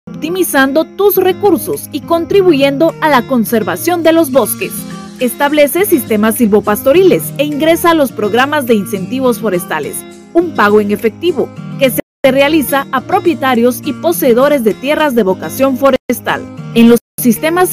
optimizando 0.08 0.86
tus 0.86 1.18
recursos 1.18 1.90
y 1.92 2.02
contribuyendo 2.02 2.96
a 3.02 3.10
la 3.10 3.28
conservación 3.28 4.02
de 4.02 4.14
los 4.14 4.32
bosques. 4.32 4.72
Establece 5.20 5.86
sistemas 5.86 6.36
silvopastoriles 6.36 7.24
e 7.38 7.46
ingresa 7.46 7.92
a 7.92 7.94
los 7.94 8.12
programas 8.12 8.66
de 8.66 8.74
incentivos 8.74 9.40
forestales, 9.40 9.98
un 10.34 10.56
pago 10.56 10.82
en 10.82 10.92
efectivo 10.92 11.50
que 11.80 11.92
se 11.92 12.02
realiza 12.24 12.88
a 12.92 13.02
propietarios 13.02 13.82
y 13.86 13.94
poseedores 13.94 14.64
de 14.64 14.74
tierras 14.74 15.14
de 15.14 15.24
vocación 15.24 15.78
forestal. 15.78 16.44
En 16.74 16.90
los 16.90 17.00
sistemas 17.22 17.70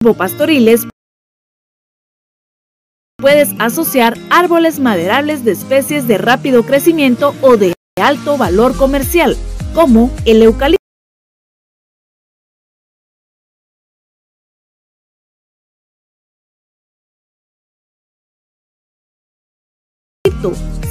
silvopastoriles 0.00 0.86
puedes 3.18 3.50
asociar 3.58 4.16
árboles 4.30 4.80
maderables 4.80 5.44
de 5.44 5.52
especies 5.52 6.08
de 6.08 6.18
rápido 6.18 6.64
crecimiento 6.64 7.34
o 7.42 7.56
de 7.56 7.74
alto 8.00 8.38
valor 8.38 8.76
comercial, 8.76 9.36
como 9.74 10.10
el 10.24 10.42
eucalipto. 10.42 10.77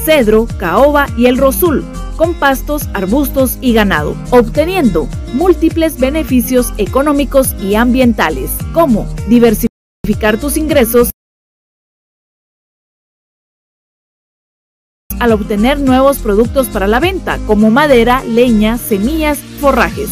Cedro, 0.05 0.47
caoba 0.57 1.07
y 1.17 1.25
el 1.25 1.37
rosul, 1.37 1.83
con 2.15 2.33
pastos, 2.33 2.89
arbustos 2.93 3.57
y 3.61 3.73
ganado, 3.73 4.15
obteniendo 4.31 5.07
múltiples 5.33 5.99
beneficios 5.99 6.73
económicos 6.77 7.55
y 7.61 7.75
ambientales, 7.75 8.51
como 8.73 9.05
diversificar 9.27 10.37
tus 10.39 10.57
ingresos 10.57 11.11
al 15.19 15.31
obtener 15.31 15.79
nuevos 15.79 16.19
productos 16.19 16.67
para 16.67 16.87
la 16.87 16.99
venta, 16.99 17.39
como 17.47 17.71
madera, 17.71 18.23
leña, 18.23 18.77
semillas, 18.77 19.39
forrajes, 19.59 20.09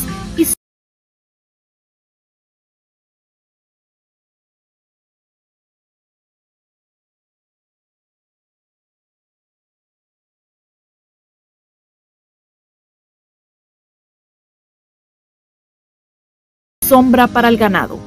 sombra 16.86 17.28
para 17.28 17.50
el 17.50 17.58
ganado. 17.58 18.00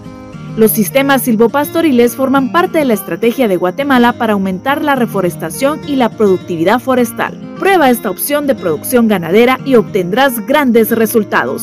Los 0.56 0.72
sistemas 0.72 1.22
silvopastoriles 1.22 2.16
forman 2.16 2.50
parte 2.50 2.78
de 2.78 2.84
la 2.84 2.94
estrategia 2.94 3.46
de 3.46 3.56
Guatemala 3.56 4.14
para 4.14 4.32
aumentar 4.32 4.82
la 4.82 4.94
reforestación 4.94 5.80
y 5.86 5.96
la 5.96 6.08
productividad 6.08 6.80
forestal. 6.80 7.38
Prueba 7.58 7.90
esta 7.90 8.10
opción 8.10 8.46
de 8.46 8.54
producción 8.54 9.08
ganadera 9.08 9.58
y 9.64 9.74
obtendrás 9.76 10.44
grandes 10.46 10.90
resultados. 10.90 11.62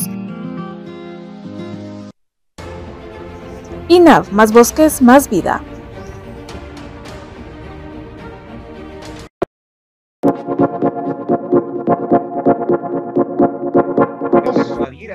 INAV, 3.88 4.32
más 4.32 4.52
bosques, 4.52 5.00
más 5.02 5.28
vida. 5.28 5.62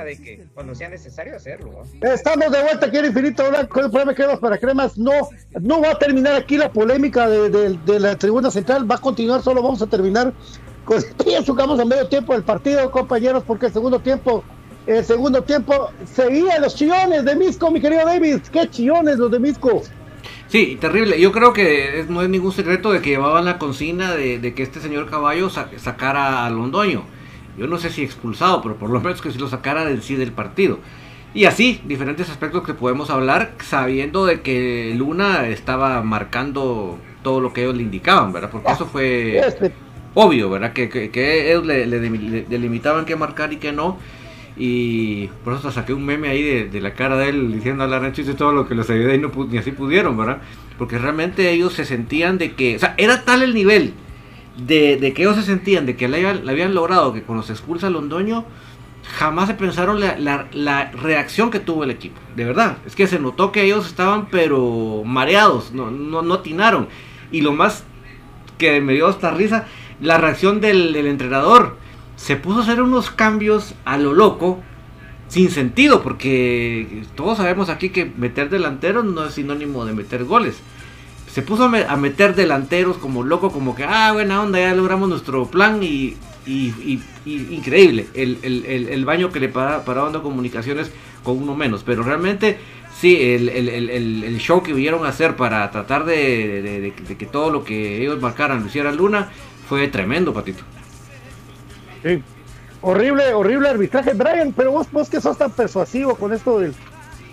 de 0.04 0.18
que 0.18 0.41
cuando 0.62 0.76
sea 0.76 0.90
necesario 0.90 1.36
hacerlo. 1.36 1.72
Estamos 2.02 2.52
de 2.52 2.62
vuelta 2.62 2.86
aquí 2.86 2.98
en 2.98 3.06
Infinito 3.06 3.50
Blanco, 3.50 3.80
el 3.80 3.90
programa 3.90 4.14
Cremas 4.14 4.38
para 4.38 4.60
Cremas. 4.60 4.96
No, 4.96 5.12
no 5.60 5.82
va 5.82 5.90
a 5.90 5.98
terminar 5.98 6.36
aquí 6.36 6.56
la 6.56 6.72
polémica 6.72 7.28
de, 7.28 7.50
de, 7.50 7.80
de 7.84 8.00
la 8.00 8.16
tribuna 8.16 8.52
central, 8.52 8.90
va 8.90 8.96
a 8.96 9.02
continuar, 9.02 9.42
solo 9.42 9.64
vamos 9.64 9.82
a 9.82 9.88
terminar 9.88 10.32
con 10.86 11.02
ya 11.26 11.44
jugamos 11.44 11.80
a 11.80 11.86
medio 11.86 12.08
tiempo 12.08 12.34
del 12.34 12.44
partido, 12.44 12.92
compañeros, 12.92 13.44
porque 13.46 13.68
el 13.68 13.74
segundo 13.74 14.00
tiempo, 14.02 14.44
el 14.86 15.04
segundo 15.04 15.42
tiempo 15.42 15.90
seguían 16.06 16.62
los 16.62 16.76
chillones 16.76 17.26
de 17.26 17.36
Misco, 17.36 17.72
mi 17.72 17.82
querido 17.82 18.06
David. 18.06 18.42
Qué 18.52 18.70
chillones 18.70 19.18
los 19.18 19.32
de 19.32 19.40
Misco. 19.40 19.82
Sí, 20.48 20.78
terrible. 20.80 21.20
Yo 21.20 21.32
creo 21.32 21.54
que 21.54 22.06
no 22.08 22.22
es 22.22 22.30
ningún 22.30 22.52
secreto 22.52 22.92
de 22.92 23.02
que 23.02 23.10
llevaban 23.10 23.46
la 23.46 23.58
consigna 23.58 24.14
de, 24.14 24.38
de 24.38 24.54
que 24.54 24.62
este 24.62 24.80
señor 24.80 25.10
Caballo 25.10 25.50
sacara 25.50 26.46
a 26.46 26.50
Londoño 26.52 27.04
yo 27.58 27.68
no 27.68 27.78
sé 27.78 27.90
si 27.90 28.04
expulsado, 28.04 28.62
pero 28.62 28.76
por 28.76 28.90
lo 28.90 29.00
menos 29.02 29.22
que 29.22 29.32
si 29.32 29.40
lo 29.40 29.50
sacara 29.50 29.86
del 29.86 30.02
sí 30.02 30.16
del 30.16 30.32
partido. 30.32 30.80
Y 31.34 31.46
así, 31.46 31.82
diferentes 31.86 32.30
aspectos 32.30 32.64
que 32.64 32.74
podemos 32.74 33.10
hablar, 33.10 33.54
sabiendo 33.64 34.26
de 34.26 34.42
que 34.42 34.94
Luna 34.98 35.48
estaba 35.48 36.02
marcando 36.04 36.98
todo 37.24 37.40
lo 37.40 37.54
que 37.54 37.62
ellos 37.62 37.76
le 37.76 37.84
indicaban, 37.84 38.34
¿verdad? 38.34 38.50
Porque 38.52 38.72
eso 38.72 38.86
fue 38.86 39.38
este. 39.38 39.72
obvio, 40.14 40.50
¿verdad? 40.50 40.74
Que, 40.74 40.90
que, 40.90 41.52
ellos 41.52 41.66
le, 41.66 41.86
delimitaban 41.88 43.06
qué 43.06 43.16
marcar 43.16 43.54
y 43.54 43.58
qué 43.58 43.72
no. 43.72 43.98
Y 44.58 45.28
por 45.46 45.54
eso 45.54 45.72
saqué 45.72 45.94
un 45.94 46.06
meme 46.06 46.28
ahí 46.28 46.68
de, 46.68 46.82
la 46.82 46.94
cara 46.94 47.16
de 47.18 47.30
él 47.30 47.54
diciendo 47.54 47.86
a 47.86 47.88
la 47.88 48.06
y 48.10 48.24
todo 48.34 48.52
lo 48.52 48.68
que 48.68 48.76
les 48.76 48.90
ayudé 48.90 49.16
y 49.16 49.18
no, 49.18 49.32
ni 49.50 49.58
así 49.58 49.72
pudieron, 49.72 50.18
¿verdad? 50.18 50.40
Porque 50.78 50.98
realmente 50.98 51.50
ellos 51.50 51.74
se 51.74 51.86
sentían 51.86 52.38
de 52.38 52.54
que, 52.54 52.76
o 52.76 52.80
sea, 52.80 52.94
era 52.98 53.24
tal 53.24 53.42
el 53.42 53.54
nivel 53.54 53.94
de, 54.58 55.14
que 55.16 55.22
ellos 55.22 55.36
se 55.36 55.44
sentían 55.44 55.86
de 55.86 55.96
que 55.96 56.08
le 56.08 56.28
habían, 56.28 56.74
logrado 56.74 57.14
que 57.14 57.24
cuando 57.24 57.44
se 57.44 57.54
expulsa 57.54 57.88
a 57.88 57.90
Londoño, 57.90 58.46
jamás 59.18 59.48
se 59.48 59.56
pensaron 59.56 60.00
la, 60.00 60.92
reacción 60.92 61.52
que 61.52 61.60
tuvo 61.60 61.84
el 61.84 61.92
equipo. 61.92 62.20
De 62.36 62.46
verdad, 62.46 62.78
es 62.86 62.96
que 62.96 63.08
se 63.08 63.20
notó 63.20 63.52
que 63.52 63.64
ellos 63.64 63.88
estaban 63.88 64.28
pero 64.30 65.04
mareados, 65.06 65.72
no, 65.74 65.92
no, 65.92 66.22
no 66.22 66.34
atinaron. 66.36 66.88
Y 67.32 67.42
lo 67.42 67.54
más 67.54 67.84
que 68.58 68.82
me 68.82 68.94
dio 68.94 69.10
esta 69.10 69.32
risa, 69.32 69.66
la 70.02 70.18
reacción 70.18 70.62
del, 70.62 70.96
entrenador. 70.96 71.78
Se 72.16 72.36
puso 72.36 72.60
a 72.60 72.64
hacer 72.64 72.82
unos 72.84 73.10
cambios 73.10 73.74
a 73.84 73.98
lo 73.98 74.14
loco, 74.14 74.60
sin 75.28 75.50
sentido, 75.50 76.04
porque 76.04 77.04
todos 77.16 77.38
sabemos 77.38 77.70
aquí 77.70 77.90
que 77.90 78.06
meter 78.06 78.50
delanteros 78.50 79.04
no 79.06 79.26
es 79.26 79.34
sinónimo 79.34 79.86
de 79.86 79.94
meter 79.94 80.26
goles 80.26 80.62
se 81.34 81.42
puso 81.42 81.64
a, 81.64 81.96
meter 81.96 82.36
delanteros 82.36 82.98
como 82.98 83.24
loco, 83.24 83.52
como 83.52 83.74
que, 83.74 83.86
ah, 83.86 84.12
buena 84.12 84.42
onda, 84.42 84.60
ya 84.60 84.76
logramos 84.76 85.08
nuestro 85.08 85.46
plan 85.46 85.82
y, 85.82 86.18
increíble 87.26 88.08
el, 88.16 89.06
baño 89.06 89.32
que 89.32 89.40
le 89.40 89.48
para, 89.48 89.80
dando 89.80 90.24
comunicaciones 90.24 90.92
con 91.24 91.38
uno 91.38 91.56
menos. 91.56 91.84
Pero 91.84 92.04
realmente, 92.04 92.58
sí, 93.00 93.18
el, 93.22 94.38
show 94.40 94.62
que 94.62 94.74
vieron 94.74 95.06
hacer 95.06 95.38
para 95.38 95.72
tratar 95.72 96.04
de, 96.04 96.94
que 97.18 97.26
todo 97.26 97.50
lo 97.50 97.64
que 97.64 98.02
ellos 98.02 98.20
marcaran 98.22 98.62
lo 98.62 98.68
hiciera 98.68 98.92
Luna 98.92 99.30
fue 99.70 99.88
tremendo, 99.88 100.34
Patito. 100.34 100.64
Sí. 102.04 102.22
Horrible, 102.82 103.34
horrible 103.34 103.70
arbitraje, 103.70 104.14
Brian, 104.16 104.54
pero 104.54 104.72
vos, 104.72 104.92
vos 104.92 105.08
que 105.08 105.22
sos 105.22 105.38
tan 105.38 105.52
persuasivo 105.52 106.16
con 106.16 106.34
esto 106.34 106.60
del, 106.60 106.74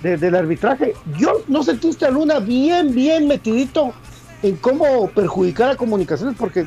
de- 0.02 0.16
del 0.16 0.34
arbitraje, 0.34 0.94
yo 1.18 1.42
no 1.48 1.62
sentiste 1.62 2.04
a 2.06 2.10
Luna 2.10 2.38
bien, 2.38 2.94
bien 2.94 3.26
metidito 3.26 3.92
en 4.42 4.56
cómo 4.56 5.08
perjudicar 5.10 5.70
a 5.70 5.76
comunicaciones, 5.76 6.36
porque 6.38 6.66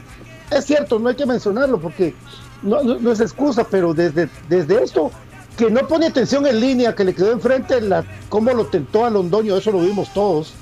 es 0.50 0.66
cierto, 0.66 1.00
no 1.00 1.10
hay 1.10 1.16
que 1.16 1.26
mencionarlo, 1.26 1.80
porque 1.80 2.14
no, 2.62 2.84
no- 2.84 3.00
no 3.00 3.12
es 3.12 3.20
excusa, 3.22 3.66
pero 3.70 3.94
desde, 3.94 4.30
desde 4.50 4.84
esto, 4.84 5.12
que 5.58 5.70
no 5.70 5.88
pone 5.88 6.08
atención 6.08 6.46
en 6.48 6.60
línea, 6.60 6.96
que 6.96 7.04
le 7.04 7.14
quedó 7.14 7.32
enfrente, 7.32 7.80
la, 7.82 8.04
cómo 8.30 8.54
lo 8.54 8.66
tentó 8.66 9.06
a 9.06 9.10
Londoño, 9.10 9.56
eso 9.58 9.72
lo 9.72 9.80
vimos 9.82 10.14
todos, 10.14 10.54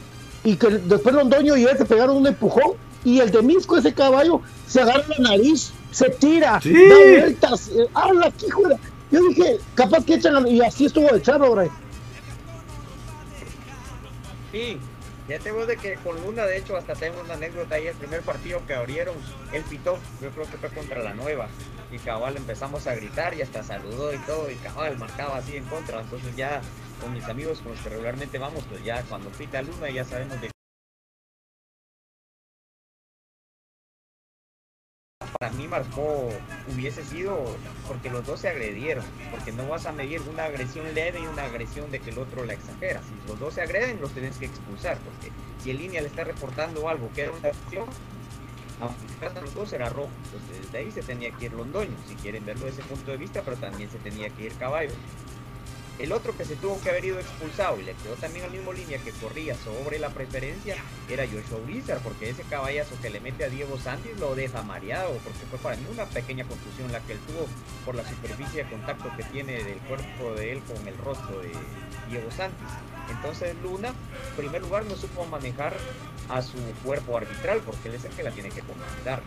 y 0.44 0.56
que 0.56 0.68
después 0.70 1.16
Londoño 1.16 1.56
y 1.58 1.64
él 1.64 1.78
se 1.78 1.86
pegaron 1.86 2.18
un 2.18 2.28
empujón, 2.28 2.74
y 3.04 3.20
el 3.20 3.32
de 3.32 3.42
Misco, 3.42 3.78
ese 3.78 3.94
caballo, 3.94 4.42
se 4.68 4.82
agarra 4.82 5.04
la 5.18 5.30
nariz, 5.30 5.72
se 5.92 6.10
tira, 6.10 6.60
Sí. 6.62 6.74
da 6.74 6.96
vueltas, 7.20 7.70
eh, 7.70 7.88
habla, 7.94 8.32
la- 8.68 8.78
Yo 9.12 9.24
dije, 9.30 9.58
capaz 9.74 10.06
que 10.06 10.14
echan, 10.16 10.46
y 10.48 10.62
así 10.62 10.86
estuvo 10.86 11.08
de 11.12 11.20
charro, 11.22 11.56
Brian. 11.56 11.72
Sí, 14.52 14.80
fíjate 15.28 15.52
vos 15.52 15.68
de 15.68 15.78
que 15.78 15.96
con 15.96 16.20
Luna, 16.22 16.46
de 16.46 16.58
hecho, 16.58 16.76
hasta 16.76 16.94
tengo 16.96 17.22
una 17.22 17.36
anécdota 17.36 17.76
ahí, 17.76 17.88
el 17.88 17.96
primer 17.96 18.22
partido 18.22 18.66
que 18.66 18.74
abrieron, 18.74 19.16
él 19.54 19.64
pitó, 19.70 20.00
yo 20.22 20.32
creo 20.32 20.50
que 20.50 20.58
fue 20.58 20.70
contra 20.70 21.04
la 21.04 21.14
nueva, 21.14 21.48
y 21.92 22.00
cabal 22.00 22.36
empezamos 22.36 22.88
a 22.88 22.96
gritar 22.96 23.34
y 23.36 23.44
hasta 23.44 23.64
saludó 23.64 24.14
y 24.14 24.18
todo, 24.20 24.50
y 24.50 24.56
cabal 24.56 24.98
marcaba 24.98 25.38
así 25.38 25.56
en 25.56 25.66
contra, 25.66 26.02
entonces 26.02 26.36
ya 26.36 26.62
con 27.00 27.14
mis 27.14 27.26
amigos 27.26 27.60
con 27.60 27.74
los 27.74 27.82
que 27.82 27.90
regularmente 27.90 28.40
vamos, 28.40 28.64
pues 28.70 28.84
ya 28.84 29.04
cuando 29.04 29.30
pita 29.30 29.62
Luna 29.62 29.90
ya 29.90 30.04
sabemos 30.04 30.42
de 30.42 30.50
para 35.40 35.54
mí 35.54 35.70
marcó 35.70 36.28
hubiese 36.68 37.02
sido 37.06 37.42
porque 37.88 38.10
los 38.10 38.26
dos 38.26 38.42
se 38.42 38.50
agredieron, 38.50 39.06
porque 39.32 39.54
no 39.54 39.70
vas 39.70 39.86
a 39.86 39.94
medir 39.94 40.20
una 40.24 40.44
agresión 40.44 40.94
leve 40.94 41.22
y 41.22 41.28
una 41.28 41.46
agresión 41.46 41.90
de 41.92 42.02
que 42.02 42.10
el 42.10 42.18
otro 42.18 42.44
la 42.44 42.52
exagera. 42.52 43.02
Si 43.04 43.26
los 43.26 43.40
dos 43.40 43.54
se 43.54 43.62
agreden, 43.62 44.02
los 44.02 44.12
tenés 44.12 44.36
que 44.36 44.48
expulsar, 44.48 44.98
porque 44.98 45.32
si 45.64 45.72
en 45.72 45.78
línea 45.78 46.02
le 46.02 46.08
está 46.08 46.26
reportando 46.26 46.90
algo 46.90 47.10
que 47.16 47.22
era 47.22 47.32
una 47.32 47.48
acción, 47.48 47.86
aunque 48.82 49.40
los 49.40 49.54
dos 49.54 49.72
era 49.72 49.88
rojo, 49.88 50.10
entonces 50.26 50.62
desde 50.62 50.78
ahí 50.78 50.92
se 50.92 51.04
tenía 51.04 51.32
que 51.32 51.46
ir 51.46 51.54
Londoño, 51.54 51.96
si 52.06 52.16
quieren 52.16 52.46
verlo 52.46 52.66
desde 52.66 52.82
ese 52.82 52.90
punto 52.90 53.12
de 53.12 53.16
vista, 53.16 53.42
pero 53.42 53.56
también 53.56 53.90
se 53.90 53.98
tenía 54.00 54.30
que 54.32 54.44
ir 54.44 54.54
Caballo. 54.56 54.92
El 56.00 56.14
otro 56.14 56.36
que 56.36 56.46
se 56.46 56.56
tuvo 56.56 56.80
que 56.80 56.90
haber 56.90 57.04
ido 57.04 57.20
expulsado 57.20 57.78
y 57.78 57.84
le 57.84 57.94
quedó 57.94 58.14
también 58.16 58.46
al 58.46 58.52
mismo 58.52 58.72
línea 58.72 58.98
que 59.00 59.12
corría 59.12 59.54
sobre 59.56 60.00
la 60.00 60.10
preferencia 60.10 60.78
era 61.10 61.26
Joshua 61.26 61.60
Urizar, 61.62 62.00
porque 62.00 62.30
ese 62.30 62.44
caballazo 62.44 62.96
que 63.02 63.10
le 63.10 63.20
mete 63.20 63.44
a 63.44 63.50
Diego 63.50 63.78
Santis 63.78 64.18
lo 64.18 64.34
deja 64.34 64.64
mareado, 64.64 65.12
porque 65.26 65.40
fue 65.50 65.60
para 65.60 65.76
mí 65.76 65.84
una 65.92 66.06
pequeña 66.06 66.46
confusión 66.46 66.90
la 66.94 67.02
que 67.02 67.14
él 67.14 67.20
tuvo 67.28 67.48
por 67.86 67.96
la 67.96 68.08
superficie 68.08 68.64
de 68.64 68.70
contacto 68.70 69.12
que 69.18 69.24
tiene 69.24 69.62
del 69.62 69.78
cuerpo 69.80 70.34
de 70.36 70.54
él 70.54 70.62
con 70.62 70.88
el 70.88 70.98
rostro 71.00 71.38
de 71.40 71.52
Diego 72.10 72.32
Santis. 72.32 72.70
Entonces 73.10 73.54
Luna, 73.62 73.90
en 73.90 74.36
primer 74.38 74.62
lugar, 74.62 74.86
no 74.86 74.96
supo 74.96 75.26
manejar 75.26 75.76
a 76.30 76.42
su 76.42 76.58
cuerpo 76.82 77.18
arbitral, 77.18 77.60
porque 77.66 77.90
él 77.90 77.96
es 77.96 78.06
el 78.06 78.12
que 78.12 78.24
la 78.24 78.32
tiene 78.32 78.50
que 78.50 78.62
comandar 78.62 79.22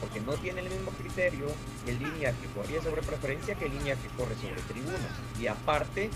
porque 0.00 0.20
no 0.20 0.34
tiene 0.34 0.60
el 0.60 0.70
mismo 0.70 0.90
criterio 0.92 1.46
en 1.86 1.98
línea 1.98 2.32
que 2.32 2.48
corría 2.54 2.82
sobre 2.82 3.02
preferencia 3.02 3.54
que 3.54 3.68
línea 3.68 3.96
que 3.96 4.08
corre 4.16 4.34
sobre 4.36 4.60
tribunas. 4.62 5.00
Y 5.40 5.46
aparte, 5.46 6.10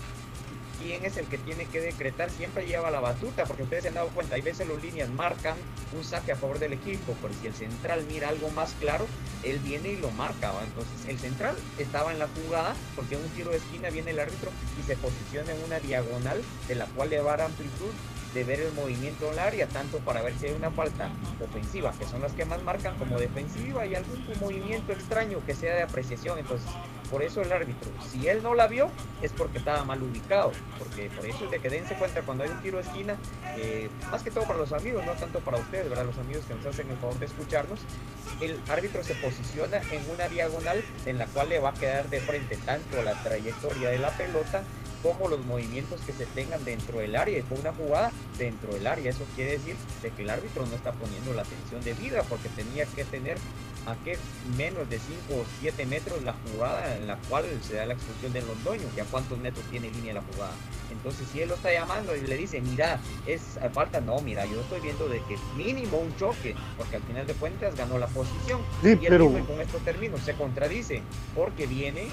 quién 0.82 1.04
es 1.04 1.16
el 1.16 1.26
que 1.26 1.38
tiene 1.38 1.66
que 1.66 1.80
decretar 1.80 2.30
siempre 2.30 2.66
lleva 2.66 2.90
la 2.90 3.00
batuta, 3.00 3.44
porque 3.44 3.64
ustedes 3.64 3.82
se 3.82 3.88
han 3.88 3.94
dado 3.94 4.08
cuenta, 4.08 4.34
hay 4.34 4.42
veces 4.42 4.66
los 4.66 4.82
líneas 4.82 5.08
marcan 5.10 5.56
un 5.92 6.04
saque 6.04 6.32
a 6.32 6.36
favor 6.36 6.58
del 6.58 6.72
equipo, 6.72 7.14
pero 7.20 7.34
si 7.40 7.46
el 7.46 7.54
central 7.54 8.04
mira 8.08 8.28
algo 8.28 8.50
más 8.50 8.74
claro, 8.80 9.06
él 9.42 9.58
viene 9.58 9.90
y 9.90 9.96
lo 9.96 10.10
marca, 10.12 10.52
¿va? 10.52 10.62
entonces 10.64 11.08
el 11.08 11.18
central 11.18 11.56
estaba 11.78 12.12
en 12.12 12.18
la 12.18 12.28
jugada, 12.28 12.74
porque 12.96 13.14
en 13.14 13.22
un 13.22 13.28
tiro 13.30 13.50
de 13.50 13.58
esquina 13.58 13.90
viene 13.90 14.12
el 14.12 14.20
árbitro 14.20 14.50
y 14.80 14.86
se 14.86 14.96
posiciona 14.96 15.52
en 15.52 15.62
una 15.64 15.80
diagonal 15.80 16.42
de 16.68 16.74
la 16.74 16.86
cual 16.86 17.10
le 17.10 17.20
va 17.20 17.34
a 17.34 17.36
dar 17.36 17.46
amplitud 17.46 17.90
de 18.34 18.44
ver 18.44 18.60
el 18.60 18.72
movimiento 18.72 19.26
en 19.26 19.32
el 19.34 19.38
área, 19.40 19.66
tanto 19.66 19.98
para 19.98 20.22
ver 20.22 20.34
si 20.38 20.46
hay 20.46 20.52
una 20.52 20.70
falta 20.70 21.10
ofensiva, 21.40 21.92
que 21.98 22.06
son 22.06 22.22
las 22.22 22.32
que 22.32 22.44
más 22.44 22.62
marcan, 22.62 22.96
como 22.96 23.18
defensiva 23.18 23.86
y 23.86 23.94
algún 23.94 24.24
movimiento 24.40 24.92
extraño 24.92 25.38
que 25.44 25.54
sea 25.54 25.74
de 25.74 25.82
apreciación. 25.82 26.38
Entonces, 26.38 26.68
por 27.10 27.22
eso 27.22 27.42
el 27.42 27.52
árbitro, 27.52 27.90
si 28.08 28.28
él 28.28 28.42
no 28.42 28.54
la 28.54 28.68
vio, 28.68 28.88
es 29.20 29.32
porque 29.32 29.58
estaba 29.58 29.84
mal 29.84 30.00
ubicado, 30.00 30.52
porque 30.78 31.10
por 31.10 31.26
eso 31.26 31.44
es 31.44 31.50
de 31.50 31.58
que 31.58 31.68
dense 31.68 31.94
cuenta 31.94 32.22
cuando 32.22 32.44
hay 32.44 32.50
un 32.50 32.62
tiro 32.62 32.78
de 32.78 32.84
esquina, 32.84 33.16
eh, 33.56 33.90
más 34.12 34.22
que 34.22 34.30
todo 34.30 34.44
para 34.44 34.60
los 34.60 34.72
amigos, 34.72 35.04
no 35.04 35.12
tanto 35.12 35.40
para 35.40 35.58
ustedes, 35.58 35.88
¿verdad? 35.88 36.06
Los 36.06 36.18
amigos 36.18 36.44
que 36.46 36.54
nos 36.54 36.66
hacen 36.66 36.88
el 36.88 36.96
favor 36.98 37.18
de 37.18 37.26
escucharnos, 37.26 37.80
el 38.40 38.60
árbitro 38.68 39.02
se 39.02 39.14
posiciona 39.16 39.78
en 39.90 40.08
una 40.08 40.28
diagonal 40.28 40.84
en 41.04 41.18
la 41.18 41.26
cual 41.26 41.48
le 41.48 41.58
va 41.58 41.70
a 41.70 41.74
quedar 41.74 42.08
de 42.08 42.20
frente 42.20 42.56
tanto 42.58 43.02
la 43.02 43.20
trayectoria 43.22 43.90
de 43.90 43.98
la 43.98 44.10
pelota 44.10 44.62
como 45.02 45.28
los 45.28 45.44
movimientos 45.46 46.00
que 46.02 46.12
se 46.12 46.26
tengan 46.26 46.64
dentro 46.64 46.98
del 46.98 47.16
área 47.16 47.38
y 47.38 47.42
fue 47.42 47.58
una 47.58 47.72
jugada 47.72 48.12
dentro 48.38 48.72
del 48.74 48.86
área. 48.86 49.10
Eso 49.10 49.24
quiere 49.34 49.52
decir 49.52 49.76
de 50.02 50.10
que 50.10 50.22
el 50.22 50.30
árbitro 50.30 50.66
no 50.66 50.74
está 50.74 50.92
poniendo 50.92 51.32
la 51.34 51.42
atención 51.42 51.82
debida 51.82 52.22
porque 52.24 52.48
tenía 52.50 52.84
que 52.86 53.04
tener 53.04 53.38
a 53.86 53.94
que 54.04 54.18
menos 54.58 54.88
de 54.90 54.98
5 54.98 55.40
o 55.40 55.44
7 55.60 55.86
metros 55.86 56.22
la 56.22 56.34
jugada 56.34 56.96
en 56.96 57.06
la 57.06 57.16
cual 57.30 57.46
se 57.66 57.76
da 57.76 57.86
la 57.86 57.94
expulsión 57.94 58.30
de 58.34 58.42
Londoño, 58.42 58.86
que 58.94 59.00
a 59.00 59.04
cuántos 59.06 59.38
metros 59.38 59.64
tiene 59.70 59.90
línea 59.90 60.12
la 60.12 60.22
jugada. 60.34 60.52
Entonces 60.92 61.26
si 61.32 61.40
él 61.40 61.48
lo 61.48 61.54
está 61.54 61.72
llamando 61.72 62.14
y 62.14 62.20
le 62.20 62.36
dice, 62.36 62.60
mira, 62.60 63.00
es 63.26 63.58
falta, 63.72 64.02
no, 64.02 64.20
mira, 64.20 64.44
yo 64.44 64.60
estoy 64.60 64.80
viendo 64.80 65.08
de 65.08 65.22
que 65.22 65.38
mínimo 65.56 65.96
un 65.96 66.14
choque, 66.16 66.54
porque 66.76 66.96
al 66.96 67.02
final 67.04 67.26
de 67.26 67.32
cuentas 67.34 67.74
ganó 67.74 67.96
la 67.98 68.06
posición. 68.08 68.60
Sí, 68.82 68.88
y 68.88 68.90
él 68.90 68.98
pero- 69.08 69.30
con 69.46 69.60
estos 69.60 69.82
términos 69.82 70.20
se 70.20 70.34
contradice, 70.34 71.00
porque 71.34 71.66
viene 71.66 72.08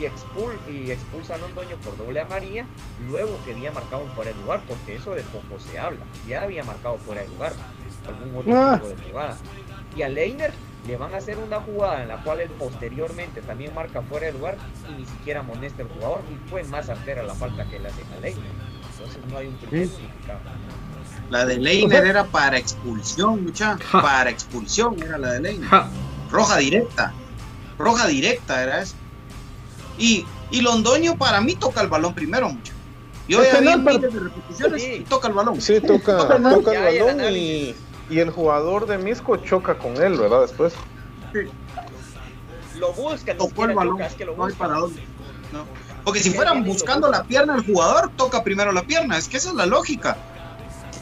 y, 0.00 0.04
expul 0.06 0.52
y 0.68 0.90
expulsa 0.90 1.34
a 1.34 1.38
Londoño 1.38 1.76
por 1.84 1.96
doble 1.96 2.20
amarilla, 2.20 2.66
luego 3.08 3.38
que 3.44 3.52
había 3.52 3.70
marcado 3.72 4.02
un 4.04 4.10
fuera 4.12 4.32
de 4.32 4.40
lugar, 4.40 4.62
porque 4.66 4.96
eso 4.96 5.12
de 5.12 5.22
poco 5.22 5.58
se 5.60 5.78
habla, 5.78 6.00
ya 6.28 6.42
había 6.42 6.64
marcado 6.64 6.98
fuera 6.98 7.22
de 7.22 7.28
lugar, 7.28 7.52
algún 8.06 8.36
otro 8.36 8.52
Ah. 8.60 8.74
tipo 8.82 8.88
de 8.88 9.08
jugada. 9.10 9.36
Y 9.96 10.02
a 10.02 10.08
Leiner 10.08 10.52
le 10.86 10.96
van 10.96 11.14
a 11.14 11.18
hacer 11.18 11.38
una 11.38 11.60
jugada 11.60 12.02
en 12.02 12.08
la 12.08 12.22
cual 12.22 12.40
él 12.40 12.50
posteriormente 12.58 13.40
también 13.42 13.74
marca 13.74 14.02
fuera 14.02 14.26
de 14.26 14.32
lugar 14.32 14.56
y 14.90 15.00
ni 15.00 15.06
siquiera 15.06 15.40
amonesta 15.40 15.82
el 15.82 15.88
jugador, 15.88 16.20
y 16.30 16.50
fue 16.50 16.62
más 16.64 16.88
artera 16.88 17.22
la 17.22 17.34
falta 17.34 17.64
que 17.70 17.78
le 17.78 17.88
hacen 17.88 18.04
a 18.16 18.20
Leiner. 18.20 18.44
Entonces 18.92 19.24
no 19.30 19.38
hay 19.38 19.46
un 19.48 19.56
criterio 19.56 19.88
unificado. 19.96 20.40
La 21.30 21.46
de 21.46 21.56
Leiner 21.58 22.04
era 22.06 22.24
para 22.24 22.58
expulsión, 22.58 23.44
mucha. 23.44 23.78
Para 23.92 24.28
expulsión 24.30 25.02
era 25.02 25.16
la 25.18 25.32
de 25.32 25.40
Leiner. 25.40 25.68
Roja 26.30 26.58
directa. 26.58 27.12
Roja 27.78 28.06
directa 28.06 28.62
era 28.62 28.82
esa. 28.82 28.94
Y, 29.98 30.24
y 30.50 30.60
Londoño 30.60 31.16
para 31.16 31.40
mí 31.40 31.54
toca 31.54 31.80
el 31.80 31.88
balón 31.88 32.14
primero, 32.14 32.48
mucha. 32.48 32.72
Yo 33.28 33.42
ya 33.42 33.60
vi 33.60 33.76
miles 33.78 34.12
de 34.12 34.20
repeticiones 34.20 34.82
y 34.82 35.00
toca 35.00 35.28
el 35.28 35.34
balón. 35.34 35.60
Sí, 35.60 35.80
toca, 35.80 36.16
Toca 36.18 36.36
el 36.36 36.42
balón. 36.42 36.64
toca 36.64 36.90
el 36.90 37.20
el 37.20 37.36
y, 37.36 37.74
y 38.10 38.18
el 38.18 38.30
jugador 38.30 38.86
de 38.86 38.98
Misco 38.98 39.36
choca 39.38 39.78
con 39.78 39.96
él, 40.02 40.18
¿verdad? 40.18 40.42
Después. 40.42 40.74
Lo 42.78 42.92
buscan, 42.92 43.38
ni 43.38 43.48
Tocó 43.48 43.64
el 43.64 43.74
balón. 43.74 43.98
que 44.16 44.24
lo 44.24 44.36
No 44.36 44.46
hay 44.46 44.54
para 44.54 44.74
dónde. 44.74 45.02
No. 45.52 45.64
Porque 46.04 46.20
si 46.20 46.30
fueran 46.30 46.64
buscando 46.64 47.10
la 47.10 47.24
pierna 47.24 47.54
del 47.54 47.64
jugador, 47.64 48.10
toca 48.16 48.44
primero 48.44 48.72
la 48.72 48.82
pierna. 48.82 49.16
Es 49.16 49.28
que 49.28 49.38
esa 49.38 49.50
es 49.50 49.54
la 49.54 49.64
lógica. 49.66 50.16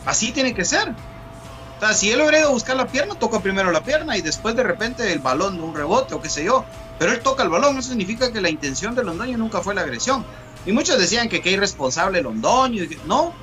Así 0.06 0.30
tiene 0.32 0.54
que 0.54 0.64
ser. 0.64 0.90
O 0.90 1.80
sea, 1.84 1.94
si 1.94 2.12
él 2.12 2.20
hubiera 2.20 2.38
ido 2.38 2.48
a 2.48 2.52
buscar 2.52 2.76
la 2.76 2.86
pierna, 2.86 3.16
toca 3.16 3.40
primero 3.40 3.72
la 3.72 3.82
pierna 3.82 4.16
y 4.16 4.22
después 4.22 4.54
de 4.54 4.62
repente 4.62 5.12
el 5.12 5.18
balón 5.18 5.56
de 5.56 5.62
un 5.62 5.74
rebote 5.74 6.14
o 6.14 6.22
qué 6.22 6.28
sé 6.28 6.44
yo. 6.44 6.64
Pero 7.02 7.14
él 7.14 7.20
toca 7.20 7.42
el 7.42 7.48
balón, 7.48 7.76
eso 7.78 7.88
significa 7.88 8.32
que 8.32 8.40
la 8.40 8.48
intención 8.48 8.94
de 8.94 9.02
Londoño 9.02 9.36
nunca 9.36 9.60
fue 9.60 9.74
la 9.74 9.80
agresión. 9.80 10.24
Y 10.64 10.70
muchos 10.70 10.98
decían 10.98 11.28
que 11.28 11.40
qué 11.42 11.50
irresponsable 11.50 12.22
Londoño. 12.22 12.88
que- 12.88 12.98
No, 13.06 13.34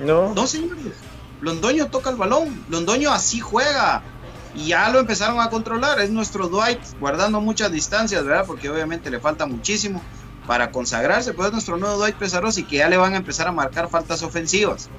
no, 0.00 0.34
no 0.34 0.46
señores. 0.46 0.92
Londoño 1.40 1.86
toca 1.86 2.10
el 2.10 2.16
balón. 2.16 2.62
Londoño 2.68 3.10
así 3.12 3.40
juega. 3.40 4.02
Y 4.54 4.66
ya 4.68 4.90
lo 4.90 4.98
empezaron 5.00 5.40
a 5.40 5.48
controlar. 5.48 5.98
Es 6.00 6.10
nuestro 6.10 6.48
Dwight 6.48 6.80
guardando 7.00 7.40
muchas 7.40 7.72
distancias, 7.72 8.22
¿verdad? 8.24 8.44
Porque 8.46 8.68
obviamente 8.68 9.10
le 9.10 9.18
falta 9.18 9.46
muchísimo 9.46 10.02
para 10.46 10.70
consagrarse. 10.70 11.32
Pues 11.32 11.46
es 11.46 11.52
nuestro 11.54 11.78
nuevo 11.78 11.96
Dwight 11.96 12.16
Pesarosi 12.16 12.64
que 12.64 12.76
ya 12.76 12.88
le 12.90 12.98
van 12.98 13.14
a 13.14 13.16
empezar 13.16 13.48
a 13.48 13.52
marcar 13.52 13.88
faltas 13.88 14.22
ofensivas. 14.22 14.90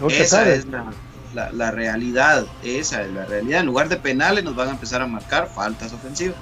No 0.00 0.08
te 0.08 0.22
Esa 0.22 0.48
es 0.48 0.66
la, 0.66 0.92
la- 1.34 1.52
la 1.52 1.70
realidad. 1.70 2.46
Esa 2.64 3.02
es 3.02 3.12
la 3.12 3.24
realidad. 3.26 3.60
En 3.60 3.66
lugar 3.66 3.88
de 3.88 3.96
penales 3.96 4.42
nos 4.42 4.56
van 4.56 4.68
a 4.68 4.72
empezar 4.72 5.02
a 5.02 5.06
marcar 5.06 5.48
faltas 5.54 5.92
ofensivas. 5.92 6.36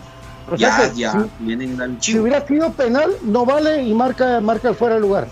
O 0.51 0.57
sea 0.59 0.69
ya, 0.79 0.91
que 0.91 0.97
ya, 0.99 1.13
si- 1.13 1.19
vienen 1.39 1.81
al 1.81 1.97
Si 2.03 2.19
hubiera 2.19 2.47
sido 2.47 2.73
penal, 2.73 3.11
no 3.23 3.47
vale 3.47 3.83
y 3.83 3.95
marca, 3.95 4.41
marca 4.41 4.69
el 4.71 4.75
fuera 4.75 4.97
de 4.97 5.01
lugar. 5.01 5.29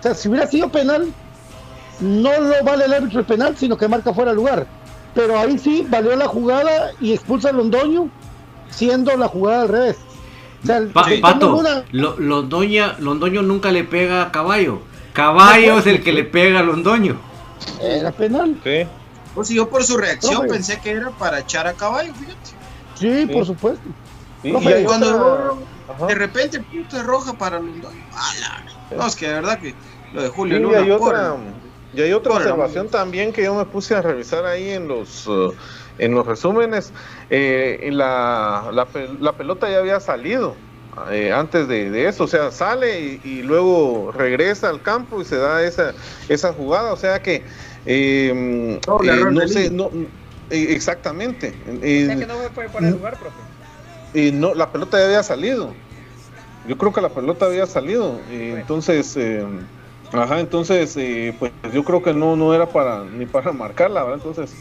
O 0.00 0.02
sea, 0.02 0.14
si 0.14 0.28
hubiera 0.28 0.46
sido 0.46 0.68
penal, 0.70 1.12
no 2.00 2.40
lo 2.40 2.64
vale 2.64 2.84
el 2.86 2.92
árbitro 2.94 3.20
el 3.20 3.26
penal, 3.26 3.56
sino 3.56 3.76
que 3.76 3.86
marca 3.88 4.12
fuera 4.14 4.30
de 4.30 4.36
lugar. 4.36 4.66
Pero 5.14 5.38
ahí 5.38 5.58
sí 5.58 5.86
valió 5.88 6.14
la 6.16 6.26
jugada 6.26 6.92
y 7.00 7.12
expulsa 7.12 7.50
a 7.50 7.52
Londoño, 7.52 8.08
siendo 8.70 9.16
la 9.16 9.28
jugada 9.28 9.62
al 9.62 9.68
revés. 9.68 9.96
O 10.62 10.66
sea, 10.66 10.82
Pa- 10.92 11.04
si 11.08 11.18
Pato, 11.18 11.56
una- 11.56 11.84
Lo- 11.92 12.18
Londoña, 12.18 12.96
Londoño 12.98 13.42
nunca 13.42 13.70
le 13.72 13.84
pega 13.84 14.22
a 14.22 14.32
Caballo. 14.32 14.80
Caballo 15.12 15.78
es 15.78 15.86
el 15.86 16.02
que 16.02 16.12
le 16.12 16.24
pega 16.24 16.60
a 16.60 16.62
Londoño. 16.62 17.18
Era 17.80 18.10
penal. 18.12 18.56
Sí. 18.62 18.86
Pues 19.34 19.48
si 19.48 19.54
yo 19.54 19.68
por 19.68 19.84
su 19.84 19.96
reacción 19.96 20.34
Profe. 20.34 20.48
pensé 20.48 20.80
que 20.80 20.90
era 20.90 21.10
para 21.10 21.40
echar 21.40 21.66
a 21.66 21.72
caballo, 21.74 22.12
fíjate. 22.14 22.36
Sí, 22.94 23.26
por 23.32 23.46
supuesto. 23.46 23.82
Y, 24.42 24.50
y 24.50 24.72
hay 24.72 24.84
cuando 24.84 25.06
otra, 25.86 26.06
De 26.08 26.14
repente, 26.14 26.62
puta 26.64 27.02
roja 27.02 27.34
para. 27.34 27.58
¡Ala! 27.58 28.64
No, 28.90 29.06
es 29.06 29.16
que 29.16 29.28
de 29.28 29.34
verdad 29.34 29.60
que 29.60 29.76
lo 30.12 30.22
de 30.22 30.28
Julio 30.28 30.56
Sí, 30.56 30.62
y 30.62 30.64
Luna. 30.64 30.78
hay 30.78 30.90
por- 30.90 31.14
otra, 31.14 31.36
y 31.92 32.00
hay 32.00 32.12
otra 32.12 32.32
observación 32.34 32.90
también 32.90 33.32
que 33.32 33.42
yo 33.44 33.54
me 33.54 33.66
puse 33.66 33.94
a 33.94 34.02
revisar 34.02 34.44
ahí 34.46 34.70
en 34.70 34.88
los 34.88 35.26
uh, 35.26 35.54
en 35.98 36.12
los 36.14 36.26
resúmenes. 36.26 36.92
Eh, 37.28 37.78
en 37.82 37.98
la, 37.98 38.70
la, 38.72 38.90
pel- 38.90 39.18
la 39.20 39.36
pelota 39.36 39.68
ya 39.70 39.78
había 39.78 40.00
salido 40.00 40.56
eh, 41.10 41.32
antes 41.32 41.68
de, 41.68 41.90
de 41.90 42.08
eso, 42.08 42.24
o 42.24 42.26
sea, 42.26 42.50
sale 42.50 43.00
y, 43.00 43.20
y 43.22 43.42
luego 43.42 44.10
regresa 44.12 44.68
al 44.68 44.82
campo 44.82 45.20
y 45.20 45.24
se 45.24 45.36
da 45.36 45.62
esa, 45.62 45.94
esa 46.28 46.52
jugada, 46.52 46.92
o 46.92 46.96
sea 46.96 47.22
que 47.22 47.46
eh, 47.84 48.32
eh, 48.34 48.80
error 49.08 49.32
no 49.32 49.40
de 49.40 49.48
sé, 49.48 49.70
no, 49.70 49.90
eh, 50.50 50.66
exactamente. 50.74 51.62
O 51.66 51.84
Eh, 51.84 52.06
sea 52.06 52.16
que 52.16 52.26
no 52.26 52.34
fue 52.52 52.68
para 52.70 52.86
el 52.88 52.94
lugar, 52.94 53.18
profe. 53.18 53.42
Y 54.12 54.32
no, 54.32 54.54
la 54.54 54.72
pelota 54.72 54.98
ya 54.98 55.06
había 55.06 55.22
salido. 55.22 55.82
Yo 56.64 56.78
creo 56.78 56.92
que 56.92 57.00
la 57.02 57.14
pelota 57.14 57.46
había 57.46 57.66
salido. 57.66 58.26
Y 58.28 58.50
entonces, 58.50 59.16
eh, 59.16 59.44
ajá, 60.12 60.40
entonces, 60.40 60.96
eh, 60.96 61.36
pues 61.38 61.54
yo 61.72 61.84
creo 61.84 62.02
que 62.02 62.14
no, 62.14 62.36
no 62.36 62.54
era 62.54 62.72
para 62.72 63.04
ni 63.06 63.26
para 63.26 63.52
marcarla, 63.52 64.02
¿verdad? 64.04 64.16
Entonces, 64.18 64.60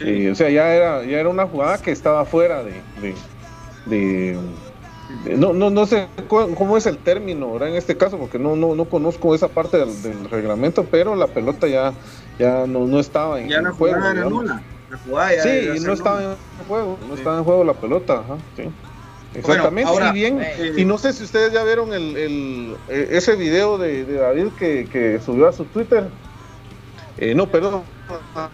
eh, 0.00 0.30
o 0.30 0.34
sea, 0.34 0.50
ya 0.50 0.74
era, 0.74 1.04
ya 1.06 1.20
era 1.20 1.28
una 1.28 1.46
jugada 1.48 1.82
que 1.82 1.92
estaba 1.92 2.24
fuera 2.26 2.64
de, 2.64 2.86
de, 2.94 3.26
de- 3.84 4.58
de- 5.08 5.36
no, 5.36 5.52
no, 5.52 5.70
no 5.70 5.86
sé 5.86 6.12
cómo 6.28 6.76
es 6.76 6.86
el 6.86 7.02
término, 7.02 7.52
¿verdad? 7.52 7.70
En 7.70 7.76
este 7.76 7.96
caso, 7.96 8.18
porque 8.18 8.38
no, 8.38 8.56
no, 8.56 8.74
no 8.74 8.88
conozco 8.88 9.34
esa 9.34 9.54
parte 9.54 9.78
del, 9.78 10.00
del 10.02 10.24
reglamento, 10.24 10.90
pero 10.90 11.16
la 11.16 11.32
pelota 11.34 11.68
ya, 11.68 11.98
ya 12.38 12.66
no, 12.66 12.86
no 12.86 13.00
estaba 13.00 13.40
en, 13.40 13.48
Ya 13.50 13.60
la 13.62 13.72
juego. 13.72 13.96
jugada 13.96 14.12
era 14.12 14.24
nula. 14.30 14.69
La 14.90 14.98
jugada 14.98 15.34
ya 15.36 15.44
Sí, 15.44 15.50
y 15.76 15.80
no 15.80 15.94
estaba 15.94 16.22
en 16.58 16.66
juego, 16.66 17.00
no 17.06 17.14
estaba 17.14 17.38
en 17.38 17.44
juego 17.44 17.64
la 17.64 17.80
pelota, 17.80 18.20
ajá, 18.20 18.44
sí. 18.56 18.64
Exactamente, 19.34 19.88
ahora, 19.90 20.10
y 20.10 20.14
bien, 20.14 20.40
eh, 20.42 20.72
y 20.76 20.84
no 20.86 20.98
sé 20.98 21.14
si 21.14 21.24
ustedes 21.24 21.52
ya 21.52 21.64
vieron 21.64 21.94
el, 21.94 22.16
el- 22.18 22.80
eh, 22.88 23.08
ese 23.12 23.36
video 23.36 23.78
de, 23.78 24.04
de 24.06 24.14
David 24.16 24.54
que, 24.56 24.88
que 24.90 25.20
subió 25.20 25.48
a 25.48 25.52
su 25.52 25.66
Twitter, 25.70 26.12
eh, 27.16 27.34
no, 27.34 27.50
perdón, 27.50 27.86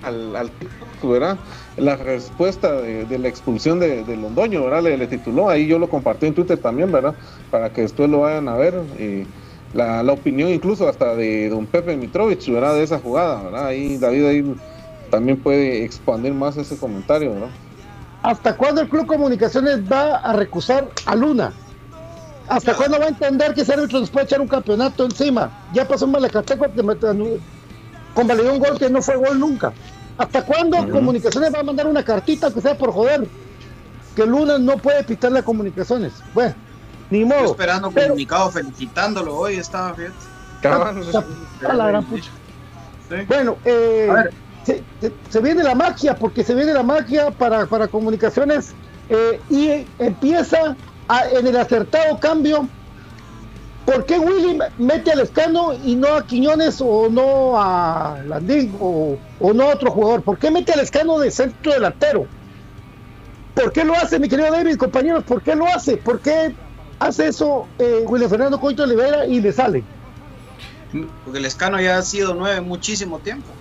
al, 0.03 0.37
al 0.37 0.53
TikTok, 0.59 1.11
¿verdad? 1.11 1.41
La 1.76 1.97
respuesta 1.97 2.80
de, 2.82 3.07
de 3.07 3.18
la 3.18 3.28
expulsión 3.28 3.80
de, 3.80 4.05
de 4.05 4.16
Londoño, 4.18 4.64
¿verdad? 4.64 4.82
Le, 4.84 4.99
le 4.99 5.09
tituló, 5.09 5.51
ahí 5.51 5.66
yo 5.68 5.78
lo 5.78 5.89
compartí 5.89 6.26
en 6.26 6.34
Twitter 6.34 6.59
también, 6.59 6.93
¿verdad? 6.93 7.16
Para 7.51 7.72
que 7.72 7.82
después 7.82 8.11
lo 8.11 8.20
vayan 8.20 8.49
a 8.49 8.57
ver, 8.57 8.74
y 9.01 9.28
la, 9.72 10.03
la 10.05 10.12
opinión 10.14 10.51
incluso 10.51 10.89
hasta 10.89 11.16
de 11.16 11.49
don 11.51 11.68
Pepe 11.68 11.97
Mitrovich, 11.97 12.51
¿verdad? 12.53 12.74
De 12.76 12.84
esa 12.84 13.01
jugada, 13.01 13.43
¿verdad? 13.45 13.66
Ahí 13.68 13.99
David 13.99 14.26
ahí 14.26 14.45
también 15.11 15.38
puede 15.40 15.84
expandir 15.84 16.32
más 16.32 16.57
ese 16.57 16.76
comentario, 16.76 17.32
¿verdad? 17.34 17.48
¿Hasta 18.22 18.57
cuándo 18.57 18.80
el 18.80 18.88
Club 18.88 19.07
Comunicaciones 19.07 19.80
va 19.90 20.16
a 20.16 20.32
recusar 20.32 20.88
a 21.04 21.14
Luna? 21.14 21.52
¿Hasta 22.48 22.74
cuándo 22.74 22.98
va 22.98 23.07
a 23.07 23.09
entender 23.09 23.54
que 23.54 23.62
ese 23.62 23.72
árbitro 23.74 24.00
nos 24.00 24.11
puede 24.11 24.26
echar 24.26 24.40
un 24.40 24.48
campeonato 24.48 25.04
encima? 25.04 25.50
Ya 25.72 25.86
pasó 25.86 26.04
en 26.04 26.12
Malacateco, 26.12 26.66
convalidó 28.14 28.52
un 28.52 28.59
gol 28.61 28.78
que 28.78 28.88
no 28.88 29.02
fue 29.02 29.16
gol 29.16 29.38
nunca. 29.38 29.72
¿Hasta 30.18 30.44
cuándo 30.44 30.78
Comunicaciones 30.90 31.52
va 31.54 31.61
a 31.61 31.62
mandar 31.62 31.86
una 31.86 32.04
cartita 32.04 32.50
que 32.52 32.61
sea 32.61 32.76
por 32.76 32.92
joder? 32.92 33.26
Que 34.14 34.24
Luna 34.24 34.59
no 34.59 34.76
puede 34.78 35.04
pitar 35.04 35.32
las 35.32 35.42
comunicaciones. 35.42 36.12
Bueno, 36.32 36.54
ni 37.11 37.24
modo. 37.24 37.44
esperando 37.44 37.90
Pero- 37.90 38.09
comunicado 38.09 38.50
felicitándolo 38.50 39.36
hoy 39.36 39.57
estaba 39.57 39.94
fíjate. 39.94 40.14
A 41.68 41.74
la 41.74 41.88
gran 41.88 42.04
pucha. 42.04 42.30
Se, 44.66 45.40
viene 45.40 45.62
la 45.62 45.74
magia, 45.76 46.18
porque 46.18 46.42
se 46.42 46.54
viene 46.54 46.72
la 46.72 46.82
magia 46.82 47.30
para, 47.30 47.68
para 47.68 47.86
comunicaciones 47.88 48.76
eh, 49.08 49.44
y 49.48 49.92
empieza 49.98 50.76
a- 51.06 51.28
en 51.30 51.46
el 51.46 51.56
acertado 51.56 52.18
cambio. 52.18 52.68
¿Por 53.84 54.04
qué 54.04 54.18
Willy 54.18 54.58
mete 54.78 55.12
al 55.12 55.20
Escano 55.20 55.72
y 55.72 55.94
no 55.94 56.14
a 56.16 56.26
Quiñones 56.26 56.80
o 56.80 57.08
no 57.08 57.52
a 57.56 58.20
Landín 58.24 58.76
o, 58.80 59.22
o 59.38 59.52
no 59.54 59.70
a 59.70 59.74
otro 59.74 59.92
jugador? 59.92 60.24
¿Por 60.24 60.38
qué 60.40 60.50
mete 60.50 60.72
al 60.72 60.80
Escano 60.80 61.20
de 61.20 61.30
centro 61.30 61.72
delantero? 61.72 62.28
¿Por 63.54 63.72
qué 63.72 63.84
lo 63.84 63.94
hace, 63.94 64.18
mi 64.18 64.28
querido 64.28 64.50
David, 64.50 64.76
compañeros? 64.76 65.22
¿Por 65.24 65.42
qué 65.42 65.54
lo 65.54 65.66
hace? 65.68 65.98
¿Por 65.98 66.20
qué 66.20 66.56
hace 66.98 67.28
eso 67.28 67.70
eh, 67.78 68.02
Willy 68.06 68.28
Fernando 68.28 68.58
Coito 68.58 68.82
Olivera 68.82 69.26
y 69.26 69.40
le 69.40 69.52
sale? 69.52 69.86
Porque 71.22 71.38
el 71.38 71.44
escano 71.44 71.80
ya 71.80 71.98
ha 71.98 72.02
sido 72.02 72.34
nueve 72.34 72.60
muchísimo 72.62 73.20
tiempo. 73.20 73.60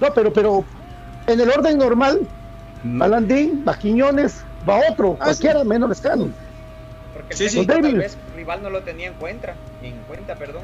No, 0.00 0.12
pero, 0.14 0.32
pero 0.32 0.64
en 1.26 1.40
el 1.40 1.48
orden 1.50 1.78
normal, 1.78 2.20
va 3.00 3.08
Landín, 3.08 3.64
va 3.66 4.80
otro, 4.90 5.14
cualquiera 5.14 5.64
menos 5.64 5.90
Escano. 5.90 6.28
Porque 7.14 7.32
el 7.32 7.38
Sí, 7.38 7.48
sí. 7.48 7.66
tal 7.66 7.80
vez 7.94 8.18
rival 8.36 8.62
no 8.62 8.70
lo 8.70 8.82
tenía 8.82 9.08
en 9.08 9.14
cuenta, 9.14 9.54
en 9.82 9.96
cuenta, 10.08 10.34
perdón. 10.36 10.62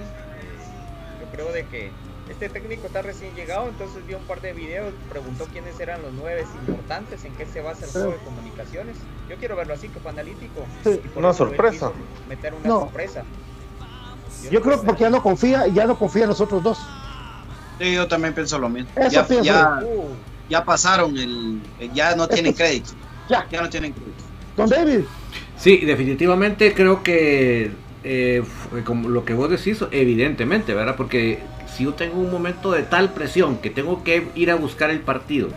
Yo 1.20 1.26
creo 1.32 1.52
de 1.52 1.64
que 1.66 1.90
este 2.28 2.48
técnico 2.48 2.86
está 2.86 3.02
recién 3.02 3.34
llegado, 3.34 3.68
entonces 3.68 4.06
vio 4.06 4.18
un 4.18 4.24
par 4.24 4.40
de 4.40 4.52
videos, 4.52 4.92
preguntó 5.08 5.46
quiénes 5.46 5.78
eran 5.80 6.02
los 6.02 6.12
nueve 6.12 6.44
importantes, 6.66 7.24
en 7.24 7.32
qué 7.34 7.46
se 7.46 7.60
basa 7.60 7.84
el 7.86 7.90
juego 7.90 8.10
de 8.10 8.16
comunicaciones. 8.18 8.96
Yo 9.28 9.36
quiero 9.36 9.56
verlo 9.56 9.74
así, 9.74 9.88
como 9.88 10.08
analítico. 10.10 10.64
Sí. 10.84 11.00
y 11.04 11.08
por 11.08 11.18
Una 11.18 11.32
sorpresa. 11.32 11.90
Meter 12.28 12.54
una 12.54 12.68
No. 12.68 12.80
sorpresa. 12.80 13.24
Yo 14.50 14.60
creo 14.60 14.80
que 14.80 14.86
porque 14.86 15.02
ya 15.02 15.10
no 15.10 15.22
confía, 15.22 15.66
ya 15.68 15.86
no 15.86 15.96
confía 15.96 16.24
en 16.24 16.30
nosotros 16.30 16.62
dos. 16.62 16.78
Sí, 17.78 17.94
yo 17.94 18.06
también 18.08 18.34
pienso 18.34 18.58
lo 18.58 18.68
mismo. 18.68 18.90
Eso 18.96 19.10
ya, 19.10 19.26
pienso 19.26 19.44
ya, 19.44 19.80
Uh, 19.82 20.16
ya 20.48 20.64
pasaron 20.64 21.16
el, 21.16 21.60
ya 21.94 22.14
no 22.16 22.28
tienen 22.28 22.52
crédito. 22.54 22.90
Ya. 23.28 23.46
Ya 23.50 23.62
no 23.62 23.70
tienen 23.70 23.92
crédito. 23.92 24.24
Don 24.56 24.68
David, 24.68 25.04
Sí, 25.56 25.78
definitivamente 25.78 26.74
creo 26.74 27.02
que 27.04 27.70
eh, 28.04 28.42
como 28.84 29.08
lo 29.08 29.24
que 29.24 29.32
vos 29.32 29.48
decís, 29.48 29.78
evidentemente, 29.92 30.74
¿verdad? 30.74 30.96
Porque 30.96 31.38
si 31.72 31.84
yo 31.84 31.94
tengo 31.94 32.18
un 32.18 32.30
momento 32.32 32.72
de 32.72 32.82
tal 32.82 33.12
presión 33.12 33.58
que 33.58 33.70
tengo 33.70 34.02
que 34.02 34.28
ir 34.34 34.50
a 34.50 34.56
buscar 34.56 34.90
el 34.90 35.00
partido, 35.00 35.48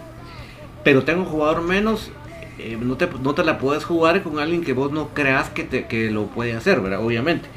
pero 0.83 1.03
tengo 1.03 1.21
un 1.23 1.27
jugador 1.27 1.61
menos, 1.63 2.11
eh, 2.59 2.77
no, 2.79 2.95
te, 2.97 3.07
no 3.21 3.33
te 3.33 3.43
la 3.43 3.57
puedes 3.57 3.83
jugar 3.83 4.21
con 4.21 4.39
alguien 4.39 4.63
que 4.63 4.73
vos 4.73 4.91
no 4.91 5.09
creas 5.09 5.49
que, 5.49 5.63
te, 5.63 5.87
que 5.87 6.11
lo 6.11 6.27
puede 6.27 6.53
hacer, 6.53 6.81
¿verdad? 6.81 7.03
Obviamente. 7.03 7.49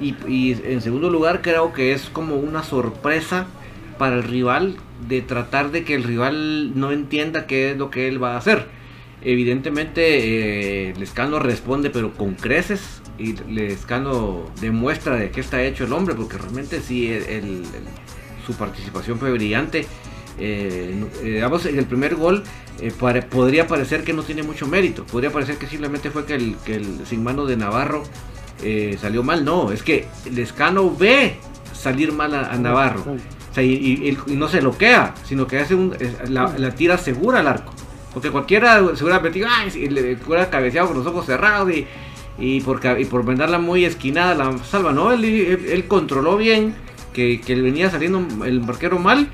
Y, 0.00 0.16
y 0.26 0.52
en 0.64 0.80
segundo 0.80 1.10
lugar, 1.10 1.42
creo 1.42 1.72
que 1.74 1.92
es 1.92 2.04
como 2.10 2.36
una 2.36 2.62
sorpresa 2.62 3.46
para 4.00 4.16
el 4.16 4.22
rival 4.22 4.76
de 5.08 5.20
tratar 5.20 5.70
de 5.72 5.84
que 5.84 5.94
el 5.94 6.04
rival 6.04 6.72
no 6.74 6.90
entienda 6.90 7.46
qué 7.46 7.72
es 7.72 7.76
lo 7.76 7.90
que 7.90 8.08
él 8.08 8.16
va 8.22 8.32
a 8.34 8.38
hacer. 8.38 8.66
Evidentemente, 9.22 10.88
eh, 10.88 10.94
Lescano 10.98 11.38
responde, 11.38 11.90
pero 11.90 12.12
con 12.14 12.34
creces. 12.34 13.02
Y 13.18 13.34
Lescano 13.52 14.46
demuestra 14.62 15.16
de 15.16 15.30
qué 15.30 15.40
está 15.40 15.62
hecho 15.62 15.84
el 15.84 15.92
hombre, 15.92 16.14
porque 16.14 16.38
realmente 16.38 16.80
sí, 16.80 17.08
el- 17.12 17.24
el- 17.24 17.44
el- 17.44 18.44
su 18.46 18.54
participación 18.54 19.18
fue 19.18 19.30
brillante. 19.32 19.86
Eh, 20.38 21.04
eh, 21.22 21.30
digamos, 21.34 21.66
en 21.66 21.78
el 21.78 21.84
primer 21.84 22.14
gol 22.16 22.42
eh, 22.80 22.90
pare- 22.98 23.20
podría 23.20 23.66
parecer 23.66 24.04
que 24.04 24.14
no 24.14 24.22
tiene 24.22 24.42
mucho 24.42 24.66
mérito. 24.66 25.04
Podría 25.04 25.30
parecer 25.30 25.56
que 25.58 25.66
simplemente 25.66 26.10
fue 26.10 26.24
que 26.24 26.34
el, 26.36 26.56
que 26.64 26.76
el 26.76 27.00
sin 27.06 27.22
mano 27.22 27.44
de 27.44 27.58
Navarro 27.58 28.02
eh, 28.62 28.96
salió 28.98 29.22
mal. 29.22 29.44
No, 29.44 29.70
es 29.70 29.82
que 29.82 30.06
Lescano 30.32 30.96
ve 30.96 31.36
salir 31.74 32.12
mal 32.12 32.34
a, 32.34 32.50
a 32.52 32.56
Navarro. 32.56 33.04
O 33.50 33.54
sea, 33.54 33.62
y, 33.64 34.16
y- 34.28 34.36
no 34.36 34.48
se 34.48 34.60
bloquea, 34.60 35.14
sino 35.24 35.46
que 35.46 35.58
hace 35.58 35.74
un, 35.74 35.94
la, 36.28 36.74
tira 36.74 36.96
segura 36.98 37.40
al 37.40 37.48
arco. 37.48 37.72
Porque 38.14 38.30
cualquiera 38.30 38.80
se 38.96 39.04
hubiera 39.04 39.20
metido, 39.20 39.48
ay, 39.50 39.70
si 39.70 39.88
le 39.88 40.16
hubiera 40.26 40.50
cabeceado 40.50 40.88
con 40.88 40.98
los 40.98 41.06
ojos 41.06 41.26
cerrados 41.26 41.70
y, 41.72 41.86
y, 42.38 42.60
por, 42.60 42.80
y 42.98 43.04
por 43.04 43.24
venderla 43.24 43.58
muy 43.58 43.84
esquinada 43.84 44.34
la 44.34 44.58
salva. 44.64 44.92
No, 44.92 45.12
él, 45.12 45.24
él- 45.24 45.84
controló 45.88 46.36
bien 46.36 46.74
que, 47.12 47.40
que 47.40 47.54
venía 47.60 47.90
saliendo 47.90 48.44
el 48.44 48.60
barquero 48.60 48.98
mal 48.98 49.28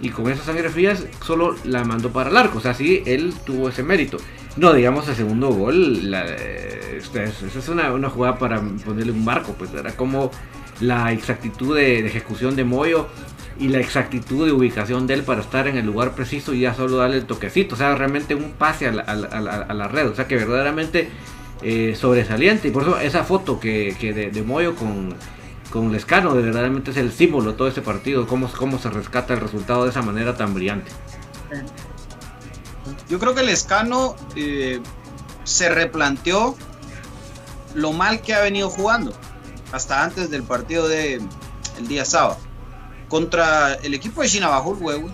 y 0.00 0.08
con 0.10 0.30
esas 0.30 0.46
sangre 0.46 0.68
frías 0.70 1.06
solo 1.24 1.54
la 1.64 1.84
mandó 1.84 2.10
para 2.10 2.30
el 2.30 2.36
arco. 2.36 2.58
O 2.58 2.60
sea, 2.60 2.74
sí, 2.74 3.02
él 3.06 3.34
tuvo 3.44 3.68
ese 3.68 3.82
mérito. 3.82 4.16
No, 4.56 4.72
digamos, 4.72 5.06
el 5.08 5.14
segundo 5.14 5.48
gol, 5.50 6.12
eh, 6.12 6.98
esta 6.98 7.22
es, 7.24 7.40
esta 7.42 7.58
es 7.60 7.68
una, 7.68 7.92
una 7.92 8.10
jugada 8.10 8.36
para 8.38 8.60
ponerle 8.84 9.12
un 9.12 9.24
marco, 9.24 9.54
pues 9.56 9.72
era 9.74 9.92
como 9.92 10.30
la 10.80 11.12
exactitud 11.12 11.76
de, 11.76 12.02
de 12.02 12.08
ejecución 12.08 12.56
de 12.56 12.64
Moyo 12.64 13.06
y 13.60 13.68
la 13.68 13.78
exactitud 13.78 14.46
de 14.46 14.52
ubicación 14.52 15.06
de 15.06 15.14
él 15.14 15.22
para 15.22 15.42
estar 15.42 15.68
en 15.68 15.76
el 15.76 15.86
lugar 15.86 16.14
preciso 16.14 16.52
y 16.54 16.60
ya 16.60 16.74
solo 16.74 16.96
darle 16.96 17.18
el 17.18 17.26
toquecito, 17.26 17.74
o 17.74 17.78
sea, 17.78 17.94
realmente 17.94 18.34
un 18.34 18.52
pase 18.52 18.88
a 18.88 18.92
la, 18.92 19.02
a 19.02 19.14
la- 19.14 19.28
a 19.68 19.74
la- 19.74 19.86
red, 19.88 20.08
o 20.08 20.14
sea, 20.14 20.26
que 20.26 20.36
verdaderamente 20.36 21.10
eh, 21.62 21.94
sobresaliente 21.94 22.68
y 22.68 22.70
por 22.70 22.82
eso 22.84 22.98
esa 22.98 23.22
foto 23.22 23.60
que, 23.60 23.94
que 24.00 24.12
de, 24.14 24.30
de 24.30 24.42
Moyo 24.42 24.74
con, 24.74 25.14
con 25.70 25.92
Lescano 25.92 26.34
de 26.34 26.42
verdaderamente 26.42 26.90
es 26.90 26.96
el 26.96 27.12
símbolo 27.12 27.52
de 27.52 27.58
todo 27.58 27.68
ese 27.68 27.82
partido, 27.82 28.26
cómo, 28.26 28.50
cómo 28.50 28.78
se 28.78 28.88
rescata 28.88 29.34
el 29.34 29.40
resultado 29.40 29.84
de 29.84 29.90
esa 29.90 30.00
manera 30.02 30.34
tan 30.36 30.54
brillante. 30.54 30.90
Yo 33.08 33.18
creo 33.18 33.34
que 33.34 33.42
el 33.42 33.48
escano 33.50 34.16
eh, 34.36 34.80
se 35.44 35.68
replanteó 35.68 36.56
lo 37.74 37.92
mal 37.92 38.20
que 38.22 38.32
ha 38.34 38.40
venido 38.40 38.70
jugando 38.70 39.12
hasta 39.72 40.02
antes 40.02 40.30
del 40.30 40.42
partido 40.44 40.88
de 40.88 41.20
el 41.78 41.88
día 41.88 42.04
sábado 42.04 42.38
contra 43.10 43.74
el 43.74 43.92
equipo 43.92 44.22
de 44.22 44.28
Chinabajul, 44.28 44.78
huevo. 44.80 45.10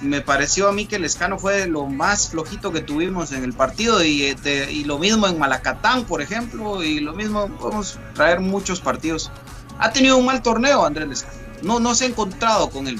me 0.00 0.22
pareció 0.22 0.68
a 0.68 0.72
mí 0.72 0.86
que 0.86 0.96
el 0.96 1.04
escano 1.04 1.38
fue 1.38 1.66
lo 1.66 1.84
más 1.84 2.30
flojito 2.30 2.72
que 2.72 2.80
tuvimos 2.80 3.32
en 3.32 3.44
el 3.44 3.52
partido 3.52 4.02
y, 4.02 4.22
este, 4.22 4.72
y 4.72 4.84
lo 4.84 4.98
mismo 4.98 5.26
en 5.26 5.38
Malacatán, 5.38 6.06
por 6.06 6.22
ejemplo, 6.22 6.82
y 6.82 7.00
lo 7.00 7.12
mismo 7.12 7.48
podemos 7.48 7.98
traer 8.14 8.40
muchos 8.40 8.80
partidos. 8.80 9.30
Ha 9.78 9.92
tenido 9.92 10.16
un 10.16 10.24
mal 10.24 10.40
torneo 10.40 10.86
Andrés 10.86 11.08
Lescano, 11.08 11.34
no, 11.62 11.80
no 11.80 11.94
se 11.94 12.04
ha 12.04 12.08
encontrado 12.08 12.70
con 12.70 12.86
él 12.86 12.98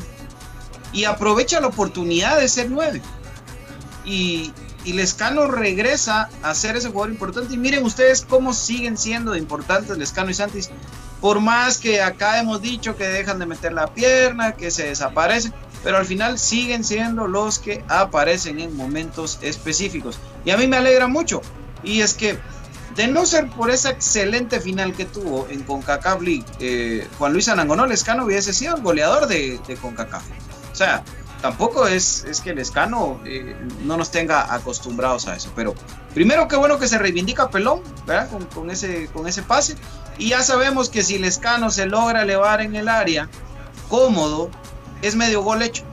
y 0.93 1.05
aprovecha 1.05 1.61
la 1.61 1.69
oportunidad 1.69 2.39
de 2.39 2.49
ser 2.49 2.71
nueve. 2.71 3.01
Y, 4.05 4.53
y 4.85 4.95
Lescano 4.95 5.47
regresa 5.47 6.29
a 6.43 6.55
ser 6.55 6.77
ese 6.77 6.89
jugador 6.89 7.11
importante. 7.11 7.55
Y 7.55 7.59
miren 7.59 7.85
ustedes 7.85 8.25
cómo 8.29 8.53
siguen 8.53 8.97
siendo 8.97 9.37
importantes 9.37 9.97
Lescano 9.97 10.31
y 10.31 10.35
Santis. 10.35 10.71
Por 11.21 11.41
más 11.41 11.79
que 11.79 12.01
acá 12.01 12.41
hemos 12.41 12.63
dicho 12.63 12.97
que 12.97 13.07
dejan 13.07 13.39
de 13.39 13.47
meter 13.47 13.73
la 13.73 13.93
pierna, 13.93 14.53
que 14.53 14.71
se 14.71 14.87
desaparecen, 14.87 15.53
pero 15.85 15.99
al 15.99 16.07
final 16.07 16.39
siguen 16.39 16.85
siendo 16.85 17.27
los 17.27 17.59
que 17.59 17.85
aparecen 17.89 18.59
en 18.59 18.77
momentos 18.77 19.39
específicos. 19.43 20.19
Y 20.45 20.51
a 20.51 20.57
mí 20.57 20.67
me 20.67 20.77
alegra 20.77 21.09
mucho. 21.09 21.43
Y 21.83 22.01
es 22.01 22.15
que, 22.15 22.39
de 22.97 23.07
no 23.07 23.27
ser 23.27 23.49
por 23.51 23.71
esa 23.71 23.91
excelente 23.91 24.61
final 24.61 24.95
que 24.95 25.05
tuvo 25.05 25.47
en 25.51 25.63
CONCACAF 25.63 26.23
League, 26.23 26.45
eh, 26.59 27.07
Juan 27.19 27.33
Luis 27.33 27.49
Anangonó 27.49 27.87
Lescano 27.87 28.25
hubiese 28.25 28.53
sido 28.53 28.77
el 28.77 28.83
goleador 28.83 29.27
de, 29.27 29.61
de 29.67 29.77
CONCACAF. 29.77 30.23
O 30.73 30.75
sea, 30.75 31.05
tampoco 31.41 31.87
es, 31.87 32.25
es 32.25 32.41
que 32.41 32.51
el 32.51 32.59
escano 32.59 33.21
eh, 33.25 33.57
no 33.83 33.97
nos 33.97 34.11
tenga 34.11 34.53
acostumbrados 34.53 35.27
a 35.27 35.37
eso. 35.37 35.51
Pero 35.57 35.75
primero, 36.15 36.49
qué 36.49 36.57
bueno 36.57 36.79
que 36.79 36.89
se 36.89 36.99
reivindica 36.99 37.51
Pelón, 37.51 37.81
¿verdad? 38.07 38.31
Con, 38.31 38.45
con, 38.47 38.71
ese, 38.71 39.09
con 39.13 39.27
ese 39.27 39.43
pase. 39.43 39.77
Y 40.19 40.31
ya 40.31 40.43
sabemos 40.43 40.89
que 40.89 41.03
si 41.03 41.17
el 41.17 41.25
escano 41.25 41.71
se 41.71 41.87
logra 41.87 42.23
elevar 42.23 42.61
en 42.61 42.77
el 42.77 42.89
área, 42.89 43.29
cómodo, 43.89 44.51
es 45.03 45.17
medio 45.17 45.43
gol 45.43 45.63
hecho. 45.63 45.85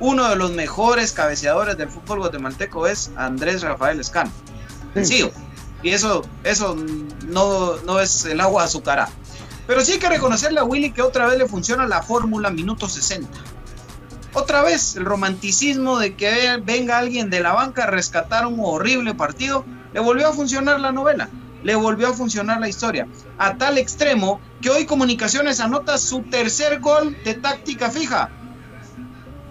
Uno 0.00 0.28
de 0.28 0.36
los 0.36 0.52
mejores 0.52 1.12
cabeceadores 1.12 1.76
del 1.76 1.88
fútbol 1.88 2.20
guatemalteco 2.20 2.86
es 2.86 3.10
Andrés 3.16 3.62
Rafael 3.62 3.98
Escano. 4.00 4.30
Sencillo. 4.94 5.30
Y 5.82 5.90
eso, 5.90 6.24
eso 6.44 6.76
no, 7.26 7.76
no 7.78 8.00
es 8.00 8.24
el 8.24 8.40
agua 8.40 8.64
azucarada. 8.64 9.10
Pero 9.66 9.84
sí 9.84 9.92
hay 9.92 9.98
que 9.98 10.08
reconocerle 10.08 10.60
a 10.60 10.64
Willy 10.64 10.92
que 10.92 11.02
otra 11.02 11.26
vez 11.26 11.38
le 11.38 11.46
funciona 11.46 11.86
la 11.86 12.02
fórmula 12.02 12.50
minuto 12.50 12.88
60 12.88 13.28
otra 14.32 14.62
vez 14.62 14.96
el 14.96 15.04
romanticismo 15.04 15.98
de 15.98 16.14
que 16.14 16.60
venga 16.62 16.98
alguien 16.98 17.30
de 17.30 17.40
la 17.40 17.52
banca 17.52 17.84
a 17.84 17.86
rescatar 17.86 18.46
un 18.46 18.60
horrible 18.60 19.14
partido, 19.14 19.64
le 19.92 20.00
volvió 20.00 20.28
a 20.28 20.32
funcionar 20.32 20.80
la 20.80 20.92
novela, 20.92 21.28
le 21.62 21.74
volvió 21.74 22.08
a 22.08 22.12
funcionar 22.12 22.60
la 22.60 22.68
historia, 22.68 23.08
a 23.38 23.56
tal 23.56 23.78
extremo 23.78 24.40
que 24.60 24.70
hoy 24.70 24.86
Comunicaciones 24.86 25.60
anota 25.60 25.98
su 25.98 26.22
tercer 26.22 26.80
gol 26.80 27.16
de 27.24 27.34
táctica 27.34 27.90
fija, 27.90 28.30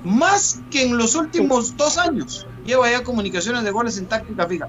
más 0.03 0.61
que 0.69 0.83
en 0.83 0.97
los 0.97 1.15
últimos 1.15 1.75
dos 1.75 1.97
años. 1.97 2.47
Lleva 2.65 2.91
ya 2.91 3.03
Comunicaciones 3.03 3.63
de 3.63 3.71
goles 3.71 3.97
en 3.97 4.07
táctica 4.07 4.47
fija. 4.47 4.67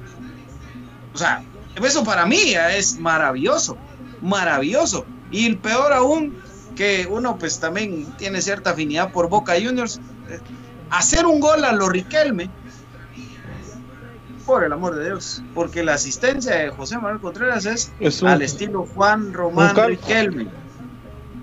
O 1.15 1.19
sea, 1.19 1.43
eso 1.77 2.05
para 2.05 2.27
mí 2.27 2.55
es 2.71 2.99
maravilloso, 2.99 3.77
maravilloso. 4.23 5.05
Y 5.31 5.47
el 5.47 5.59
peor 5.59 5.93
aún, 5.93 6.41
que 6.79 7.09
uno 7.11 7.37
pues 7.39 7.59
también 7.59 8.07
tiene 8.19 8.41
cierta 8.41 8.71
afinidad 8.71 9.11
por 9.11 9.29
Boca 9.29 9.55
Juniors, 9.61 10.01
hacer 10.91 11.27
un 11.27 11.41
gol 11.41 11.65
a 11.65 11.73
lo 11.73 11.89
Riquelme, 11.89 12.49
por 14.47 14.63
el 14.63 14.73
amor 14.73 14.95
de 14.95 15.07
Dios, 15.07 15.43
porque 15.57 15.83
la 15.83 15.95
asistencia 15.95 16.55
de 16.55 16.71
José 16.71 16.99
Manuel 16.99 17.21
Contreras 17.21 17.67
es, 17.67 17.91
al 18.23 18.43
estilo 18.43 18.87
Juan 18.95 19.33
Román 19.33 19.75
Riquelme. 19.75 20.47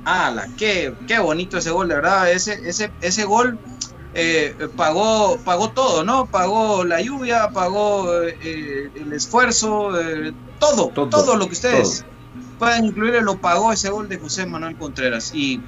Ah, 0.06 0.32
la, 0.34 0.48
qué, 0.56 0.94
qué 1.06 1.20
bonito 1.20 1.58
ese 1.58 1.72
gol, 1.72 1.90
de 1.90 1.96
verdad, 1.96 2.32
ese, 2.32 2.54
ese, 2.70 2.92
ese 3.02 3.26
gol 3.26 3.60
eh, 4.14 4.70
pagó, 4.78 5.38
pagó 5.44 5.72
todo, 5.72 6.06
¿no? 6.06 6.28
Pagó 6.28 6.86
la 6.86 7.02
lluvia, 7.02 7.50
pagó 7.50 8.22
eh, 8.22 8.90
el 8.96 9.12
esfuerzo, 9.12 10.00
eh, 10.00 10.34
todo, 10.60 10.92
todo, 10.96 11.10
todo, 11.10 11.36
lo 11.36 11.48
que 11.48 11.54
ustedes... 11.54 12.04
Todo 12.04 12.14
pueden 12.58 12.86
incluir, 12.86 13.22
lo 13.22 13.38
pagó 13.38 13.72
ese 13.72 13.89
gol 13.89 14.10
de 14.10 14.18
José 14.18 14.45
Manuel 14.45 14.76
Contreras. 14.76 15.34
Y, 15.34 15.62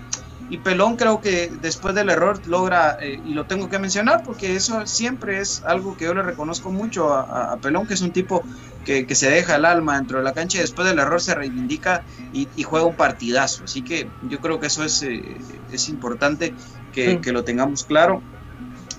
y 0.49 0.57
Pelón 0.59 0.95
creo 0.95 1.19
que 1.19 1.51
después 1.61 1.93
del 1.93 2.09
error 2.09 2.39
logra, 2.47 2.97
eh, 3.01 3.19
y 3.25 3.33
lo 3.33 3.45
tengo 3.45 3.69
que 3.69 3.79
mencionar 3.79 4.23
porque 4.23 4.55
eso 4.55 4.85
siempre 4.87 5.39
es 5.39 5.63
algo 5.65 5.97
que 5.97 6.05
yo 6.05 6.13
le 6.13 6.23
reconozco 6.23 6.71
mucho 6.71 7.13
a, 7.13 7.53
a 7.53 7.57
Pelón, 7.57 7.85
que 7.85 7.95
es 7.95 8.01
un 8.01 8.11
tipo 8.11 8.43
que, 8.85 9.05
que, 9.05 9.15
se 9.15 9.29
deja 9.29 9.55
el 9.55 9.65
alma 9.65 9.97
dentro 9.97 10.19
de 10.19 10.23
la 10.23 10.33
cancha 10.33 10.57
y 10.57 10.61
después 10.61 10.87
del 10.87 10.99
error 10.99 11.21
se 11.21 11.35
reivindica 11.35 12.03
y, 12.31 12.47
y 12.55 12.63
juega 12.63 12.85
un 12.85 12.95
partidazo. 12.95 13.65
Así 13.65 13.81
que 13.81 14.07
yo 14.29 14.39
creo 14.39 14.59
que 14.59 14.67
eso 14.67 14.83
es, 14.83 15.03
eh, 15.03 15.35
es 15.71 15.89
importante 15.89 16.53
que, 16.93 17.11
sí. 17.11 17.17
que, 17.17 17.33
lo 17.33 17.43
tengamos 17.43 17.83
claro. 17.83 18.21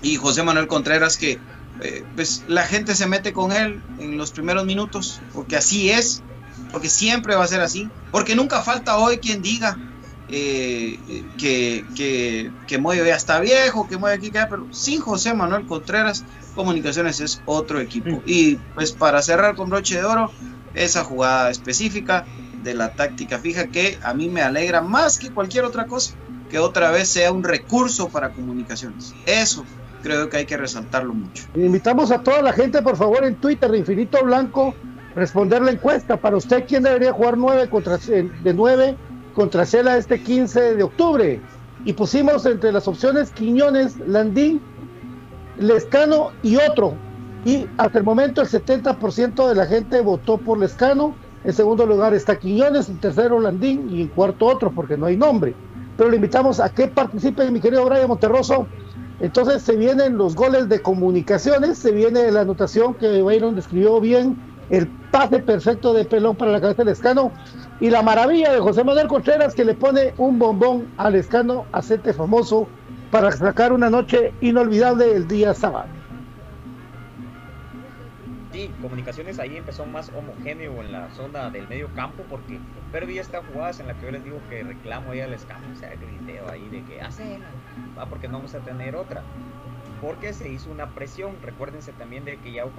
Y 0.03 0.15
José 0.15 0.43
Manuel 0.43 0.67
Contreras 0.67 1.17
que... 1.17 1.39
Eh, 1.81 2.03
pues 2.13 2.43
la 2.49 2.63
gente 2.63 2.93
se 2.93 3.07
mete 3.07 3.31
con 3.31 3.53
él 3.53 3.81
en 3.99 4.17
los 4.17 4.31
primeros 4.31 4.65
minutos, 4.65 5.21
porque 5.33 5.55
así 5.55 5.89
es, 5.89 6.21
porque 6.71 6.89
siempre 6.89 7.35
va 7.35 7.43
a 7.43 7.47
ser 7.47 7.61
así, 7.61 7.89
porque 8.11 8.35
nunca 8.35 8.61
falta 8.61 8.97
hoy 8.97 9.17
quien 9.17 9.41
diga 9.41 9.77
eh, 10.29 10.99
que, 11.37 11.85
que, 11.95 12.51
que 12.67 12.77
Moyo 12.77 13.03
ya 13.03 13.15
está 13.15 13.39
viejo, 13.39 13.87
que 13.87 13.97
Moyo 13.97 14.13
aquí 14.13 14.29
queda, 14.29 14.47
pero 14.49 14.67
sin 14.71 15.01
José 15.01 15.33
Manuel 15.33 15.65
Contreras, 15.65 16.23
Comunicaciones 16.55 17.19
es 17.19 17.41
otro 17.45 17.79
equipo. 17.79 18.21
Y 18.25 18.55
pues 18.75 18.91
para 18.91 19.21
cerrar 19.21 19.55
con 19.55 19.69
broche 19.69 19.95
de 19.95 20.03
oro, 20.03 20.31
esa 20.73 21.03
jugada 21.03 21.49
específica 21.49 22.25
de 22.63 22.73
la 22.73 22.93
táctica 22.93 23.39
fija 23.39 23.67
que 23.67 23.97
a 24.03 24.13
mí 24.13 24.27
me 24.27 24.41
alegra 24.41 24.81
más 24.81 25.17
que 25.17 25.31
cualquier 25.31 25.63
otra 25.63 25.85
cosa, 25.85 26.13
que 26.49 26.59
otra 26.59 26.91
vez 26.91 27.07
sea 27.07 27.31
un 27.31 27.43
recurso 27.43 28.09
para 28.09 28.31
comunicaciones. 28.31 29.15
Eso 29.25 29.63
creo 30.03 30.29
que 30.29 30.37
hay 30.37 30.45
que 30.45 30.57
resaltarlo 30.57 31.13
mucho. 31.13 31.45
Invitamos 31.55 32.11
a 32.11 32.21
toda 32.21 32.41
la 32.41 32.53
gente, 32.53 32.81
por 32.81 32.97
favor, 32.97 33.23
en 33.23 33.35
Twitter 33.35 33.71
de 33.71 33.77
Infinito 33.79 34.23
Blanco 34.23 34.75
responder 35.15 35.61
la 35.61 35.71
encuesta. 35.71 36.17
Para 36.17 36.37
usted, 36.37 36.65
¿quién 36.67 36.83
debería 36.83 37.11
jugar 37.11 37.37
9 37.37 37.69
contra, 37.69 37.97
de 37.97 38.53
9 38.53 38.95
contra 39.33 39.65
Cela 39.65 39.97
este 39.97 40.21
15 40.21 40.75
de 40.75 40.83
octubre? 40.83 41.41
Y 41.85 41.93
pusimos 41.93 42.45
entre 42.45 42.71
las 42.71 42.87
opciones 42.87 43.31
Quiñones, 43.31 43.97
Landín, 44.07 44.61
Lescano 45.57 46.31
y 46.43 46.57
otro. 46.57 46.93
Y 47.45 47.67
hasta 47.77 47.99
el 47.99 48.03
momento 48.03 48.41
el 48.41 48.47
70% 48.47 49.47
de 49.47 49.55
la 49.55 49.65
gente 49.65 50.01
votó 50.01 50.37
por 50.37 50.57
Lescano. 50.59 51.15
En 51.43 51.53
segundo 51.53 51.85
lugar 51.85 52.13
está 52.13 52.37
Quiñones, 52.37 52.89
en 52.89 52.99
tercero 52.99 53.39
Landín 53.39 53.89
y 53.89 54.01
en 54.01 54.07
cuarto 54.09 54.45
otro, 54.45 54.71
porque 54.71 54.97
no 54.97 55.05
hay 55.05 55.15
nombre. 55.15 55.55
Pero 55.95 56.09
le 56.09 56.17
invitamos 56.17 56.59
a 56.59 56.69
que 56.69 56.87
participe, 56.87 57.49
mi 57.49 57.59
querido 57.61 57.85
Brian 57.85 58.07
Monterroso. 58.07 58.67
Entonces 59.21 59.61
se 59.63 59.75
vienen 59.75 60.17
los 60.17 60.35
goles 60.35 60.69
de 60.69 60.81
comunicaciones, 60.81 61.77
se 61.77 61.91
viene 61.91 62.31
la 62.31 62.41
anotación 62.41 62.93
que 62.93 63.21
Byron 63.21 63.55
describió 63.55 63.99
bien 63.99 64.37
el 64.69 64.87
pase 65.11 65.39
perfecto 65.39 65.93
de 65.93 66.05
pelón 66.05 66.35
para 66.35 66.51
la 66.51 66.61
cabeza 66.61 66.83
del 66.83 66.93
escano 66.93 67.31
y 67.79 67.89
la 67.89 68.01
maravilla 68.01 68.51
de 68.53 68.59
José 68.59 68.83
Manuel 68.83 69.07
Contreras 69.07 69.55
que 69.55 69.65
le 69.65 69.73
pone 69.73 70.13
un 70.17 70.37
bombón 70.37 70.87
al 70.97 71.15
escano 71.15 71.65
acete 71.71 72.13
famoso 72.13 72.67
para 73.11 73.31
sacar 73.31 73.73
una 73.73 73.89
noche 73.89 74.33
inolvidable 74.41 75.11
el 75.15 75.27
día 75.27 75.53
sábado. 75.53 75.87
Sí, 78.51 78.69
comunicaciones 78.81 79.39
ahí 79.39 79.57
empezó 79.57 79.85
más 79.85 80.09
homogéneo 80.09 80.81
en 80.81 80.91
la 80.91 81.09
zona 81.11 81.49
del 81.49 81.67
medio 81.67 81.87
campo 81.95 82.23
porque 82.29 82.59
perdí 82.91 83.19
estas 83.19 83.45
jugadas 83.45 83.79
en 83.79 83.87
las 83.87 83.97
que 83.97 84.05
yo 84.07 84.11
les 84.11 84.23
digo 84.23 84.39
que 84.49 84.63
reclamo 84.63 85.11
ahí 85.11 85.21
al 85.21 85.33
escano, 85.33 85.67
o 85.71 85.75
sea, 85.75 85.89
griteo 85.89 86.49
ahí 86.49 86.67
de 86.69 86.83
que 86.83 87.01
hace, 87.01 87.39
va 87.97 88.07
porque 88.07 88.27
no 88.27 88.37
vamos 88.37 88.55
a 88.55 88.59
tener 88.59 88.95
otra 88.95 89.23
porque 90.01 90.33
se 90.33 90.49
hizo 90.49 90.69
una 90.69 90.87
presión. 90.89 91.35
Recuérdense 91.41 91.91
también 91.93 92.25
de 92.25 92.37
que 92.37 92.51
ya 92.51 92.65
hubo, 92.65 92.73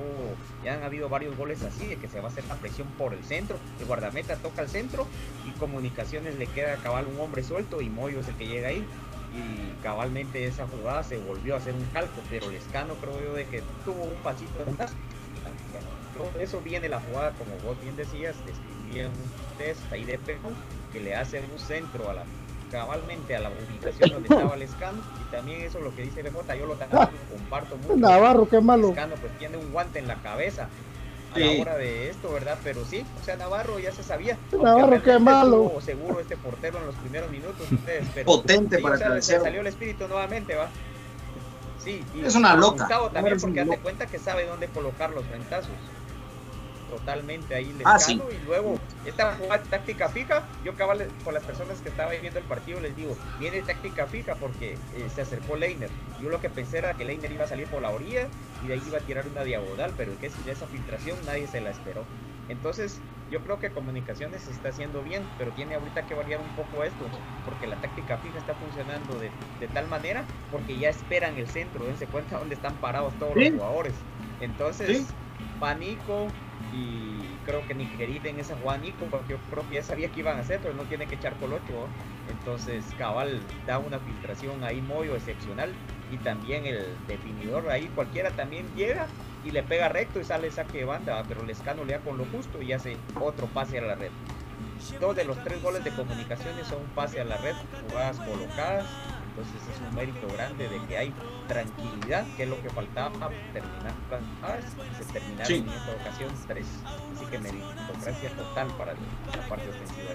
ya 0.65 0.75
han 0.75 0.83
habido 0.83 1.09
varios 1.09 1.37
goles 1.37 1.63
así, 1.63 1.87
de 1.87 1.97
que 1.97 2.09
se 2.09 2.21
va 2.21 2.29
a 2.29 2.31
hacer 2.31 2.45
la 2.47 2.57
presión 2.57 2.89
por 2.99 3.15
el 3.15 3.25
centro, 3.25 3.59
el 3.79 3.87
guardameta 3.87 4.37
toca 4.37 4.63
el 4.63 4.69
centro 4.69 5.07
y 5.47 5.51
comunicaciones 5.59 6.39
le 6.39 6.47
queda 6.47 6.77
cabal 6.77 7.07
un 7.07 7.21
hombre 7.21 7.43
suelto 7.43 7.81
y 7.81 7.89
Moyo 7.89 8.21
es 8.21 8.29
el 8.29 8.35
que 8.35 8.47
llega 8.47 8.69
ahí. 8.69 8.85
Y 9.33 9.83
cabalmente 9.83 10.45
esa 10.45 10.67
jugada 10.67 11.05
se 11.05 11.17
volvió 11.19 11.55
a 11.55 11.59
hacer 11.59 11.75
un 11.75 11.85
calco, 11.93 12.21
pero 12.29 12.51
Lescano 12.51 12.95
creo 12.95 13.23
yo 13.23 13.35
de 13.35 13.47
que 13.47 13.63
tuvo 13.85 14.03
un 14.05 14.23
pasito 14.23 14.65
más. 14.77 14.93
Eso 16.39 16.61
viene 16.61 16.89
la 16.89 17.01
jugada, 17.01 17.33
como 17.33 17.57
vos 17.65 17.81
bien 17.81 17.97
decías, 17.97 18.35
describían 18.45 19.07
un 19.09 19.57
test 19.57 19.81
ahí 19.93 20.05
de 20.05 20.19
Pejo, 20.19 20.51
que 20.93 21.01
le 21.01 21.15
hace 21.15 21.41
un 21.41 21.59
centro 21.59 22.11
a 22.11 22.15
la 22.15 22.25
cabalmente 22.71 23.37
a 23.37 23.41
la 23.41 23.51
ubicación 23.51 24.11
donde 24.11 24.29
estaba 24.35 24.55
el 24.55 24.63
escano 24.63 24.99
y 25.21 25.31
también 25.35 25.63
eso 25.63 25.81
lo 25.81 25.95
que 25.95 26.03
dice 26.03 26.23
BJ 26.23 26.57
yo 26.57 26.67
lo 26.67 26.77
ah, 26.93 27.11
comparto 27.31 27.77
mucho. 27.77 27.97
Navarro 27.97 28.49
qué 28.49 28.61
malo. 28.61 28.89
El 28.89 28.91
escano 28.95 29.15
pues 29.21 29.37
tiene 29.39 29.57
un 29.57 29.73
guante 29.73 29.99
en 29.99 30.09
la 30.09 30.17
cabeza 30.17 30.69
a 31.33 31.35
sí. 31.35 31.57
la 31.57 31.63
hora 31.63 31.77
de 31.77 32.11
esto 32.11 32.33
verdad 32.33 32.59
pero 32.65 32.85
sí 32.85 33.05
o 33.21 33.25
sea 33.25 33.37
Navarro 33.37 33.79
ya 33.79 33.93
se 33.93 34.03
sabía. 34.03 34.39
Navarro 34.53 35.03
qué 35.03 35.19
malo. 35.19 35.73
seguro 35.81 36.21
este 36.21 36.37
portero 36.37 36.79
en 36.79 36.87
los 36.87 36.95
primeros 36.97 37.31
minutos 37.31 37.61
ustedes 37.71 38.07
pero, 38.15 38.27
potente 38.27 38.77
sí, 38.77 38.83
para 38.83 38.95
o 38.95 38.99
sea, 38.99 39.09
le 39.11 39.23
salió 39.23 39.61
el 39.61 39.67
espíritu 39.67 40.09
nuevamente 40.09 40.55
va 40.55 40.69
sí 41.79 42.05
y 42.15 42.25
es 42.25 42.35
una 42.35 42.55
loca. 42.55 42.85
Gustavo 42.85 43.11
también 43.11 43.41
porque 43.41 43.61
hace 43.61 43.79
cuenta 43.79 44.07
que 44.07 44.19
sabe 44.19 44.47
dónde 44.47 44.69
colocar 44.69 45.11
los 45.11 45.29
ventazos 45.31 45.71
totalmente 46.91 47.55
ahí 47.55 47.75
Ah, 47.85 47.95
Lescano 47.97 48.25
y 48.31 48.45
luego 48.45 48.79
esta 49.07 49.35
jugada 49.37 49.63
táctica 49.63 50.09
fija, 50.09 50.47
yo 50.65 50.75
cabal 50.75 51.09
con 51.25 51.33
las 51.33 51.43
personas 51.45 51.81
que 51.81 51.89
estaban 51.89 52.15
viendo 52.21 52.39
el 52.39 52.45
partido 52.45 52.81
les 52.81 52.95
digo, 52.97 53.17
viene 53.39 53.63
táctica 53.63 54.07
fija 54.07 54.35
porque 54.35 54.73
eh, 54.73 55.09
se 55.15 55.23
acercó 55.23 55.57
Leiner. 55.57 55.89
Yo 56.21 56.29
lo 56.29 56.41
que 56.41 56.51
pensé 56.51 56.79
era 56.79 56.93
que 56.95 57.05
Leiner 57.05 57.33
iba 57.33 57.45
a 57.45 57.49
salir 57.49 57.67
por 57.69 57.81
la 57.81 57.91
orilla 57.91 58.27
y 58.63 58.67
de 58.69 58.75
ahí 58.75 58.83
iba 58.87 58.99
a 58.99 59.01
tirar 59.01 59.27
una 59.27 59.45
diagonal, 59.45 59.95
pero 59.97 60.19
que 60.19 60.29
de 60.29 60.53
esa 60.53 60.67
filtración 60.67 61.17
nadie 61.25 61.47
se 61.47 61.61
la 61.61 61.71
esperó. 61.71 62.05
Entonces, 62.49 63.01
yo 63.31 63.39
creo 63.41 63.61
que 63.61 63.71
comunicaciones 63.71 64.43
se 64.43 64.51
está 64.51 64.71
haciendo 64.71 65.03
bien, 65.03 65.23
pero 65.39 65.53
tiene 65.53 65.77
ahorita 65.77 66.03
que 66.03 66.15
variar 66.15 66.41
un 66.41 66.49
poco 66.49 66.83
esto, 66.83 67.09
porque 67.45 67.69
la 67.69 67.77
táctica 67.77 68.19
fija 68.19 68.39
está 68.39 68.55
funcionando 68.55 69.19
de, 69.21 69.31
de 69.61 69.69
tal 69.69 69.87
manera, 69.87 70.25
porque 70.51 70.77
ya 70.77 70.89
esperan 70.89 71.39
el 71.39 71.47
centro, 71.47 71.85
dense 71.85 72.07
cuenta 72.07 72.39
dónde 72.39 72.57
están 72.57 72.75
parados 72.77 73.15
todos 73.21 73.35
Sí. 73.35 73.45
los 73.51 73.61
jugadores. 73.61 73.95
Entonces, 74.41 74.89
Sí. 74.89 75.07
va 75.63 75.75
Nico 75.75 76.27
y 76.73 77.21
creo 77.45 77.67
que 77.67 77.75
ni 77.75 77.87
querida 77.87 78.29
en 78.29 78.39
esa 78.39 78.57
jugada 78.57 78.79
Nico, 78.79 79.07
porque 79.11 79.33
yo 79.33 79.39
creo 79.51 79.69
que 79.69 79.77
ya 79.77 79.83
sabía 79.83 80.09
que 80.09 80.21
iban 80.21 80.37
a 80.37 80.41
hacer, 80.41 80.61
pero 80.63 80.75
no 80.75 80.85
tiene 80.85 81.07
que 81.07 81.17
echar 81.17 81.35
colocho. 81.37 81.89
Entonces, 82.29 82.85
Cabal 82.97 83.41
da 83.67 83.79
una 83.79 83.99
filtración 83.99 84.63
ahí 84.63 84.81
muy 84.81 85.09
excepcional 85.09 85.73
y 86.11 86.17
también 86.19 86.67
el 86.67 86.97
definidor 87.07 87.69
ahí, 87.71 87.89
cualquiera 87.95 88.31
también 88.31 88.67
llega 88.77 89.07
y 89.45 89.51
le 89.51 89.63
pega 89.63 89.89
recto 89.89 90.21
y 90.21 90.25
sale 90.25 90.51
saque 90.51 90.79
de 90.79 90.85
banda, 90.85 91.25
pero 91.27 91.45
Lescano 91.45 91.85
le 91.85 91.95
da 91.95 92.01
con 92.01 92.19
lo 92.19 92.25
justo 92.27 92.63
y 92.63 92.73
hace 92.73 92.97
otro 93.21 93.47
pase 93.47 93.79
a 93.79 93.83
la 93.83 93.95
red. 93.95 94.11
Dos 95.01 95.17
de 95.17 95.25
los 95.25 95.43
tres 95.45 95.63
goles 95.63 95.85
de 95.85 95.91
comunicaciones 95.91 96.67
son 96.67 96.83
un 96.83 96.89
pase 96.89 97.21
a 97.21 97.25
la 97.25 97.37
red, 97.39 97.55
jugadas 97.89 98.19
colocadas, 98.19 98.87
entonces 99.31 99.55
es 99.75 99.81
un 99.89 99.95
mérito 99.95 100.27
grande 100.35 100.69
de 100.69 100.79
que 100.87 100.99
hay 100.99 101.15
tranquilidad, 101.49 102.27
que 102.37 102.43
es 102.45 102.49
lo 102.49 102.61
que 102.63 102.71
faltaba 102.71 103.11
para 103.13 103.35
terminar 103.53 103.95
las 104.11 104.21
jugadas, 104.37 104.65
y 104.93 105.05
se 105.05 105.13
terminaron 105.13 105.47
Sí. 105.47 105.55
en 105.55 105.69
esta 105.69 105.93
ocasión 105.93 106.31
tres. 106.47 106.67
Así 107.17 107.27
que 107.27 107.39
meritocracia 107.39 108.31
total 108.37 108.69
para 108.79 108.93
la 108.93 109.49
parte 109.49 109.69
ofensiva. 109.69 110.11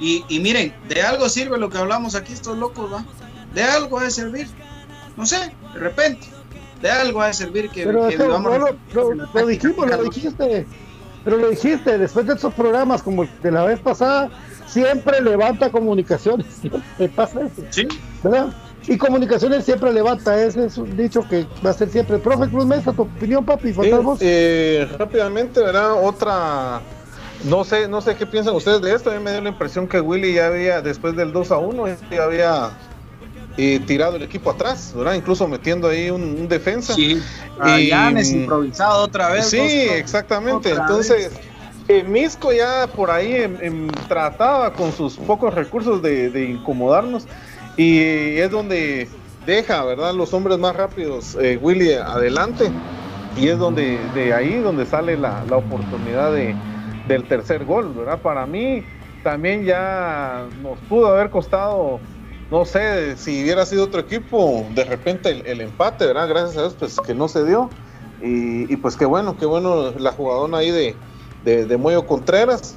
Y, 0.00 0.24
y 0.28 0.40
miren, 0.40 0.74
de 0.88 1.02
algo 1.02 1.28
sirve 1.28 1.58
lo 1.58 1.70
que 1.70 1.78
hablamos 1.78 2.14
aquí 2.14 2.32
estos 2.32 2.58
locos, 2.58 2.92
¿va? 2.92 3.04
De 3.54 3.62
algo 3.62 3.98
ha 3.98 4.04
de 4.04 4.10
servir. 4.10 4.48
No 5.16 5.26
sé, 5.26 5.54
de 5.74 5.78
repente. 5.78 6.26
De 6.80 6.90
algo 6.90 7.20
ha 7.22 7.28
de 7.28 7.34
servir 7.34 7.70
que, 7.70 7.84
Pero 7.84 8.08
que 8.08 8.14
eso, 8.14 8.24
vivamos 8.24 8.52
no 8.58 8.58
lo, 8.58 9.46
dijimos, 9.46 9.86
lo 9.88 10.02
dijiste, 10.02 10.66
pero 11.24 11.36
lo 11.36 11.48
dijiste, 11.50 11.98
después 11.98 12.26
de 12.26 12.34
estos 12.34 12.52
programas 12.54 13.02
como 13.02 13.22
el 13.24 13.30
de 13.42 13.50
la 13.50 13.64
vez 13.64 13.80
pasada, 13.80 14.30
siempre 14.66 15.20
levanta 15.20 15.70
comunicaciones, 15.70 16.46
siempre 16.60 17.08
pasa 17.14 17.40
eso, 17.42 17.62
Sí. 17.70 17.86
¿verdad? 18.22 18.48
Y 18.88 18.98
comunicaciones 18.98 19.64
siempre 19.64 19.92
levanta, 19.92 20.42
ese 20.42 20.64
es 20.66 20.76
un 20.76 20.96
dicho 20.96 21.24
que 21.28 21.46
va 21.64 21.70
a 21.70 21.72
ser 21.72 21.88
siempre. 21.88 22.18
Profe 22.18 22.48
Cruz 22.50 22.66
Mesa, 22.66 22.92
tu 22.92 23.02
opinión, 23.02 23.44
papi, 23.44 23.70
vos. 23.72 24.18
eh, 24.20 24.88
rápidamente, 24.98 25.60
¿verdad? 25.60 25.92
Otra. 26.02 26.80
No 27.44 27.62
sé, 27.62 27.86
no 27.86 28.00
sé 28.00 28.16
qué 28.16 28.26
piensan 28.26 28.54
ustedes 28.56 28.82
de 28.82 28.92
esto. 28.92 29.10
A 29.10 29.14
mí 29.14 29.20
me 29.22 29.30
dio 29.30 29.40
la 29.40 29.50
impresión 29.50 29.86
que 29.86 30.00
Willy 30.00 30.34
ya 30.34 30.46
había, 30.48 30.80
después 30.82 31.14
del 31.14 31.32
2 31.32 31.52
a 31.52 31.58
1, 31.58 31.84
ya 32.10 32.24
había 32.24 32.70
tirado 33.54 34.16
el 34.16 34.22
equipo 34.22 34.50
atrás, 34.50 34.92
¿verdad? 34.94 35.14
Incluso 35.14 35.46
metiendo 35.48 35.88
ahí 35.88 36.10
un, 36.10 36.22
un 36.22 36.48
defensa. 36.48 36.94
Sí, 36.94 37.18
a 37.60 37.78
Y- 37.78 37.88
Yanes 37.88 38.32
improvisado 38.32 39.04
otra 39.04 39.30
vez. 39.30 39.46
Sí, 39.46 39.56
exactamente. 39.58 40.70
Entonces, 40.70 41.40
eh, 41.88 42.04
Misco 42.04 42.52
ya 42.52 42.86
por 42.94 43.10
ahí 43.10 43.34
em- 43.34 43.58
em, 43.60 43.88
trataba 44.08 44.74
con 44.74 44.92
sus 44.92 45.16
pocos 45.18 45.54
recursos 45.54 46.02
de, 46.02 46.30
de 46.30 46.44
incomodarnos 46.50 47.26
y 47.76 47.98
es 48.38 48.50
donde 48.50 49.10
deja, 49.44 49.84
¿verdad? 49.84 50.14
Los 50.14 50.32
hombres 50.34 50.58
más 50.58 50.74
rápidos, 50.76 51.34
eh, 51.40 51.56
Willy 51.60 51.92
adelante 51.94 52.72
y 53.34 53.48
es 53.48 53.58
donde 53.58 54.10
de 54.10 54.32
ahí 54.34 54.58
donde 54.58 54.86
sale 54.86 55.16
la, 55.16 55.44
la 55.44 55.56
oportunidad 55.56 56.32
de, 56.32 56.60
del 57.04 57.26
tercer 57.26 57.64
gol, 57.64 57.94
¿verdad? 57.94 58.20
Para 58.22 58.46
mí 58.46 58.88
también 59.22 59.64
ya 59.64 60.50
nos 60.54 60.82
pudo 60.82 61.08
haber 61.08 61.30
costado, 61.30 62.04
no 62.52 62.66
sé, 62.66 63.16
si 63.16 63.42
hubiera 63.42 63.64
sido 63.64 63.84
otro 63.84 64.00
equipo, 64.00 64.66
de 64.74 64.84
repente 64.84 65.30
el, 65.30 65.46
el 65.46 65.62
empate, 65.62 66.04
¿verdad? 66.04 66.28
Gracias 66.28 66.58
a 66.58 66.60
Dios, 66.60 66.76
pues 66.78 67.00
que 67.00 67.14
no 67.14 67.26
se 67.26 67.46
dio. 67.46 67.70
Y, 68.20 68.70
y 68.70 68.76
pues 68.76 68.94
qué 68.94 69.06
bueno, 69.06 69.38
qué 69.38 69.46
bueno 69.46 69.92
la 69.92 70.12
jugadona 70.12 70.58
ahí 70.58 70.70
de, 70.70 70.94
de, 71.44 71.64
de 71.64 71.76
Moyo 71.78 72.06
Contreras, 72.06 72.76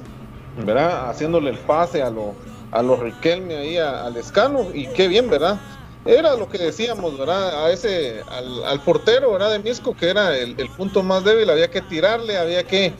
¿verdad? 0.64 1.10
Haciéndole 1.10 1.50
el 1.50 1.58
pase 1.58 2.02
a 2.02 2.08
lo, 2.08 2.34
a 2.70 2.80
los 2.80 3.00
Riquelme 3.00 3.54
ahí 3.54 3.76
al 3.76 4.16
escalo, 4.16 4.66
y 4.72 4.86
qué 4.86 5.08
bien, 5.08 5.28
¿verdad? 5.28 5.60
Era 6.06 6.36
lo 6.36 6.48
que 6.48 6.56
decíamos, 6.56 7.18
¿verdad? 7.18 7.66
A 7.66 7.70
ese, 7.70 8.22
al, 8.30 8.64
al 8.64 8.80
portero, 8.80 9.32
¿verdad? 9.32 9.52
De 9.52 9.58
Misco, 9.58 9.94
que 9.94 10.08
era 10.08 10.38
el, 10.38 10.56
punto 10.74 11.02
más 11.02 11.22
débil, 11.22 11.50
había 11.50 11.70
que 11.70 11.82
tirarle, 11.82 12.38
había 12.38 12.64
que 12.66 12.94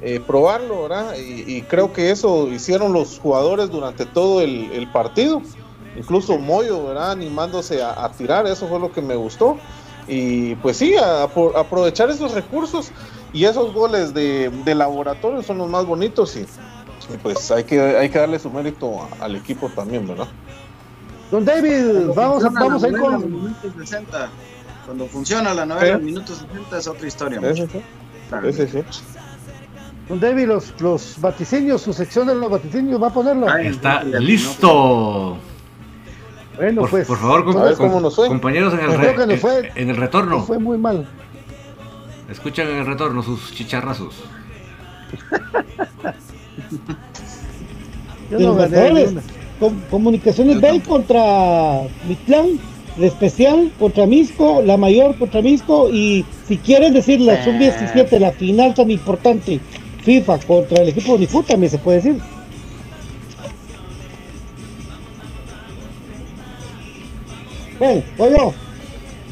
eh, 0.00 0.20
probarlo, 0.24 0.84
¿verdad? 0.84 1.16
Y, 1.18 1.60
creo 1.62 1.92
que 1.92 2.12
eso 2.12 2.46
hicieron 2.46 2.92
los 2.92 3.18
jugadores 3.18 3.68
durante 3.68 4.06
todo 4.06 4.42
el 4.42 4.88
partido. 4.92 5.42
Incluso 5.96 6.38
Moyo, 6.38 6.86
¿verdad? 6.86 7.10
Animándose 7.12 7.82
a, 7.82 8.04
a 8.04 8.12
tirar, 8.12 8.46
eso 8.46 8.68
fue 8.68 8.78
lo 8.78 8.92
que 8.92 9.02
me 9.02 9.16
gustó. 9.16 9.58
Y 10.08 10.54
pues 10.56 10.76
sí, 10.76 10.94
a, 10.96 11.26
apro- 11.26 11.54
aprovechar 11.56 12.10
esos 12.10 12.32
recursos 12.32 12.90
y 13.32 13.44
esos 13.44 13.72
goles 13.72 14.12
de, 14.14 14.50
de 14.64 14.74
laboratorio 14.74 15.42
son 15.42 15.58
los 15.58 15.68
más 15.68 15.84
bonitos 15.86 16.36
y, 16.36 16.40
y 16.40 17.16
pues 17.22 17.50
hay 17.50 17.64
que, 17.64 17.80
hay 17.80 18.08
que 18.08 18.18
darle 18.18 18.38
su 18.38 18.50
mérito 18.50 19.00
a- 19.02 19.24
al 19.24 19.36
equipo 19.36 19.68
también, 19.68 20.06
¿verdad? 20.08 20.28
Don 21.30 21.44
David, 21.44 22.08
vamos, 22.14 22.44
a- 22.44 22.48
vamos 22.50 22.82
a 22.82 22.88
ir 22.88 22.98
con... 22.98 23.14
en 23.22 23.30
minutos 23.42 23.72
60. 23.78 24.30
Cuando 24.86 25.06
funciona 25.06 25.54
la 25.54 25.66
novela 25.66 25.86
¿Eh? 25.88 25.92
en 25.92 26.04
minutos 26.04 26.38
60 26.38 26.78
es 26.78 26.86
otra 26.88 27.06
historia. 27.06 27.40
Ese 27.50 27.66
sí, 27.68 27.80
ese 28.44 28.68
sí. 28.68 28.82
Don 30.08 30.18
David, 30.18 30.46
los, 30.48 30.80
los 30.80 31.20
vaticinios, 31.20 31.82
su 31.82 31.92
sección 31.92 32.26
de 32.26 32.34
los 32.34 32.50
vaticinios, 32.50 33.00
¿va 33.00 33.08
a 33.08 33.12
ponerla? 33.12 33.52
Ay, 33.54 33.68
Está 33.68 34.02
no, 34.02 34.18
listo. 34.18 35.36
Bueno, 36.60 36.80
Por, 36.82 36.90
pues. 36.90 37.06
por 37.06 37.18
favor, 37.18 37.44
com- 37.44 37.56
A 37.56 37.64
ver 37.64 37.74
com- 37.74 37.88
cómo 37.88 38.00
nos 38.00 38.14
fue. 38.14 38.28
compañeros 38.28 38.74
en 38.74 38.80
el, 38.80 38.86
Creo 38.96 39.12
re- 39.12 39.16
que 39.16 39.26
nos 39.26 39.40
fue- 39.40 39.72
en 39.74 39.90
el 39.90 39.96
retorno. 39.96 40.42
Fue 40.44 40.58
muy 40.58 40.76
mal. 40.78 41.06
Escuchan 42.30 42.68
en 42.68 42.76
el 42.76 42.86
retorno 42.86 43.22
sus 43.22 43.52
chicharrazos. 43.54 44.14
Yo 48.30 48.38
de 48.38 48.44
no 48.44 48.54
los 48.54 48.70
gané 48.70 49.20
Comunicaciones 49.90 50.60
Bay 50.60 50.80
contra 50.80 51.82
Mitlán, 52.08 52.58
la 52.96 53.06
especial 53.06 53.70
contra 53.78 54.06
Misco, 54.06 54.62
la 54.64 54.76
mayor 54.76 55.16
contra 55.18 55.42
Misco 55.42 55.90
y 55.90 56.24
si 56.48 56.56
quieren 56.56 56.94
decir 56.94 57.20
la 57.20 57.42
sub-17, 57.44 58.18
la 58.18 58.32
final 58.32 58.72
tan 58.74 58.90
importante, 58.90 59.60
FIFA 60.02 60.38
contra 60.46 60.82
el 60.82 60.88
equipo 60.90 61.08
de 61.12 61.14
Unifut 61.16 61.46
también 61.46 61.70
se 61.70 61.78
puede 61.78 61.98
decir. 62.00 62.16
Bueno, 67.80 68.02
voy 68.16 68.30
yo. 68.30 68.54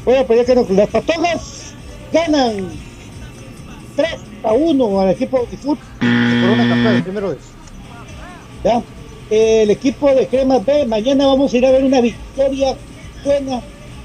Voy 0.05 0.15
a 0.15 0.27
pedir 0.27 0.45
que 0.45 0.55
no- 0.55 0.65
las 0.69 0.89
patojas 0.89 1.73
ganan 2.11 2.69
3 3.95 4.09
a 4.43 4.53
1 4.53 4.99
al 5.01 5.09
equipo 5.11 5.37
de 5.37 5.43
Unifut. 5.43 5.79
Corona 5.99 6.67
campeón, 6.67 7.03
primero 7.03 7.31
es. 7.31 7.39
¿ya? 8.63 8.81
El 9.29 9.69
equipo 9.69 10.09
de 10.15 10.27
Cremas 10.27 10.65
B, 10.65 10.85
mañana 10.87 11.27
vamos 11.27 11.53
a 11.53 11.57
ir 11.57 11.65
a 11.65 11.71
ver 11.71 11.83
una 11.83 12.01
victoria 12.01 12.75
buena 13.23 13.61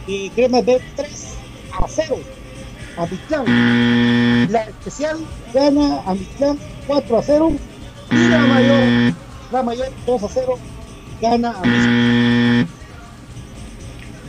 y 0.07 0.28
Cremas 0.30 0.64
B 0.66 0.80
3 0.97 1.34
a 1.72 1.86
0 1.88 2.16
a 2.99 3.07
Mitlán. 3.07 4.53
La 4.53 4.64
especial 4.64 5.16
gana 5.55 6.03
a 6.07 6.14
Mitlán 6.14 6.59
4 6.86 7.18
a 7.18 7.22
0 7.22 7.53
y 8.11 8.28
la 8.28 8.38
mayor, 8.40 9.14
la 9.51 9.62
mayor 9.62 9.88
2 10.07 10.22
a 10.22 10.28
0 10.28 10.59
gana 11.22 11.51
a 11.51 11.62
Mitlán. 11.64 12.24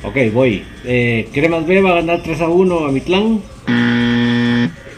Ok, 0.06 0.18
voy. 0.32 0.64
Eh, 0.84 1.28
Cremas 1.34 1.66
B 1.66 1.82
va 1.82 1.92
a 1.92 1.96
ganar 1.96 2.22
3 2.22 2.42
a 2.42 2.48
1 2.48 2.86
a 2.86 2.92
Mitlán. 2.92 3.42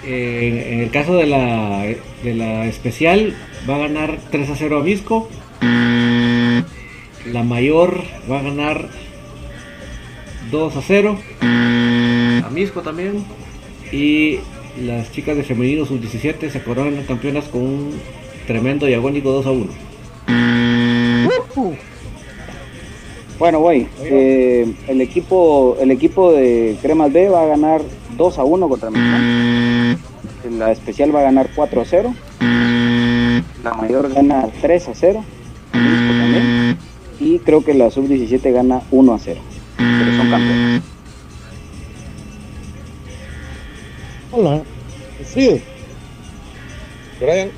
Eh, 0.05 0.69
en 0.73 0.79
el 0.81 0.91
caso 0.91 1.15
de 1.15 1.25
la, 1.25 1.85
de 2.23 2.35
la 2.35 2.65
especial, 2.65 3.33
va 3.69 3.75
a 3.75 3.79
ganar 3.79 4.19
3 4.31 4.49
a 4.49 4.55
0 4.55 4.79
a 4.79 4.83
Misco. 4.83 5.29
La 7.31 7.43
mayor 7.43 8.03
va 8.29 8.39
a 8.39 8.43
ganar 8.43 8.89
2 10.51 10.75
a 10.75 10.81
0 10.81 11.17
a 11.41 12.49
Misco 12.51 12.81
también. 12.81 13.23
Y 13.93 14.39
las 14.81 15.11
chicas 15.13 15.37
de 15.37 15.43
femenino 15.43 15.85
sub-17 15.85 16.49
se 16.49 16.63
coronan 16.63 17.03
campeonas 17.05 17.45
con 17.45 17.61
un 17.61 17.91
tremendo 18.45 18.89
y 18.89 18.93
agónico 18.93 19.31
2 19.31 19.45
a 19.45 19.51
1. 19.51 19.67
Bueno, 23.39 23.59
voy. 23.59 23.87
Eh, 24.01 24.73
el 24.87 25.01
equipo 25.01 25.77
el 25.79 25.91
equipo 25.91 26.31
de 26.31 26.77
Cremas 26.81 27.13
B 27.13 27.29
va 27.29 27.43
a 27.43 27.45
ganar 27.45 27.81
2 28.15 28.39
a 28.39 28.43
1 28.43 28.69
contra 28.69 28.89
Mitlán. 28.89 29.99
La 30.57 30.71
especial 30.71 31.15
va 31.15 31.19
a 31.19 31.23
ganar 31.23 31.49
4 31.55 31.81
a 31.81 31.85
0. 31.85 32.15
La 33.63 33.73
mayor 33.73 34.11
gana 34.11 34.47
3 34.61 34.87
a 34.87 34.95
0. 34.95 35.23
Misco 35.73 36.17
también. 36.17 36.77
Y 37.19 37.39
creo 37.39 37.63
que 37.63 37.73
la 37.73 37.91
sub-17 37.91 38.51
gana 38.51 38.81
1 38.89 39.13
a 39.13 39.19
0. 39.19 39.39
Pero 39.77 40.17
son 40.17 40.29
campeones. 40.29 40.81
Hola. 44.31 44.61
Brian. 47.19 47.51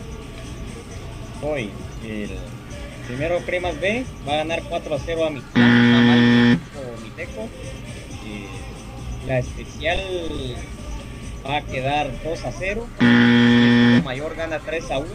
Hoy, 1.41 1.69
el 2.05 2.29
primero 3.09 3.39
Cremas 3.39 3.79
B 3.81 4.05
va 4.27 4.33
a 4.33 4.37
ganar 4.37 4.61
4 4.69 4.95
a 4.95 4.99
0 5.03 5.25
a 5.25 5.29
mi 5.31 5.39
o 5.39 7.01
Miteco. 7.01 7.49
La 9.27 9.39
especial 9.39 9.99
va 11.45 11.57
a 11.57 11.61
quedar 11.61 12.11
2 12.23 12.45
a 12.45 12.51
0. 12.51 12.87
El 12.99 14.03
mayor 14.03 14.35
gana 14.35 14.59
3 14.59 14.91
a 14.91 14.99
1. 14.99 15.07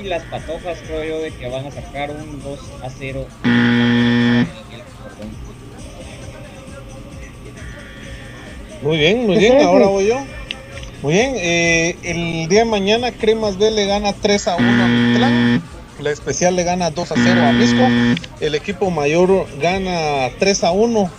Y 0.00 0.02
las 0.04 0.24
patojas 0.24 0.78
creo 0.86 1.04
yo 1.04 1.18
de 1.20 1.30
que 1.30 1.48
van 1.48 1.66
a 1.66 1.70
sacar 1.70 2.10
un 2.10 2.42
2 2.42 2.60
a 2.82 2.90
0. 2.90 3.26
Muy 8.82 8.98
bien, 8.98 9.26
muy 9.26 9.38
bien, 9.38 9.62
ahora 9.62 9.86
voy 9.86 10.08
yo. 10.08 10.18
Muy 11.00 11.14
bien, 11.14 11.34
eh, 11.36 11.96
el 12.02 12.48
día 12.48 12.60
de 12.60 12.64
mañana 12.66 13.10
Cremas 13.10 13.56
B 13.56 13.70
le 13.70 13.86
gana 13.86 14.12
3 14.12 14.48
a 14.48 14.56
1 14.56 14.84
a 14.84 14.86
Mitlán. 14.86 15.73
La 16.00 16.10
especial 16.10 16.56
le 16.56 16.64
gana 16.64 16.90
2 16.90 17.12
a 17.12 17.14
0 17.16 17.40
a 17.46 17.52
Misco. 17.52 17.82
El 18.40 18.54
equipo 18.54 18.90
mayor 18.90 19.46
gana 19.60 20.28
3 20.38 20.64
a 20.64 20.72
1 20.72 21.10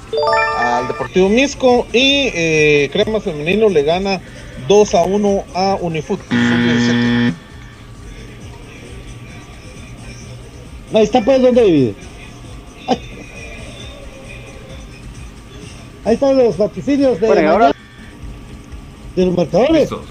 al 0.57 0.87
Deportivo 0.89 1.29
Misco. 1.29 1.87
Y 1.93 2.29
eh, 2.33 2.89
Cremas 2.91 3.23
Femenino 3.23 3.69
le 3.69 3.83
gana 3.83 4.19
2 4.67 4.95
a 4.95 5.03
1 5.03 5.43
a 5.53 5.75
Unifoot. 5.79 6.19
Sub-17. 6.27 7.33
Ahí 10.93 11.03
está 11.03 11.21
pues 11.23 11.41
donde 11.41 11.63
divide. 11.63 11.93
Ahí 16.05 16.13
están 16.13 16.37
los 16.37 16.57
vaticinios 16.57 17.19
de, 17.19 17.27
Bueno, 17.27 17.49
ahora- 17.51 17.71
de 19.15 19.25
los 19.25 19.35
marcadores. 19.35 19.79
Listo. 19.89 20.03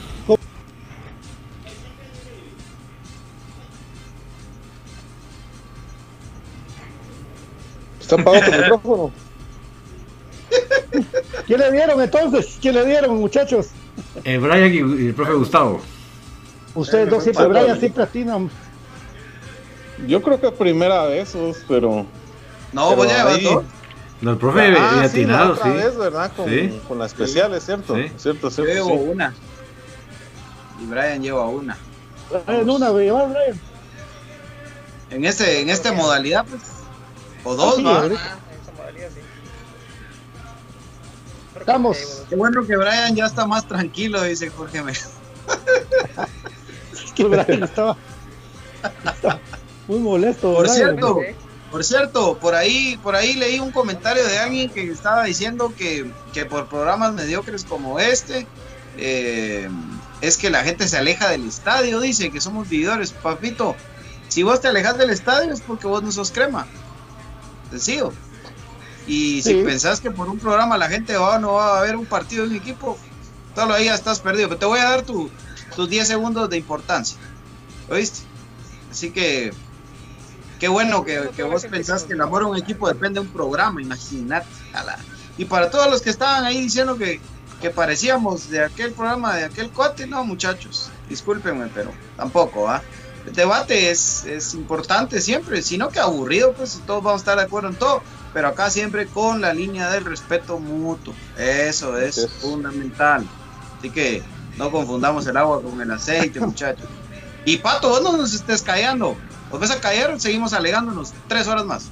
¿Está 8.05 8.17
apagado 8.21 8.51
tu 8.51 8.57
micrófono? 8.59 9.13
¿Quién 11.47 11.59
le 11.61 11.73
dieron 11.73 12.01
entonces? 12.03 12.59
¿Quién 12.61 12.75
le 12.75 12.85
dieron, 12.85 13.17
muchachos? 13.17 13.69
Eh, 14.25 14.37
Brian 14.39 14.73
y, 14.73 15.03
y 15.05 15.07
el 15.09 15.15
profe 15.15 15.33
Gustavo. 15.33 15.81
Ustedes 16.75 17.09
dos 17.09 17.23
siempre, 17.23 17.47
Brian 17.47 17.81
siempre 17.81 18.03
atinan. 18.03 18.51
Yo 20.07 20.21
creo 20.23 20.39
que 20.41 20.49
es 20.49 20.53
primera 20.53 21.05
vez, 21.07 21.31
Sus, 21.31 21.59
pero. 21.67 22.05
No, 22.73 22.91
pero 22.91 23.05
ya 23.05 23.17
llevas 23.19 23.35
ahí- 23.37 23.45
dos. 23.45 23.65
No, 24.21 24.31
el 24.33 24.37
profe 24.39 24.61
Ah, 24.61 24.71
y 24.71 24.75
sí, 24.75 24.97
la 24.97 25.03
atinado, 25.05 25.53
otra 25.55 25.65
sí. 25.65 25.71
vez, 25.71 25.97
¿verdad? 25.97 26.33
Con, 26.37 26.49
Sí. 26.49 26.81
con 26.89 26.99
la 26.99 27.07
especial, 27.07 27.55
es 27.55 27.65
cierto. 27.65 27.97
Sí. 27.97 28.13
Cierto, 28.17 28.49
Yo 28.49 28.51
cierto. 28.51 28.73
llevo 28.75 28.89
sí. 28.91 29.09
una. 29.13 29.35
Y 30.83 30.87
Brian 30.87 31.23
lleva 31.23 31.47
una. 31.49 31.77
En 32.49 32.69
una, 32.71 32.91
va, 32.91 32.99
Brian. 33.01 33.61
En 35.11 35.25
este, 35.25 35.61
en 35.61 35.69
esta 35.71 35.93
modalidad, 35.93 36.45
pues. 36.47 36.63
O 37.45 37.55
dos, 37.55 37.75
Ah, 37.75 37.77
sí, 37.77 37.83
¿va? 37.85 38.01
ahorita. 38.01 38.39
Estamos. 41.59 42.23
Qué 42.29 42.37
bueno 42.37 42.67
que 42.67 42.77
Brian 42.77 43.15
ya 43.15 43.27
está 43.27 43.47
más 43.47 43.67
tranquilo, 43.67 44.23
dice 44.23 44.51
Jorge. 44.51 44.83
Es 44.91 45.09
que 47.15 47.25
Brian 47.25 47.63
estaba, 47.63 47.97
estaba 49.05 49.41
muy 49.87 49.99
molesto. 50.01 50.53
Por 50.53 50.63
Brian. 50.69 50.77
cierto, 50.77 51.19
por 51.71 51.85
cierto, 51.85 52.39
por 52.39 52.55
ahí, 52.55 52.99
por 53.03 53.15
ahí 53.15 53.35
leí 53.35 53.61
un 53.61 53.71
comentario 53.71 54.25
de 54.27 54.39
alguien 54.39 54.69
que 54.71 54.91
estaba 54.91 55.25
diciendo 55.25 55.73
que, 55.77 56.11
que 56.33 56.45
por 56.45 56.67
programas 56.69 57.15
mediocres 57.15 57.65
como 57.65 57.99
este, 58.01 58.47
eh, 58.97 59.69
es 60.21 60.37
que 60.37 60.51
la 60.51 60.65
gente 60.65 60.89
se 60.89 60.97
aleja 60.99 61.29
del 61.31 61.47
estadio, 61.49 62.01
dice 62.01 62.31
que 62.31 62.41
somos 62.41 62.69
vividores. 62.69 63.13
Papito, 63.13 63.77
si 64.29 64.43
vos 64.43 64.61
te 64.61 64.69
alejas 64.69 64.99
del 64.99 65.11
estadio 65.11 65.53
es 65.53 65.61
porque 65.61 65.87
vos 65.87 66.03
no 66.03 66.11
sos 66.11 66.31
crema. 66.33 66.67
Sencillo. 67.71 68.13
Y 69.07 69.43
si 69.43 69.55
pensás 69.65 70.01
que 70.01 70.11
por 70.11 70.29
un 70.29 70.39
programa 70.39 70.79
la 70.79 70.89
gente 70.89 71.17
va, 71.17 71.39
no 71.39 71.55
va 71.55 71.79
a 71.79 71.83
ver 71.83 71.97
un 71.97 72.07
partido 72.07 72.45
de 72.45 72.51
un 72.51 72.57
equipo, 72.57 72.99
solo 73.55 73.75
ahí 73.75 73.87
ya 73.87 73.95
estás 73.95 74.21
perdido. 74.21 74.49
Pero 74.49 74.59
te 74.59 74.67
voy 74.67 74.79
a 74.81 74.85
dar 74.91 75.03
tu- 75.03 75.31
tus 75.77 75.89
10 75.89 76.07
segundos 76.09 76.49
de 76.49 76.57
importancia. 76.57 77.19
¿Oíste? 77.91 78.21
Así 78.91 79.11
que 79.11 79.53
qué 80.59 80.69
bueno 80.69 81.05
que, 81.05 81.31
que 81.37 81.43
vos 81.43 81.63
pensás 81.71 82.05
que 82.05 82.15
el 82.15 82.21
amor 82.23 82.43
a 82.45 82.47
un 82.47 82.57
equipo 82.57 82.89
depende 82.89 83.21
de 83.21 83.27
un 83.27 83.33
programa, 83.33 83.83
imagínate. 83.83 84.47
Y 85.37 85.45
para 85.45 85.69
todos 85.71 85.91
los 85.91 86.01
que 86.01 86.11
estaban 86.11 86.45
ahí 86.45 86.61
diciendo 86.61 86.97
que, 86.97 87.21
que 87.61 87.71
parecíamos 87.71 88.49
de 88.49 88.65
aquel 88.65 88.93
programa, 88.95 89.35
de 89.37 89.45
aquel 89.45 89.71
cuate, 89.71 90.07
no 90.07 90.25
muchachos, 90.25 90.91
discúlpenme, 91.09 91.67
pero 91.75 91.93
tampoco, 92.17 92.63
¿va? 92.63 92.83
El 93.27 93.33
debate 93.33 93.91
es, 93.91 94.25
es 94.25 94.55
importante 94.55 95.21
siempre, 95.21 95.63
sino 95.63 95.89
que 95.89 95.99
aburrido, 95.99 96.53
pues 96.53 96.81
todos 96.87 97.03
vamos 97.03 97.21
a 97.21 97.23
estar 97.23 97.37
de 97.39 97.45
acuerdo 97.45 97.71
en 97.71 97.77
todo, 97.77 98.03
pero 98.35 98.49
acá 98.49 98.71
siempre 98.71 99.07
con 99.07 99.41
la 99.41 99.55
línea 99.55 99.91
del 99.91 100.05
respeto 100.05 100.59
mutuo, 100.59 101.15
eso 101.39 101.97
es 101.99 102.29
fundamental. 102.41 103.25
Así 103.79 103.91
que 103.91 104.23
no 104.59 104.71
confundamos 104.71 105.27
el 105.27 105.37
agua 105.37 105.63
con 105.63 105.81
el 105.81 105.91
aceite, 105.91 106.41
muchachos. 106.41 106.87
Y 107.45 107.59
Pato, 107.59 107.89
vos 107.89 108.03
no 108.03 108.17
nos 108.17 108.35
estés 108.35 108.63
callando. 108.63 109.17
Os 109.51 109.61
ves 109.61 109.71
a 109.71 109.81
callar, 109.81 110.19
seguimos 110.21 110.53
alegándonos 110.53 111.13
tres 111.29 111.47
horas 111.47 111.65
más. 111.65 111.91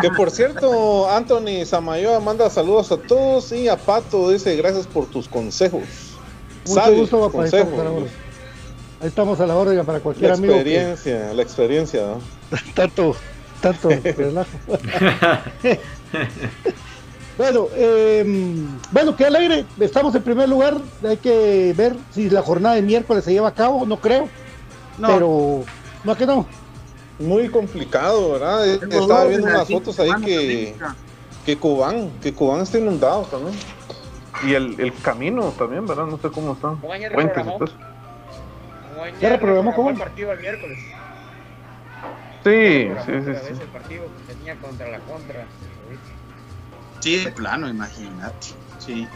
Que 0.01 0.09
por 0.11 0.31
cierto, 0.31 1.09
Anthony 1.09 1.65
Samayoa 1.65 2.19
manda 2.19 2.49
saludos 2.49 2.91
a 2.91 2.97
todos 2.97 3.51
y 3.51 3.67
a 3.67 3.77
Pato 3.77 4.29
dice 4.29 4.55
gracias 4.55 4.87
por 4.87 5.05
tus 5.07 5.27
consejos. 5.27 5.81
Mucho 6.65 6.81
Sabios 6.81 6.99
gusto, 7.01 7.19
papá. 7.19 7.31
Consejos. 7.31 8.09
Ahí 9.01 9.07
estamos 9.07 9.39
a 9.39 9.47
la 9.47 9.55
orden 9.55 9.83
para 9.83 9.97
La 9.97 10.03
cualquier 10.03 10.31
amigo 10.31 10.53
que 10.53 10.59
experiencia, 10.59 11.33
la 11.33 11.41
experiencia. 11.41 12.01
¿no? 12.05 12.21
tanto, 12.75 13.15
tanto 13.59 13.89
relajo. 14.03 14.47
bueno, 17.35 17.67
eh, 17.73 18.23
bueno, 18.91 19.15
qué 19.15 19.25
alegre. 19.25 19.65
Estamos 19.79 20.13
en 20.13 20.21
primer 20.21 20.47
lugar. 20.47 20.77
Hay 21.03 21.17
que 21.17 21.73
ver 21.75 21.95
si 22.11 22.29
la 22.29 22.43
jornada 22.43 22.75
de 22.75 22.83
miércoles 22.83 23.23
se 23.23 23.33
lleva 23.33 23.47
a 23.47 23.55
cabo. 23.55 23.87
No 23.87 23.99
creo. 23.99 24.29
No. 24.99 25.07
Pero, 25.07 25.63
no 26.03 26.15
que 26.15 26.27
no. 26.27 26.45
Muy 27.17 27.49
complicado, 27.49 28.33
¿verdad? 28.33 28.79
Tengo 28.81 29.01
Estaba 29.01 29.25
viendo 29.25 29.47
en 29.47 29.53
la 29.53 29.59
unas 29.61 29.71
fotos 29.71 29.99
ahí 29.99 30.11
que, 30.23 30.75
que 31.43 31.57
Cobán, 31.57 32.11
que 32.21 32.35
Cobán 32.35 32.61
está 32.61 32.77
inundado 32.77 33.23
también. 33.23 33.55
Y 34.45 34.53
el, 34.53 34.79
el 34.79 34.93
camino 35.01 35.51
también, 35.57 35.87
¿verdad? 35.87 36.05
No 36.05 36.19
sé 36.19 36.29
cómo 36.29 36.53
está. 36.53 36.75
Cobán 36.79 37.01
ya 37.01 37.09
Puentes, 37.09 37.45
¿Ya 39.19 39.29
reprogramó 39.29 39.73
cómo? 39.73 39.89
el 39.89 39.97
partido 39.97 40.31
el 40.31 40.39
miércoles. 40.39 40.79
Sí, 42.43 42.87
sí, 42.87 42.87
sí, 42.87 42.89
otra 42.91 43.03
sí. 43.03 43.49
vez 43.49 43.59
el 43.59 43.67
partido 43.67 44.03
que 44.27 44.33
tenía 44.33 44.55
contra 44.55 44.87
la 44.89 44.99
contra. 44.99 45.45
Sí, 46.99 47.23
de 47.23 47.31
plano, 47.31 47.69
imagínate. 47.69 48.47
Sí. 48.79 49.07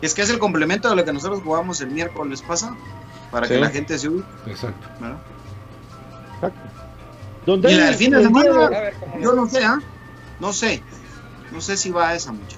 Y 0.00 0.06
es 0.06 0.14
que 0.14 0.22
es 0.22 0.30
el 0.30 0.38
complemento 0.38 0.88
de 0.88 0.96
lo 0.96 1.04
que 1.04 1.12
nosotros 1.12 1.42
jugamos 1.42 1.80
el 1.80 1.90
miércoles 1.90 2.42
pasado, 2.42 2.76
para 3.30 3.46
que 3.46 3.58
la 3.58 3.70
gente 3.70 3.98
se 3.98 4.08
ubique. 4.08 4.26
Exacto. 4.46 4.88
¿verdad? 5.00 5.18
¿Dónde 7.46 7.72
Y 7.72 7.76
del 7.76 7.94
fin 7.94 8.10
de 8.10 8.22
el 8.22 8.28
día 8.28 8.42
semana, 8.42 8.90
yo 9.20 9.32
no 9.34 9.46
sé, 9.46 9.64
¿ah? 9.64 9.78
No 10.40 10.52
sé. 10.52 10.82
No 11.52 11.60
sé 11.60 11.76
si 11.76 11.90
va 11.90 12.10
a 12.10 12.14
esa 12.14 12.32
muchacha. 12.32 12.56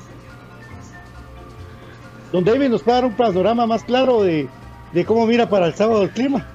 Don 2.32 2.44
David 2.44 2.68
nos 2.68 2.82
puede 2.82 2.96
dar 2.96 3.04
un 3.04 3.16
panorama 3.16 3.66
más 3.66 3.84
claro 3.84 4.22
de, 4.22 4.48
de 4.92 5.04
cómo 5.04 5.26
mira 5.26 5.48
para 5.48 5.66
el 5.66 5.74
sábado 5.74 6.02
el 6.02 6.10
clima. 6.10 6.46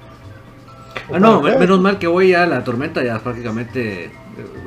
Ah, 1.13 1.19
no, 1.19 1.41
menos 1.59 1.79
mal 1.81 1.97
que 1.99 2.07
hoy 2.07 2.29
ya 2.29 2.45
la 2.45 2.63
tormenta 2.63 3.03
ya 3.03 3.19
prácticamente 3.19 4.05
eh, 4.05 4.11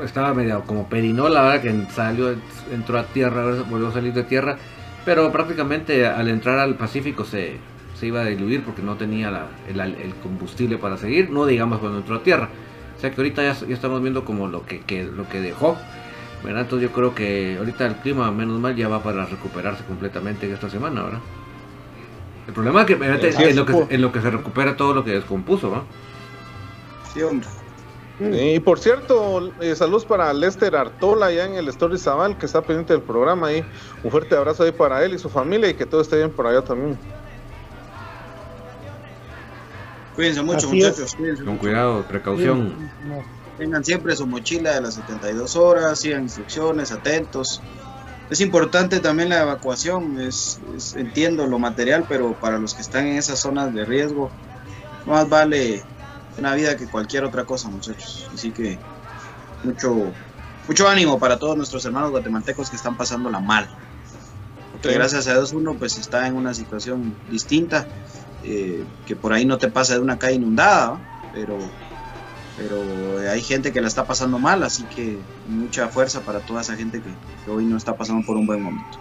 estaba 0.05 0.35
medio 0.35 0.63
como 0.63 0.89
perinola, 0.89 1.43
¿verdad? 1.43 1.63
Que 1.63 1.87
salió, 1.93 2.35
entró 2.73 2.99
a 2.99 3.05
tierra, 3.05 3.45
volvió 3.69 3.89
a 3.89 3.93
salir 3.93 4.13
de 4.13 4.25
tierra, 4.25 4.57
pero 5.05 5.31
prácticamente 5.33 6.07
al 6.07 6.29
entrar 6.29 6.59
al 6.59 6.75
Pacífico 6.77 7.25
se, 7.25 7.59
se 7.99 8.07
iba 8.07 8.21
a 8.23 8.25
diluir 8.25 8.63
porque 8.65 8.83
no 8.83 8.97
tenía 8.97 9.31
la- 9.31 9.49
el, 9.69 9.81
el 9.81 10.15
combustible 10.23 10.79
para 10.79 10.97
seguir, 10.97 11.31
no 11.31 11.47
digamos 11.47 11.79
cuando 11.79 11.99
entró 11.99 12.17
a 12.17 12.23
tierra. 12.23 12.49
O 12.97 13.01
sea 13.01 13.11
que 13.11 13.17
ahorita 13.21 13.43
ya, 13.43 13.55
ya 13.67 13.75
estamos 13.75 14.01
viendo 14.03 14.25
como 14.25 14.49
lo 14.49 14.65
que, 14.65 14.81
que- 14.81 15.05
lo 15.05 15.29
que 15.29 15.41
dejó, 15.41 15.77
¿verdad? 16.43 16.63
Entonces 16.63 16.89
yo 16.89 16.95
creo 16.95 17.15
que 17.15 17.57
ahorita 17.59 17.87
el 17.87 17.97
clima, 17.97 18.31
menos 18.31 18.59
mal, 18.61 18.75
ya 18.77 18.89
va 18.89 19.03
para 19.03 19.27
recuperarse 19.27 19.85
completamente 19.85 20.47
en 20.47 20.53
esta 20.55 20.71
semana, 20.71 21.03
¿verdad? 21.03 21.21
El 22.47 22.53
problema 22.53 22.81
es 22.83 22.87
que 22.87 22.95
Así 23.29 23.43
en, 23.51 23.57
lo 23.57 23.67
que 23.67 23.73
po- 23.73 23.87
en 23.95 24.03
lo 24.03 24.13
que 24.13 24.21
se 24.21 24.31
recupera 24.31 24.77
todo 24.77 24.95
lo 24.95 25.05
que 25.05 25.13
descompuso, 25.13 25.71
¿va? 25.71 25.83
Sí, 25.83 26.14
Y 28.19 28.61
por 28.61 28.79
cierto, 28.79 29.61
eh, 29.61 29.75
saludos 29.75 30.07
para 30.07 30.33
Lester 30.33 30.77
Artola 30.77 31.27
allá 31.27 31.47
en 31.47 31.55
el 31.55 31.69
Story 31.69 31.99
Zabal 31.99 32.39
que 32.39 32.47
está 32.47 32.65
pendiente 32.65 32.93
del 32.93 33.03
programa 33.03 33.49
ahí. 33.49 33.69
Un 34.03 34.11
fuerte 34.11 34.37
abrazo 34.37 34.63
ahí 34.63 34.73
para 34.73 35.05
él 35.05 35.15
y 35.15 35.19
su 35.19 35.29
familia 35.29 35.69
y 35.69 35.77
que 35.77 35.87
todo 35.87 36.01
esté 36.01 36.17
bien 36.17 36.33
por 36.35 36.47
allá 36.47 36.63
también. 36.63 37.01
Cuídense 40.13 40.43
mucho, 40.43 40.59
Así 40.69 40.77
muchachos. 40.77 41.15
Cuídense 41.17 41.43
Con 41.43 41.55
mucho. 41.55 41.61
cuidado, 41.61 42.07
precaución. 42.07 42.91
Tengan 43.57 43.85
siempre 43.85 44.15
su 44.17 44.27
mochila 44.27 44.75
de 44.75 44.81
las 44.81 44.95
72 44.95 45.57
horas, 45.57 46.01
sigan 46.01 46.23
instrucciones, 46.23 46.93
atentos. 46.93 47.63
Es 48.29 48.41
importante 48.41 49.01
también 49.01 49.29
la 49.29 49.43
evacuación, 49.43 50.19
es, 50.21 50.61
es- 50.77 50.95
entiendo 50.95 51.47
lo 51.47 51.59
material, 51.59 52.07
pero 52.09 52.39
para 52.39 52.59
los 52.59 52.75
que 52.75 52.83
están 52.83 53.07
en 53.07 53.19
esas 53.19 53.41
zonas 53.41 53.73
de 53.73 53.85
riesgo, 53.85 54.33
más 55.05 55.29
vale 55.29 55.85
una 56.37 56.55
vida 56.55 56.77
que 56.77 56.89
cualquier 56.89 57.25
otra 57.25 57.45
cosa, 57.45 57.71
muchachos. 57.71 58.29
Así 58.33 58.53
que 58.53 58.83
mucho, 59.63 60.19
mucho 60.67 60.89
ánimo 60.89 61.19
para 61.19 61.39
todos 61.39 61.57
nuestros 61.57 61.85
hermanos 61.87 62.11
guatemaltecos 62.13 62.71
que 62.71 62.77
están 62.77 62.97
pasándola 62.97 63.41
mal. 63.41 63.69
Porque 64.71 64.93
Sí. 64.93 64.95
gracias 64.95 65.27
a 65.29 65.33
Dios 65.35 65.53
uno 65.53 65.77
pues 65.79 65.97
está 65.97 66.27
en 66.27 66.35
una 66.37 66.53
situación 66.55 67.21
distinta, 67.25 67.91
eh, 68.41 68.89
que 69.05 69.17
por 69.17 69.33
ahí 69.33 69.47
no 69.47 69.59
te 69.59 69.71
pasa 69.71 69.95
de 69.95 70.01
una 70.01 70.19
calle 70.19 70.37
inundada, 70.37 70.99
pero, 71.31 71.77
pero 72.55 73.19
hay 73.19 73.43
gente 73.45 73.73
que 73.73 73.81
la 73.83 73.89
está 73.89 74.07
pasando 74.07 74.39
mal, 74.41 74.63
así 74.65 74.89
que 74.89 75.27
mucha 75.45 75.91
fuerza 75.91 76.25
para 76.25 76.43
toda 76.43 76.63
esa 76.63 76.77
gente 76.77 77.03
que, 77.03 77.19
que 77.43 77.51
hoy 77.51 77.67
no 77.67 77.77
está 77.79 77.97
pasando 77.97 78.23
por 78.25 78.37
un 78.39 78.47
buen 78.47 78.63
momento. 78.63 78.99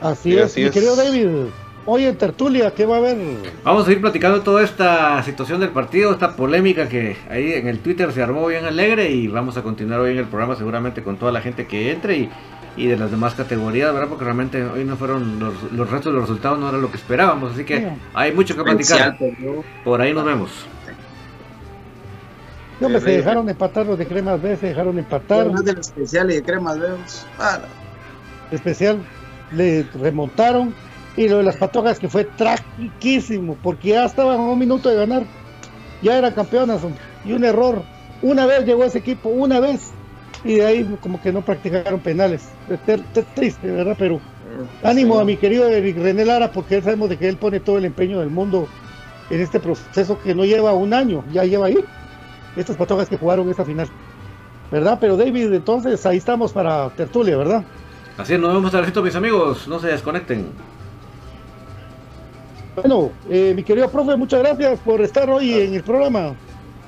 Así 0.00 0.32
Sí, 0.32 0.38
es, 0.38 0.46
así 0.46 0.62
mi 0.62 0.70
es. 0.70 0.70
querido 0.70 0.96
David. 0.96 1.52
Hoy 1.86 2.04
en 2.04 2.16
Tertulia, 2.16 2.72
¿qué 2.74 2.84
va 2.84 2.96
a 2.96 2.98
haber? 2.98 3.16
Vamos 3.64 3.88
a 3.88 3.92
ir 3.92 4.00
platicando 4.00 4.42
toda 4.42 4.62
esta 4.62 5.22
situación 5.22 5.60
del 5.60 5.70
partido, 5.70 6.12
esta 6.12 6.36
polémica 6.36 6.88
que 6.88 7.16
ahí 7.30 7.54
en 7.54 7.66
el 7.66 7.78
Twitter 7.80 8.12
se 8.12 8.22
armó 8.22 8.46
bien 8.46 8.64
alegre 8.64 9.10
y 9.10 9.28
vamos 9.28 9.56
a 9.56 9.62
continuar 9.62 10.00
hoy 10.00 10.12
en 10.12 10.18
el 10.18 10.26
programa 10.26 10.56
seguramente 10.56 11.02
con 11.02 11.16
toda 11.16 11.32
la 11.32 11.40
gente 11.40 11.66
que 11.66 11.90
entre 11.90 12.18
y, 12.18 12.30
y 12.76 12.86
de 12.86 12.98
las 12.98 13.10
demás 13.10 13.34
categorías, 13.34 13.92
¿verdad? 13.94 14.08
Porque 14.08 14.24
realmente 14.24 14.62
hoy 14.62 14.84
no 14.84 14.96
fueron 14.96 15.38
los, 15.40 15.54
los 15.72 15.90
restos 15.90 16.12
de 16.12 16.18
los 16.20 16.28
resultados, 16.28 16.58
no 16.58 16.68
era 16.68 16.78
lo 16.78 16.90
que 16.90 16.98
esperábamos, 16.98 17.54
así 17.54 17.64
que 17.64 17.88
hay 18.12 18.32
mucho 18.32 18.54
que 18.54 18.62
platicar. 18.62 19.16
Por 19.82 20.00
ahí 20.02 20.12
nos 20.12 20.24
vemos. 20.24 20.50
No, 22.78 22.86
hombre, 22.86 23.02
se 23.02 23.10
dejaron 23.10 23.48
empatar 23.48 23.86
los 23.86 23.98
de 23.98 24.06
Cremas 24.06 24.40
B, 24.40 24.56
se 24.56 24.68
dejaron 24.68 24.98
empatar. 24.98 25.40
Además 25.40 25.64
del 25.64 25.78
especial 25.78 26.30
y 26.30 26.34
de 26.34 26.42
cremas, 26.42 26.78
vemos. 26.78 27.26
Ah, 27.38 27.58
especial, 28.50 28.98
le 29.52 29.86
remontaron. 30.00 30.74
Y 31.16 31.28
lo 31.28 31.38
de 31.38 31.42
las 31.42 31.56
patojas 31.56 31.98
que 31.98 32.08
fue 32.08 32.24
tragiquísimo, 32.24 33.56
porque 33.62 33.90
ya 33.90 34.04
estaban 34.04 34.38
a 34.38 34.42
un 34.42 34.58
minuto 34.58 34.88
de 34.88 34.96
ganar. 34.96 35.24
Ya 36.02 36.16
eran 36.16 36.32
campeonas, 36.32 36.82
hombre. 36.82 37.00
Y 37.24 37.32
un 37.32 37.44
error. 37.44 37.82
Una 38.22 38.46
vez 38.46 38.64
llegó 38.64 38.84
ese 38.84 38.98
equipo, 38.98 39.28
una 39.28 39.60
vez. 39.60 39.90
Y 40.44 40.54
de 40.54 40.66
ahí 40.66 40.98
como 41.02 41.20
que 41.20 41.32
no 41.32 41.42
practicaron 41.42 42.00
penales. 42.00 42.48
Es 42.68 43.26
triste, 43.34 43.70
¿verdad? 43.70 43.96
Pero 43.98 44.20
ánimo 44.82 45.18
a 45.18 45.24
mi 45.24 45.36
querido 45.36 45.68
Eric 45.68 45.98
René 45.98 46.24
Lara, 46.24 46.50
porque 46.50 46.76
él 46.76 46.82
sabemos 46.82 47.08
de 47.08 47.18
que 47.18 47.28
él 47.28 47.36
pone 47.36 47.60
todo 47.60 47.78
el 47.78 47.84
empeño 47.84 48.20
del 48.20 48.30
mundo 48.30 48.66
en 49.28 49.40
este 49.40 49.60
proceso 49.60 50.18
que 50.22 50.34
no 50.34 50.44
lleva 50.44 50.72
un 50.72 50.94
año, 50.94 51.24
ya 51.32 51.44
lleva 51.44 51.66
ahí. 51.66 51.78
Estas 52.56 52.76
patojas 52.76 53.08
que 53.08 53.16
jugaron 53.16 53.48
esa 53.50 53.64
final. 53.64 53.88
¿Verdad? 54.70 54.98
Pero 55.00 55.16
David, 55.16 55.52
entonces 55.52 56.06
ahí 56.06 56.16
estamos 56.16 56.52
para 56.52 56.88
tertulia, 56.90 57.36
¿verdad? 57.36 57.64
Así 58.16 58.34
es, 58.34 58.40
nos 58.40 58.54
vemos 58.54 58.74
al 58.74 58.82
ratito, 58.82 59.02
mis 59.02 59.14
amigos, 59.14 59.68
no 59.68 59.78
se 59.78 59.88
desconecten. 59.88 60.46
Bueno, 62.82 63.10
eh, 63.28 63.52
mi 63.54 63.62
querido 63.62 63.88
profe, 63.90 64.16
muchas 64.16 64.40
gracias 64.40 64.78
por 64.80 65.00
estar 65.00 65.28
hoy 65.30 65.52
en 65.54 65.74
el 65.74 65.82
programa. 65.82 66.34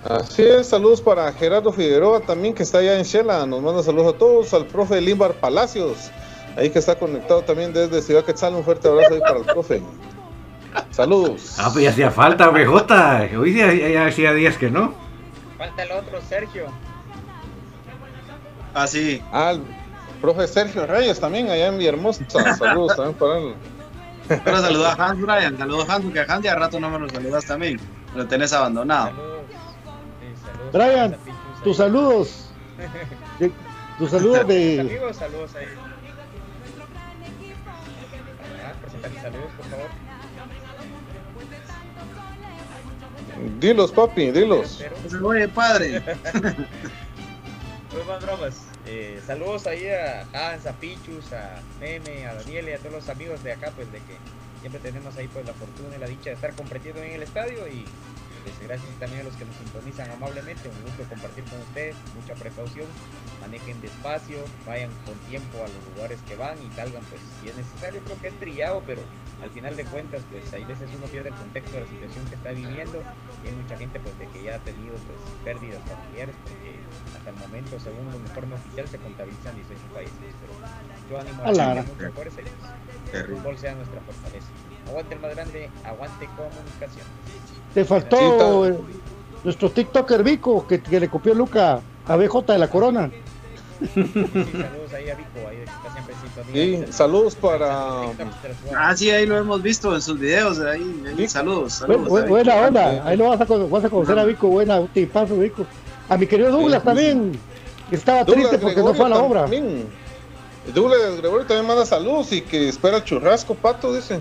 Así 0.05 0.43
es, 0.43 0.69
saludos 0.69 1.01
para 1.01 1.33
Gerardo 1.33 1.73
Figueroa 1.73 2.21
también 2.21 2.55
que 2.55 2.63
está 2.65 2.79
allá 2.79 2.97
en 2.99 3.05
Shela, 3.05 3.47
nos 3.47 3.63
manda 3.63 3.83
saludos 3.83 4.15
a 4.15 4.19
todos, 4.19 4.53
al 4.55 4.67
profe 4.67 5.01
Limbar 5.01 5.35
Palacios, 5.35 6.11
ahí 6.57 6.71
que 6.71 6.81
está 6.81 6.97
conectado 6.99 7.43
también 7.43 7.73
desde 7.73 8.03
Ciudad 8.03 8.25
Quetzal, 8.25 8.55
un 8.55 8.65
fuerte 8.65 8.89
abrazo 8.89 9.15
ahí 9.15 9.21
para 9.21 9.39
el 9.39 9.45
profe. 9.45 9.81
Saludos. 10.91 11.57
Ah, 11.59 11.69
pues 11.73 11.85
ya 11.85 11.91
hacía 11.91 12.11
falta, 12.11 12.49
BJ. 12.49 13.37
Hoy 13.39 13.55
ya, 13.55 13.73
ya- 13.73 13.89
ya 13.89 14.07
hacía 14.07 14.33
días 14.33 14.57
que 14.57 14.71
no. 14.71 14.95
Falta 15.59 15.83
el 15.85 15.93
otro, 15.93 16.19
Sergio. 16.29 16.65
Ah, 18.75 18.87
sí. 18.87 19.23
Ah, 19.33 19.53
el 19.53 19.61
profe 20.21 20.49
Sergio 20.49 20.87
Reyes 20.87 21.21
también 21.21 21.49
allá 21.51 21.67
en 21.69 21.79
Villahermosa, 21.79 22.25
saludos 22.59 22.97
también 22.97 23.15
para 23.19 23.39
él. 23.39 23.55
Ahora 24.29 24.61
saluda 24.61 24.93
a 24.93 25.05
Hans 25.11 25.21
Brian, 25.21 25.59
saludos 25.59 25.89
Hans, 25.89 26.05
porque 26.05 26.21
a 26.21 26.25
Hans 26.29 26.45
ya 26.45 26.55
rato 26.55 26.79
no 26.81 26.91
me 26.91 26.99
lo 26.99 27.09
saludas 27.09 27.45
también. 27.45 27.81
Lo 28.15 28.27
tenés 28.27 28.53
abandonado. 28.53 29.13
Brian, 30.73 31.17
tus 31.65 31.77
saludos. 31.79 32.51
De- 33.39 33.53
tus 33.99 34.11
saludos 34.11 34.47
de. 34.47 34.81
Amigos, 34.81 35.17
saludos 35.17 35.55
ahí. 35.55 35.67
Ah, 38.65 38.73
presentar 38.81 39.13
saludos, 39.23 39.51
por 39.57 39.67
favor. 39.67 39.89
Dilos, 43.59 43.93
papi, 43.93 44.31
dilos. 44.31 44.85
Oye, 45.23 45.49
padre. 45.49 46.03
Pues 47.93 48.07
más 48.07 48.23
bromas. 48.25 48.55
Eh, 48.87 49.21
saludos 49.27 49.67
ahí 49.67 49.87
a 49.89 50.27
Hans, 50.33 50.67
a 50.67 50.73
Pichus, 50.73 51.33
a 51.33 51.61
Meme, 51.81 52.27
a 52.27 52.35
Daniel 52.35 52.69
y 52.69 52.73
a 52.73 52.79
todos 52.79 52.93
los 52.93 53.09
amigos 53.09 53.43
de 53.45 53.53
acá, 53.53 53.71
pues 53.77 53.91
de 53.93 53.99
que 53.99 54.17
siempre 54.61 54.81
tenemos 54.81 55.17
ahí 55.17 55.29
pues 55.29 55.47
la 55.47 55.55
fortuna 55.55 55.97
y 55.97 56.01
la 56.01 56.07
dicha 56.07 56.31
de 56.31 56.35
estar 56.35 56.53
comprendiendo 56.55 57.03
en 57.03 57.13
el 57.13 57.23
estadio 57.23 57.67
y 57.69 57.85
gracias 58.63 58.91
también 58.99 59.23
a 59.23 59.25
los 59.25 59.35
que 59.37 59.45
nos 59.45 59.55
sintonizan 59.57 60.11
amablemente, 60.11 60.69
un 60.69 60.83
gusto 60.83 61.05
compartir 61.09 61.45
con 61.45 61.61
ustedes, 61.61 61.97
mucha 62.15 62.35
precaución, 62.35 62.87
manejen 63.41 63.81
despacio, 63.81 64.39
vayan 64.67 64.91
con 65.05 65.15
tiempo 65.31 65.59
a 65.59 65.69
los 65.69 65.83
lugares 65.95 66.19
que 66.27 66.37
van 66.37 66.57
y 66.63 66.71
salgan 66.75 67.03
pues 67.05 67.21
si 67.41 67.49
es 67.49 67.57
necesario, 67.57 68.01
creo 68.05 68.21
que 68.21 68.29
es 68.29 68.39
trillado, 68.39 68.83
pero 68.87 69.03
al 69.43 69.51
final 69.51 69.77
de 69.77 69.85
cuentas 69.85 70.23
pues 70.31 70.53
hay 70.53 70.65
veces 70.65 70.89
uno 70.97 71.07
pierde 71.07 71.31
el 71.31 71.35
contexto 71.35 71.73
de 71.75 71.81
la 71.83 71.89
situación 71.89 72.25
que 72.27 72.35
está 72.35 72.51
viviendo 72.53 73.03
y 73.45 73.49
hay 73.49 73.55
mucha 73.55 73.77
gente 73.77 73.99
pues 73.99 74.19
de 74.19 74.27
que 74.29 74.43
ya 74.45 74.55
ha 74.57 74.59
tenido 74.61 74.95
pues 74.95 75.19
pérdidas 75.45 75.83
familiares 75.83 76.35
porque 76.43 76.79
hasta 77.17 77.31
el 77.31 77.37
momento 77.37 77.79
según 77.81 78.07
el 78.09 78.23
informe 78.23 78.55
oficial 78.55 78.87
se 78.87 78.99
contabilizan 78.99 79.55
18 79.57 79.83
países 79.95 80.31
pero 80.39 80.55
yo 81.11 81.19
animo 81.19 81.43
a 81.43 81.53
la 81.53 81.83
mucha 81.83 82.11
fuerza 82.11 82.41
y 82.41 82.45
pues, 82.45 83.11
que 83.11 83.17
el 83.19 83.27
fútbol 83.37 83.59
sea 83.59 83.75
nuestra 83.75 84.01
fortaleza. 84.01 84.47
Aguante 84.87 85.15
el 85.15 85.21
más 85.21 85.35
grande 85.35 85.71
aguante 85.85 86.27
comunicación 86.37 87.07
Te 87.75 87.85
faltó 87.85 88.69
nuestro 89.45 89.71
TikToker 89.71 90.23
Vico, 90.23 90.67
que, 90.67 90.81
que 90.83 91.01
le 91.01 91.09
copió 91.09 91.35
Luca 91.35 91.81
a 92.07 92.17
BJ 92.17 92.53
de 92.53 92.59
la 92.59 92.69
Corona. 92.69 93.11
Sí, 93.83 94.01
saludos 94.05 94.93
ahí 94.95 95.11
a 95.11 95.15
Vico 95.17 95.49
ahí 95.49 95.57
está 95.65 95.93
siempre 95.93 96.15
sintonía 96.23 96.87
Y 96.89 96.93
saludos 96.93 97.35
para 97.35 98.03
Ah, 98.77 98.95
sí, 98.97 99.11
ahí 99.11 99.27
lo 99.27 99.37
hemos 99.39 99.61
visto 99.61 99.93
en 99.95 100.01
sus 100.01 100.19
videos. 100.21 100.61
Ahí, 100.61 101.03
ahí, 101.19 101.29
saludos, 101.29 101.73
saludos. 101.75 102.09
bu- 102.09 102.29
buena 102.29 102.57
onda, 102.57 103.05
ahí 103.05 103.17
lo 103.17 103.29
vas 103.31 103.41
a, 103.41 103.47
cono- 103.47 103.69
vas 103.69 103.85
a 103.85 103.91
conocer 103.91 104.17
a 104.19 104.25
Vico, 104.25 104.47
buena, 104.49 104.79
un 104.79 104.89
tipazo 104.89 105.37
Vico. 105.37 105.67
A 106.09 106.17
mi 106.17 106.27
querido 106.27 106.51
Douglas 106.53 106.85
también, 106.85 107.33
que 107.91 107.97
estaba 107.97 108.23
Douglas 108.25 108.51
triste 108.51 108.59
porque 108.65 108.83
no 108.83 108.95
fue 108.95 109.07
a 109.07 109.09
la 109.09 109.19
obra. 109.19 109.41
también. 109.43 109.87
Douglas 110.73 111.17
Gregorio 111.17 111.47
también 111.47 111.67
manda 111.67 111.85
saludos 111.85 112.31
y 112.33 112.43
que 112.43 112.69
espera 112.69 113.03
churrasco, 113.03 113.55
pato, 113.57 113.93
dice. 113.93 114.21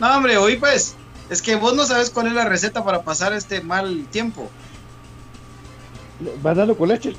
No, 0.00 0.16
hombre, 0.16 0.36
hoy 0.36 0.56
pues. 0.56 0.96
Es 1.30 1.40
que 1.42 1.54
vos 1.56 1.74
no 1.74 1.86
sabes 1.86 2.10
cuál 2.10 2.26
es 2.26 2.32
la 2.34 2.44
receta 2.44 2.84
para 2.84 3.02
pasar 3.02 3.32
este 3.32 3.60
mal 3.62 4.04
tiempo. 4.10 4.50
Banano 6.42 6.74
con 6.74 6.88
leche. 6.88 7.16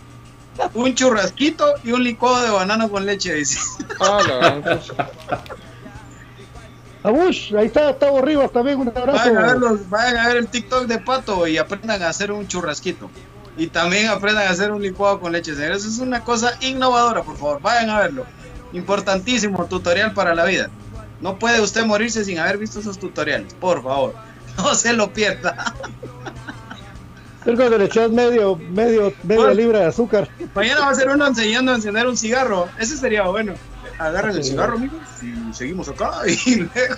Un 0.73 0.93
churrasquito 0.93 1.65
y 1.83 1.91
un 1.93 2.03
licuado 2.03 2.43
de 2.43 2.49
banano 2.51 2.89
con 2.89 3.05
leche, 3.05 3.33
dice. 3.33 3.57
Ah, 3.99 4.19
la 4.27 4.37
gran 4.59 4.79
Abush, 7.03 7.55
ahí 7.55 7.65
está, 7.65 7.89
está 7.89 8.11
Rivas 8.21 8.51
también, 8.51 8.79
un 8.79 8.89
abrazo. 8.89 9.11
Vayan 9.17 9.37
a, 9.37 9.47
ver 9.47 9.57
los- 9.57 9.89
vayan 9.89 10.17
a 10.17 10.27
ver 10.27 10.37
el 10.37 10.47
TikTok 10.47 10.85
de 10.85 10.99
Pato 10.99 11.47
y 11.47 11.57
aprendan 11.57 12.03
a 12.03 12.09
hacer 12.09 12.31
un 12.31 12.47
churrasquito. 12.47 13.09
Y 13.57 13.67
también 13.67 14.07
aprendan 14.09 14.47
a 14.47 14.51
hacer 14.51 14.71
un 14.71 14.81
licuado 14.83 15.19
con 15.19 15.31
leche, 15.31 15.55
señores. 15.55 15.83
Es 15.83 15.97
una 15.97 16.23
cosa 16.23 16.53
innovadora, 16.61 17.23
por 17.23 17.37
favor. 17.37 17.59
Vayan 17.61 17.89
a 17.89 17.99
verlo. 17.99 18.25
Importantísimo 18.73 19.65
tutorial 19.65 20.13
para 20.13 20.35
la 20.35 20.45
vida. 20.45 20.69
No 21.21 21.37
puede 21.37 21.61
usted 21.61 21.85
morirse 21.85 22.25
sin 22.25 22.39
haber 22.39 22.57
visto 22.57 22.79
esos 22.79 22.97
tutoriales, 22.99 23.53
por 23.53 23.83
favor. 23.83 24.15
No 24.57 24.75
se 24.75 24.91
lo 24.91 25.13
pierda. 25.13 25.73
Cuando 27.45 27.77
le 27.77 27.85
echas 27.85 28.11
medio, 28.11 28.57
medio, 28.57 29.13
media 29.23 29.41
Bueno. 29.43 29.53
libra 29.53 29.79
de 29.79 29.85
azúcar. 29.85 30.27
Mañana 30.53 30.81
va 30.81 30.89
a 30.89 30.93
ser 30.95 31.07
uno 31.07 31.25
enseñando 31.25 31.71
a 31.71 31.75
encender 31.75 32.05
un 32.05 32.17
cigarro. 32.17 32.67
Ese 32.77 32.97
sería 32.97 33.23
bueno. 33.23 33.53
Agarren 33.97 34.35
el 34.35 34.43
cigarro, 34.43 34.75
amigos, 34.75 34.99
y 35.21 35.53
seguimos 35.53 35.87
acá. 35.87 36.11
Y 36.45 36.55
luego... 36.57 36.95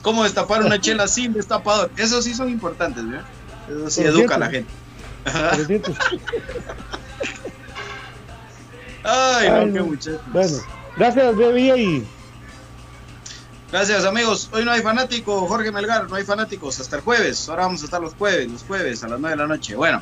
¿Cómo 0.00 0.24
destapar 0.24 0.64
una 0.64 0.80
chela 0.80 1.06
sin 1.06 1.34
destapador? 1.34 1.90
Esos 1.96 2.24
sí 2.24 2.32
son 2.34 2.48
importantes, 2.48 3.06
¿verdad? 3.06 3.26
Eso 3.68 3.90
sí 3.90 4.02
educa 4.02 4.36
a 4.36 4.38
la 4.38 4.48
gente. 4.50 4.70
Cierto. 5.66 5.92
Ay, 9.04 9.48
no, 9.48 9.56
Ay, 9.56 9.72
qué 9.72 9.80
muchachos. 9.82 10.20
Bueno, 10.32 10.56
gracias. 10.96 11.34
Y 11.78 12.04
Gracias, 13.74 14.04
amigos. 14.04 14.50
Hoy 14.52 14.64
no 14.64 14.70
hay 14.70 14.82
fanático, 14.82 15.48
Jorge 15.48 15.72
Melgar, 15.72 16.08
no 16.08 16.14
hay 16.14 16.22
fanáticos. 16.22 16.78
Hasta 16.78 16.94
el 16.94 17.02
jueves. 17.02 17.48
Ahora 17.48 17.64
vamos 17.64 17.82
a 17.82 17.86
estar 17.86 18.00
los 18.00 18.14
jueves, 18.14 18.48
los 18.48 18.62
jueves 18.62 19.02
a 19.02 19.08
las 19.08 19.18
9 19.18 19.36
de 19.36 19.42
la 19.42 19.48
noche. 19.48 19.74
Bueno, 19.74 20.00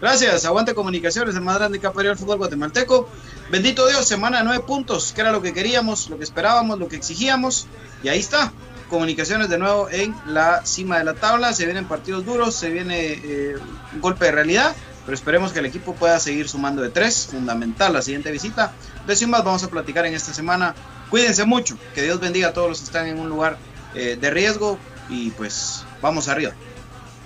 gracias. 0.00 0.44
Aguante 0.44 0.74
Comunicaciones, 0.74 1.36
el 1.36 1.42
más 1.42 1.56
grande 1.56 1.78
que 1.78 1.86
ha 1.86 1.92
parido 1.92 2.12
el 2.12 2.18
fútbol 2.18 2.38
guatemalteco. 2.38 3.08
Bendito 3.48 3.86
Dios, 3.86 4.08
semana 4.08 4.38
de 4.38 4.44
9 4.44 4.64
puntos, 4.66 5.12
que 5.12 5.20
era 5.20 5.30
lo 5.30 5.40
que 5.40 5.52
queríamos, 5.52 6.10
lo 6.10 6.18
que 6.18 6.24
esperábamos, 6.24 6.80
lo 6.80 6.88
que 6.88 6.96
exigíamos. 6.96 7.68
Y 8.02 8.08
ahí 8.08 8.18
está. 8.18 8.52
Comunicaciones 8.90 9.48
de 9.48 9.58
nuevo 9.58 9.88
en 9.88 10.16
la 10.26 10.66
cima 10.66 10.98
de 10.98 11.04
la 11.04 11.14
tabla. 11.14 11.52
Se 11.52 11.64
vienen 11.64 11.86
partidos 11.86 12.26
duros, 12.26 12.56
se 12.56 12.70
viene 12.70 13.20
eh, 13.22 13.56
un 13.94 14.00
golpe 14.00 14.24
de 14.24 14.32
realidad. 14.32 14.74
Pero 15.04 15.14
esperemos 15.14 15.52
que 15.52 15.60
el 15.60 15.66
equipo 15.66 15.94
pueda 15.94 16.18
seguir 16.18 16.48
sumando 16.48 16.82
de 16.82 16.90
tres. 16.90 17.28
Fundamental 17.30 17.92
la 17.92 18.02
siguiente 18.02 18.32
visita. 18.32 18.72
De 19.06 19.16
sin 19.16 19.30
más, 19.30 19.44
vamos 19.44 19.62
a 19.64 19.68
platicar 19.68 20.06
en 20.06 20.14
esta 20.14 20.32
semana. 20.32 20.74
Cuídense 21.10 21.44
mucho. 21.44 21.76
Que 21.94 22.02
Dios 22.02 22.20
bendiga 22.20 22.48
a 22.48 22.52
todos 22.52 22.68
los 22.68 22.78
que 22.78 22.84
están 22.84 23.06
en 23.06 23.18
un 23.18 23.28
lugar 23.28 23.56
eh, 23.94 24.16
de 24.20 24.30
riesgo. 24.30 24.78
y 25.08 25.30
pues 25.30 25.84
vamos 26.00 26.28
arriba. 26.28 26.52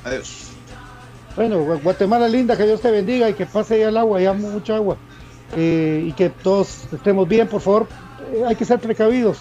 Adiós. 0.04 0.48
Bueno, 1.36 1.62
Guatemala 1.82 2.28
linda, 2.28 2.56
que 2.56 2.64
Dios 2.64 2.80
te 2.80 2.90
bendiga 2.90 3.28
y 3.28 3.34
que 3.34 3.44
pase 3.44 3.78
ya 3.78 3.90
el 3.90 3.96
agua, 3.96 4.20
ya 4.20 4.32
mucha 4.32 4.76
agua. 4.76 4.96
Eh, 5.54 6.04
y 6.08 6.12
que 6.12 6.30
todos 6.30 6.88
estemos 6.92 7.28
bien, 7.28 7.46
por 7.46 7.60
favor. 7.60 7.86
Eh, 8.32 8.42
hay 8.46 8.56
que 8.56 8.64
ser 8.64 8.80
precavidos. 8.80 9.38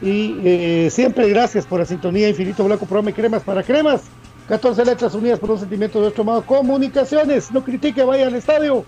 Y 0.00 0.88
siempre 0.90 1.28
gracias 1.28 1.66
por 1.66 1.78
la 1.78 1.84
sintonía 1.84 2.26
Infinito 2.26 2.64
Blanco, 2.64 2.86
programa 2.86 3.10
y 3.10 3.12
cremas 3.12 3.42
para 3.42 3.62
cremas. 3.62 4.00
14 4.48 4.82
letras 4.86 5.14
unidas 5.14 5.38
por 5.38 5.50
un 5.50 5.58
sentimiento 5.60 5.98
de 5.98 6.04
nuestro 6.04 6.22
amado 6.22 6.42
comunicaciones. 6.46 7.50
No 7.50 7.62
critique, 7.62 8.02
vaya 8.02 8.28
al 8.28 8.34
estadio 8.34 8.86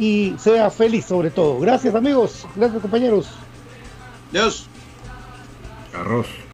y 0.00 0.34
sea 0.38 0.70
feliz 0.70 1.04
sobre 1.04 1.30
todo. 1.30 1.60
Gracias 1.60 1.94
amigos, 1.94 2.46
gracias 2.56 2.80
compañeros. 2.80 3.28
Dios. 4.32 4.66
Arroz. 5.94 6.26